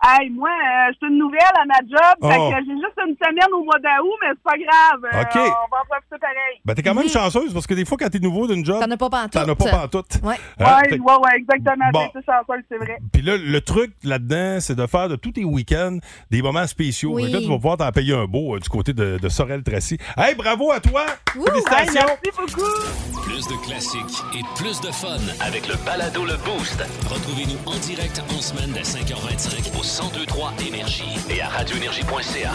Hey, 0.06 0.30
moi, 0.32 0.50
euh, 0.50 0.92
je 0.92 0.98
suis 0.98 1.08
une 1.14 1.18
nouvelle 1.20 1.40
à 1.56 1.66
ma 1.66 1.80
job. 1.80 2.32
Fait 2.32 2.38
Oh. 2.40 2.50
que 2.52 2.56
j'ai 2.66 2.74
juste 2.76 2.98
une 3.08 3.16
semaine 3.16 3.54
au 3.54 3.64
mois 3.64 3.80
d'août, 3.80 4.18
mais 4.22 4.28
c'est 4.32 4.44
pas 4.44 4.58
grave. 4.58 5.00
Euh, 5.06 5.24
on 5.46 5.70
va 5.72 5.78
en 5.82 5.86
profiter 5.88 6.18
pareil. 6.20 6.60
Ben, 6.66 6.74
t'es 6.76 6.82
quand 6.84 6.94
même 6.94 7.08
chanceuse 7.10 7.54
parce 7.54 7.66
que 7.66 7.74
des 7.74 7.86
fois, 7.86 7.98
quand 7.98 8.10
t'es 8.10 8.20
nouveau 8.20 8.46
d'une 8.48 8.66
job, 8.66 8.82
T'en 8.84 8.92
as 8.92 8.98
pas 8.98 9.10
pantoute. 9.10 9.32
t'en 9.32 9.48
as 9.50 9.56
pas 9.56 9.70
pantoute. 9.70 10.20
Ouais. 10.24 10.36
Hein? 10.60 10.82
ouais, 10.92 11.00
ouais, 11.00 11.16
ouais, 11.24 11.38
exactement. 11.38 11.90
Bon. 11.94 12.06
Été 12.08 12.20
chanceuse, 12.26 12.64
c'est 12.70 12.78
vrai. 12.78 12.98
Puis 13.14 13.22
là, 13.22 13.38
le 13.38 13.62
truc 13.62 13.94
là-dedans, 14.04 14.58
c'est 14.60 14.76
de 14.76 14.86
faire 14.88 15.08
de 15.08 15.16
tous 15.16 15.32
tes 15.32 15.46
week-ends 15.46 15.98
des 16.30 16.42
moments 16.42 16.68
spéciaux. 16.68 17.14
Oui. 17.14 17.32
Là, 17.32 17.40
tu 17.40 17.48
vas 17.48 17.56
pouvoir 17.56 17.78
t'en 17.78 17.92
payer 17.92 18.14
un 18.14 18.26
beau 18.26 18.56
euh, 18.56 18.60
du 18.60 18.68
côté 18.70 18.92
de, 18.94 19.18
de 19.22 19.30
Sorel-Tracy. 19.30 19.98
Hey, 20.18 20.36
bravo 20.36 20.72
à 20.72 20.80
toi! 20.82 21.06
Ouh, 21.38 21.46
Hey, 21.46 21.62
Félicitations! 21.64 22.08
merci 22.08 22.32
beaucoup. 22.38 23.22
Plus 23.24 23.48
de 23.48 23.66
classiques 23.66 24.24
et 24.38 24.44
plus 24.58 24.82
de 24.82 24.92
fun. 24.92 25.18
Avec 25.46 25.68
le 25.68 25.76
balado 25.86 26.26
Le 26.26 26.36
Boost 26.44 26.84
Retrouvez-nous 27.10 27.58
en 27.72 27.78
direct 27.80 28.22
en 28.30 28.42
semaine 28.42 28.72
dès 28.74 28.82
5h25 28.82 29.80
au 29.80 29.84
1023 30.02 30.54
Énergie 30.68 31.04
et 31.30 31.40
à 31.42 31.50
radioénergie.ca. 31.50 32.52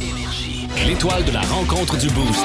Énergie. 0.00 0.66
l'étoile 0.84 1.24
de 1.24 1.30
la 1.30 1.42
rencontre 1.42 1.96
du 1.96 2.08
Boost. 2.08 2.44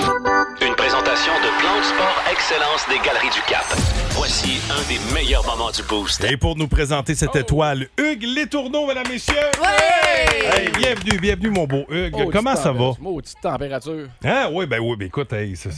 Une 0.61 0.75
présentation 0.75 1.33
de 1.41 1.59
Plan 1.59 1.79
de 1.79 1.83
Sport 1.83 2.23
Excellence 2.31 2.85
des 2.87 2.99
Galeries 3.03 3.33
du 3.33 3.41
Cap. 3.47 3.65
Voici 4.11 4.59
un 4.69 4.87
des 4.87 4.99
meilleurs 5.15 5.43
moments 5.47 5.71
du 5.71 5.81
Boost. 5.89 6.23
Et 6.23 6.37
pour 6.37 6.55
nous 6.55 6.67
présenter 6.67 7.13
Oh. 7.15 7.19
cette 7.19 7.35
étoile, 7.35 7.87
Hugues 7.97 8.27
Létourneau, 8.35 8.85
mesdames, 8.85 9.07
messieurs. 9.09 9.33
Hey, 9.63 10.69
bienvenue, 10.77 11.17
bienvenue, 11.19 11.49
mon 11.49 11.65
beau 11.65 11.85
Hugues. 11.89 12.29
Comment 12.31 12.55
ça 12.55 12.71
va? 12.71 12.93
température, 12.93 13.01
Maudite 13.01 13.35
température. 13.41 14.07
Hein? 14.23 14.49
Oui, 14.51 14.67
ben 14.67 14.79
oui, 14.81 14.95
ben 14.97 15.07
écoute, 15.07 15.33
hey, 15.33 15.55
ça, 15.55 15.69
ben, 15.69 15.75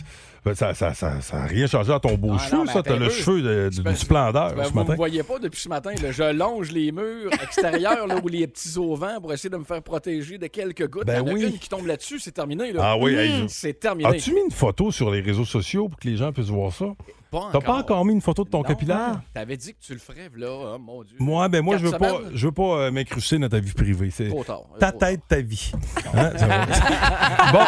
ça, 0.54 0.74
ça, 0.74 0.94
ça, 0.94 1.22
ça 1.22 1.38
a 1.38 1.46
rien 1.46 1.68
changé 1.68 1.92
à 1.92 2.00
ton 2.00 2.16
beau 2.16 2.32
Ah, 2.34 2.38
cheveu, 2.38 2.58
non, 2.58 2.66
ça. 2.66 2.82
T'as 2.84 2.96
le 2.96 3.06
peu. 3.08 3.12
cheveu 3.12 3.70
d'une 3.70 3.84
Ben, 3.84 3.96
splendeur 3.96 4.56
ben, 4.56 4.64
ce 4.64 4.70
vous 4.70 4.76
matin. 4.76 4.92
ne 4.92 4.98
voyez 4.98 5.24
pas 5.24 5.40
depuis 5.40 5.60
ce 5.62 5.70
matin. 5.70 5.92
là, 6.02 6.12
je 6.12 6.34
longe 6.34 6.72
les 6.72 6.92
murs 6.92 7.32
extérieurs 7.44 8.08
là, 8.08 8.16
où 8.24 8.28
les 8.28 8.48
petits 8.48 8.78
auvents 8.78 9.20
pour 9.22 9.34
essayer 9.34 9.50
de 9.50 9.58
me 9.58 9.64
faire 9.64 9.82
protéger 9.82 10.38
de 10.38 10.48
quelques 10.48 10.88
gouttes. 10.90 11.06
Ben 11.06 11.22
Il 11.24 11.28
y 11.28 11.32
en 11.32 11.34
a 11.34 11.34
oui. 11.34 11.44
une 11.48 11.58
qui 11.60 11.70
tombe 11.70 11.86
là-dessus, 11.86 12.20
c'est 12.20 12.32
terminé. 12.32 12.72
Là. 12.72 12.82
Ah 12.84 12.98
oui, 12.98 13.16
je- 13.16 13.48
c'est 13.48 13.74
terminé. 13.80 14.10
As-tu 14.10 14.34
mis 14.34 14.42
une 14.42 14.52
photo 14.52 14.92
sur 14.92 15.12
les 15.12 15.22
réseaux 15.22 15.46
sociaux 15.46 15.90
pour 15.90 16.00
que 16.00 16.08
les 16.08 16.18
gens 16.18 16.32
puissent 16.32 16.48
voir 16.50 16.72
ça? 16.74 16.86
Pas 17.32 17.50
T'as 17.52 17.62
pas 17.62 17.78
encore 17.78 18.06
mis 18.06 18.14
une 18.14 18.22
photo 18.22 18.44
de 18.44 18.50
ton 18.50 18.64
capillaire? 18.64 19.22
T'avais 19.34 19.58
dit 19.58 19.74
que 19.74 19.80
tu 19.82 19.94
le 19.94 20.00
ferais, 20.00 20.30
là, 20.36 20.48
oh, 20.50 20.80
mon 20.80 21.04
Dieu. 21.04 21.18
Moi, 21.20 21.48
ben 21.50 21.62
moi, 21.62 21.78
je 21.78 21.86
veux 21.86 21.98
pas, 21.98 22.20
je 22.34 22.48
veux 22.48 22.54
pas 22.54 22.80
euh, 22.80 22.92
m'incruster 22.92 23.38
dans 23.38 23.50
ta 23.50 23.60
vie 23.60 23.74
privée. 23.74 24.10
C'est 24.12 24.30
Trop 24.30 24.44
tard. 24.44 24.64
ta 24.80 24.92
tête, 24.92 25.22
ta 25.28 25.42
vie. 25.42 25.72
Hein, 26.14 26.32
bon. 27.52 27.66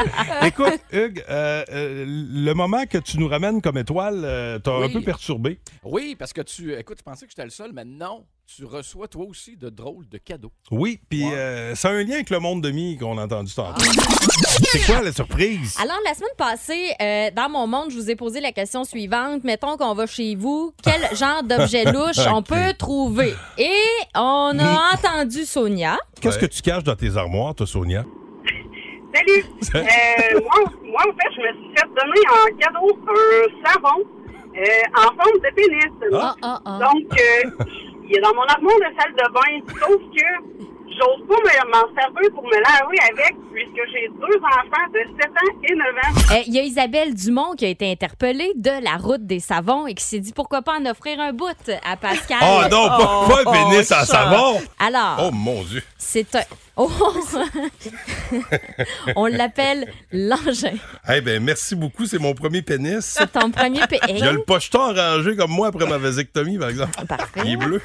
Écoute, 0.46 0.80
Hugues, 0.92 1.24
euh, 1.28 1.64
euh, 1.70 2.04
le 2.06 2.52
moment 2.54 2.86
que 2.86 2.98
tu 2.98 3.18
nous 3.18 3.28
ramènes 3.28 3.60
comme 3.60 3.78
étoile, 3.78 4.22
euh, 4.24 4.58
t'as 4.58 4.84
un 4.84 4.88
peu 4.88 5.00
perturbé. 5.02 5.58
Oui, 5.84 6.16
parce 6.18 6.32
que 6.32 6.42
tu. 6.42 6.74
Écoute, 6.74 6.98
tu 6.98 7.04
pensais 7.04 7.26
que 7.26 7.32
j'étais 7.32 7.44
le 7.44 7.50
seul, 7.50 7.72
mais 7.72 7.84
non. 7.84 8.24
Tu 8.46 8.64
reçois 8.66 9.08
toi 9.08 9.24
aussi 9.24 9.56
de 9.56 9.70
drôles 9.70 10.06
de 10.10 10.18
cadeaux. 10.18 10.52
Oui, 10.70 11.00
puis 11.08 11.24
euh, 11.32 11.74
c'est 11.74 11.88
un 11.88 12.02
lien 12.02 12.14
avec 12.16 12.28
le 12.28 12.38
monde 12.38 12.60
de 12.62 12.70
mi 12.70 12.98
qu'on 12.98 13.16
a 13.16 13.24
entendu 13.24 13.54
tantôt. 13.54 13.80
Ah. 13.80 13.92
C'est 14.64 14.84
quoi 14.84 15.00
la 15.00 15.12
surprise? 15.12 15.76
Alors, 15.80 15.96
la 16.04 16.12
semaine 16.12 16.28
passée, 16.36 16.92
euh, 17.00 17.30
dans 17.34 17.48
mon 17.48 17.66
monde, 17.66 17.90
je 17.90 17.96
vous 17.96 18.10
ai 18.10 18.16
posé 18.16 18.40
la 18.40 18.52
question 18.52 18.84
suivante. 18.84 19.42
Mettons 19.44 19.76
qu'on 19.78 19.94
va 19.94 20.06
chez 20.06 20.34
vous, 20.34 20.74
quel 20.82 21.16
genre 21.16 21.42
d'objet 21.42 21.84
louche 21.90 22.18
on 22.30 22.42
peut 22.42 22.74
trouver? 22.78 23.32
Et 23.56 23.70
on 24.14 24.58
a 24.58 24.92
entendu 24.94 25.44
Sonia. 25.46 25.96
Qu'est-ce 26.20 26.38
que 26.38 26.46
tu 26.46 26.60
caches 26.60 26.84
dans 26.84 26.96
tes 26.96 27.16
armoires, 27.16 27.54
toi, 27.54 27.66
Sonia? 27.66 28.04
Salut! 29.14 29.44
Euh, 29.76 30.40
moi, 30.42 30.72
moi, 30.84 31.02
en 31.08 31.12
fait, 31.12 31.34
je 31.36 31.40
me 31.40 31.52
suis 31.64 31.74
fait 31.74 31.86
donner 31.86 32.22
en 32.28 32.56
cadeau 32.58 32.98
un 33.08 33.70
savon 33.70 34.04
euh, 34.56 34.98
en 34.98 35.02
forme 35.16 35.38
de 35.38 35.54
pénis. 35.54 36.12
Ah, 36.12 36.34
ah, 36.42 36.60
ah. 36.66 36.78
Donc, 36.80 37.18
euh, 37.18 37.64
il 38.12 38.18
est 38.18 38.20
dans 38.20 38.34
mon 38.34 38.42
armoire 38.44 38.76
de 38.76 39.00
salle 39.00 39.12
de 39.12 39.32
bain, 39.32 39.74
sauf 39.80 40.00
que 40.14 40.62
j'ose 40.88 41.26
pas 41.26 41.36
me- 41.36 41.70
m'en 41.70 41.94
servir 41.98 42.30
pour 42.34 42.44
me 42.44 42.52
laver 42.52 42.98
avec, 43.10 43.34
puisque 43.52 43.90
j'ai 43.92 44.08
deux 44.08 44.38
enfants 44.44 44.90
de 44.92 44.98
7 45.18 45.30
ans 45.30 45.56
et 45.64 45.74
9 45.74 45.86
ans. 45.88 46.34
Euh, 46.34 46.42
Il 46.46 46.54
y 46.54 46.58
a 46.58 46.62
Isabelle 46.62 47.14
Dumont 47.14 47.54
qui 47.56 47.64
a 47.64 47.68
été 47.68 47.90
interpellée 47.90 48.52
de 48.56 48.70
la 48.84 48.96
route 48.98 49.26
des 49.26 49.40
savons 49.40 49.86
et 49.86 49.94
qui 49.94 50.04
s'est 50.04 50.18
dit 50.20 50.32
pourquoi 50.34 50.60
pas 50.62 50.74
en 50.78 50.84
offrir 50.86 51.18
un 51.20 51.32
bout 51.32 51.48
à 51.84 51.96
Pascal. 51.96 52.38
Oh 52.42 52.62
non, 52.70 52.88
pas, 52.88 53.26
pas 53.28 53.40
un 53.40 53.52
pénis 53.52 53.90
en 53.92 54.04
savon! 54.04 54.60
Alors, 54.78 55.16
Oh 55.24 55.30
mon 55.32 55.62
Dieu! 55.62 55.82
c'est 55.96 56.34
un. 56.36 56.42
Oh! 56.76 56.90
On 59.16 59.26
l'appelle 59.26 59.86
l'engin. 60.10 60.72
Eh 61.08 61.20
ben 61.20 61.42
merci 61.42 61.74
beaucoup, 61.74 62.06
c'est 62.06 62.18
mon 62.18 62.34
premier 62.34 62.62
pénis. 62.62 63.04
C'est 63.04 63.30
ton 63.30 63.50
premier 63.50 63.86
P. 63.86 64.00
Il 64.08 64.18
y 64.18 64.22
a 64.22 64.32
le 64.32 64.42
pocheton 64.42 64.94
rangé 64.94 65.36
comme 65.36 65.50
moi 65.50 65.68
après 65.68 65.86
ma 65.86 65.98
vasectomie, 65.98 66.58
par 66.58 66.70
exemple. 66.70 66.92
Il 67.44 67.52
est 67.52 67.56
bleu. 67.56 67.82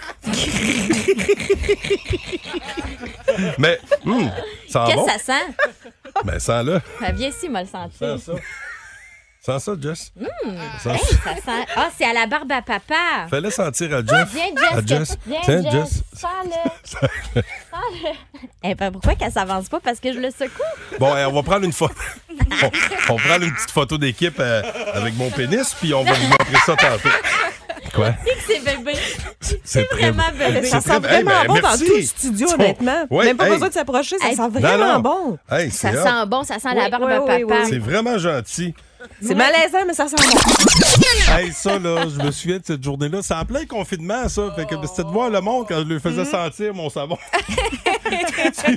Mais, 3.58 3.80
hum, 4.06 4.30
ça 4.70 4.86
sent 4.86 4.92
Qu'est-ce 4.94 4.98
bon. 4.98 5.06
que 5.06 5.12
ça 5.12 5.20
sent? 5.20 5.46
Ben, 6.26 6.40
sens-le. 6.40 6.82
Ah, 7.02 7.12
viens 7.12 7.30
ici, 7.30 7.50
moi 7.50 7.62
le 7.62 7.68
sentir. 7.68 7.98
Sens 8.00 8.22
ça. 8.24 8.34
Sens 9.40 9.64
ça, 9.64 9.74
Jess? 9.80 10.12
Hum, 10.20 10.28
hey, 10.52 10.58
ça. 10.80 10.98
ça 10.98 11.36
sent. 11.36 11.66
Ah, 11.76 11.90
c'est 11.98 12.06
à 12.06 12.14
la 12.14 12.28
barbe 12.28 12.52
à 12.52 12.62
papa. 12.62 13.28
Fais-le 13.30 13.50
sentir 13.50 13.94
à 13.94 14.00
Jeff. 14.00 14.30
Viens, 14.34 14.46
à 14.72 14.82
Jess. 14.86 14.88
Jess. 14.88 15.18
Viens, 15.26 15.42
Tiens, 15.44 15.72
Jess. 15.72 16.04
Jess. 16.14 17.42
Eh 18.64 18.76
ben, 18.76 18.92
pourquoi 18.92 19.16
qu'elle 19.16 19.32
s'avance 19.32 19.70
pas? 19.70 19.80
Parce 19.80 20.00
que 20.00 20.12
je 20.14 20.20
le 20.20 20.30
secoue. 20.32 20.62
Bon, 21.00 21.16
eh, 21.18 21.26
on 21.26 21.34
va 21.34 21.44
prendre 21.44 21.64
une 21.66 21.74
photo. 21.74 21.94
on, 23.10 23.16
prendre 23.18 23.44
une 23.46 23.54
petite 23.54 23.72
photo 23.72 23.98
d'équipe 23.98 24.40
euh, 24.40 24.62
avec 24.94 25.16
mon 25.16 25.30
pénis, 25.30 25.74
puis 25.80 25.94
on 25.94 26.04
va 26.04 26.14
vous 26.14 26.28
montrer 26.28 26.58
ça 26.66 26.76
tantôt. 26.76 27.10
Quoi? 27.94 28.14
C'est 28.46 28.60
bébé. 28.64 28.94
C'est 29.64 29.88
vraiment 29.92 30.24
bon. 30.38 30.54
bébé. 30.54 30.68
Ça 30.68 30.82
sent 30.82 31.00
vraiment 31.00 31.32
Hey, 31.42 31.48
ben, 31.48 31.54
bon 31.54 31.60
dans 31.60 31.78
tout 31.78 31.94
le 31.96 32.02
studio, 32.02 32.48
Bon. 32.48 32.54
honnêtement. 32.56 33.06
Ouais, 33.10 33.26
Même 33.26 33.38
pas 33.38 33.46
hey. 33.46 33.52
besoin 33.54 33.70
de 33.70 33.74
s'approcher, 33.74 34.18
ça 34.20 34.28
Hey. 34.30 34.36
sent 34.36 34.50
vraiment 34.50 34.94
non. 34.96 35.00
bon. 35.00 35.38
Hey, 35.50 35.72
Ça 35.72 35.92
sent 35.94 36.26
bon, 36.28 36.44
ça 36.44 36.60
sent 36.60 36.74
la 36.76 36.90
barbe 36.90 37.04
oui, 37.06 37.14
à 37.14 37.22
oui, 37.22 37.46
papa. 37.48 37.62
oui. 37.64 37.68
C'est 37.70 37.80
vraiment 37.80 38.18
gentil. 38.18 38.74
C'est 39.22 39.36
malaisant, 39.36 39.80
mais 39.88 39.94
ça 39.94 40.08
sent 40.08 40.16
bon. 40.18 41.34
Hey, 41.36 41.52
ça, 41.54 41.78
là, 41.80 42.04
je 42.08 42.24
me 42.24 42.32
souviens 42.32 42.58
de 42.58 42.64
cette 42.66 42.84
journée-là. 42.84 43.20
C'est 43.22 43.34
en 43.34 43.46
plein 43.46 43.66
confinement, 43.66 44.28
ça. 44.30 44.44
Fait 44.56 44.66
que 44.66 44.76
c'était 44.88 45.04
de 45.04 45.10
voir 45.12 45.30
le 45.30 45.42
monde 45.42 45.66
quand 45.68 45.80
je 45.80 45.84
lui 45.94 46.00
faisais 46.00 46.26
sentir 46.26 46.74
mon 46.74 46.90
savon. 46.90 47.18
tu, 48.10 48.76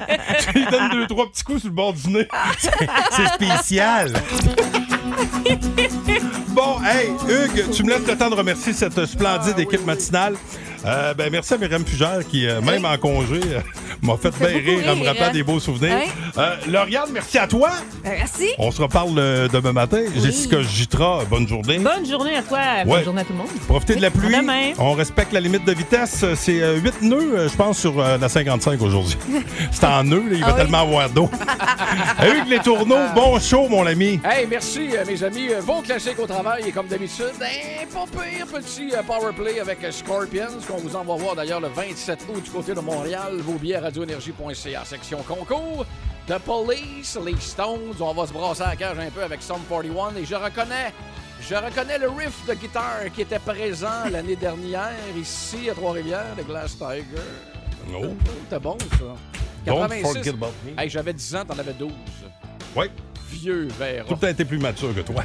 tu 0.52 0.58
lui 0.58 0.66
donnes 0.66 0.90
deux, 0.92 1.06
trois 1.06 1.30
petits 1.30 1.44
coups 1.44 1.60
sur 1.60 1.68
le 1.68 1.74
bord 1.74 1.92
du 1.92 2.08
nez. 2.08 2.28
C'est- 2.58 2.70
C'est 3.16 3.28
spécial. 3.34 4.12
Bon, 6.48 6.78
hey, 6.84 7.10
Hugues, 7.28 7.70
tu 7.72 7.84
me 7.84 7.90
laisses 7.90 8.06
le 8.06 8.16
temps 8.16 8.30
de 8.30 8.34
remercier 8.34 8.72
cette 8.72 9.04
splendide 9.06 9.58
équipe 9.58 9.84
matinale. 9.86 10.34
Euh, 10.86 11.14
ben, 11.14 11.28
merci 11.30 11.54
à 11.54 11.58
Myriam 11.58 11.84
Fugère 11.84 12.20
qui, 12.28 12.46
euh, 12.46 12.60
même 12.62 12.84
en 12.86 12.96
congé, 12.96 13.40
euh, 13.44 13.60
m'a 14.02 14.16
fait 14.16 14.30
bien 14.38 14.48
rire 14.48 14.88
en 14.90 14.96
me 14.96 15.06
rappelant 15.06 15.26
hein? 15.26 15.32
des 15.32 15.42
beaux 15.42 15.60
souvenirs. 15.60 15.98
Euh, 16.38 16.56
Lauriane, 16.68 17.10
merci 17.12 17.36
à 17.38 17.46
toi. 17.46 17.70
Ben, 18.02 18.12
merci. 18.16 18.48
On 18.58 18.70
se 18.70 18.80
reparle 18.80 19.18
euh, 19.18 19.48
demain 19.48 19.72
matin. 19.72 20.00
Jessica 20.16 20.62
Gitra, 20.62 21.24
bonne 21.28 21.46
journée. 21.46 21.78
Bonne 21.78 22.06
journée 22.08 22.36
à 22.36 22.42
toi. 22.42 22.58
Ouais. 22.58 22.84
Bonne 22.86 23.04
journée 23.04 23.20
à 23.20 23.24
tout 23.24 23.32
le 23.32 23.38
monde. 23.38 23.48
Profitez 23.68 23.96
de 23.96 24.02
la 24.02 24.10
pluie. 24.10 24.34
À 24.34 24.40
demain. 24.40 24.72
On 24.78 24.92
respecte 24.94 25.32
la 25.32 25.40
limite 25.40 25.66
de 25.66 25.72
vitesse. 25.72 26.24
C'est 26.36 26.76
8 26.78 27.02
nœuds, 27.02 27.34
euh, 27.36 27.48
je 27.48 27.56
pense, 27.56 27.78
sur 27.78 28.00
euh, 28.00 28.16
la 28.16 28.28
55 28.30 28.80
aujourd'hui. 28.80 29.18
C'est 29.72 29.84
en 29.84 30.02
nœuds, 30.04 30.24
là, 30.30 30.34
il 30.34 30.40
va 30.40 30.46
Ah 30.48 30.52
oui. 30.52 30.60
tellement 30.62 30.80
avoir 30.80 31.10
d'eau. 31.10 31.28
Hugues 32.22 32.48
Les 32.48 32.58
Tourneaux, 32.60 32.96
bon 33.14 33.38
show, 33.38 33.68
mon 33.68 33.86
ami. 33.86 34.18
Hey, 34.24 34.46
merci, 34.48 34.88
euh, 34.96 35.04
mes 35.06 35.22
amis. 35.22 35.48
Vos 35.60 35.82
classiques 35.82 36.18
au 36.18 36.26
travail, 36.26 36.64
et 36.66 36.72
comme 36.72 36.86
d'habitude, 36.86 37.26
un 37.40 37.86
pas 37.92 38.04
pire 38.06 38.46
petit 38.46 38.94
euh, 38.94 39.02
power 39.02 39.32
play 39.36 39.60
avec 39.60 39.84
euh, 39.84 39.90
Scorpions, 39.92 40.60
qu'on 40.70 40.78
vous 40.78 40.96
envoie 40.96 41.16
voir 41.16 41.34
d'ailleurs 41.34 41.60
le 41.60 41.68
27 41.68 42.26
août 42.28 42.42
du 42.42 42.50
côté 42.50 42.74
de 42.74 42.80
Montréal. 42.80 43.36
Vos 43.38 43.58
billets 43.58 43.78
radioénergie.ca, 43.78 44.84
section 44.84 45.18
concours. 45.22 45.84
The 46.28 46.38
Police, 46.38 47.18
les 47.24 47.40
Stones, 47.40 47.96
on 47.98 48.12
va 48.12 48.26
se 48.26 48.32
brasser 48.32 48.62
à 48.62 48.68
la 48.68 48.76
cage 48.76 48.98
un 48.98 49.10
peu 49.10 49.22
avec 49.22 49.42
Sum 49.42 49.60
41. 49.68 50.16
Et 50.16 50.24
je 50.24 50.34
reconnais, 50.34 50.92
je 51.40 51.54
reconnais 51.54 51.98
le 51.98 52.08
riff 52.08 52.46
de 52.46 52.54
guitare 52.54 53.10
qui 53.14 53.22
était 53.22 53.40
présent 53.40 54.04
l'année 54.12 54.36
dernière 54.36 54.92
ici 55.16 55.68
à 55.70 55.74
Trois-Rivières, 55.74 56.36
de 56.36 56.42
Glass 56.42 56.76
Tiger. 56.76 57.04
Oh. 57.92 58.14
C'était 58.44 58.60
bon, 58.60 58.78
ça. 58.78 59.16
Don't 59.66 59.88
86. 59.88 60.02
forget 60.02 60.30
about 60.30 60.52
me. 60.64 60.80
Hey, 60.80 60.88
j'avais 60.88 61.12
10 61.12 61.36
ans, 61.36 61.44
t'en 61.46 61.58
avais 61.58 61.72
12. 61.72 61.90
Oui. 62.76 62.86
Vieux 63.30 63.68
verre. 63.78 64.04
Tout 64.06 64.14
le 64.14 64.20
temps 64.20 64.28
été 64.28 64.44
plus 64.44 64.58
mature 64.58 64.94
que 64.94 65.00
toi. 65.00 65.24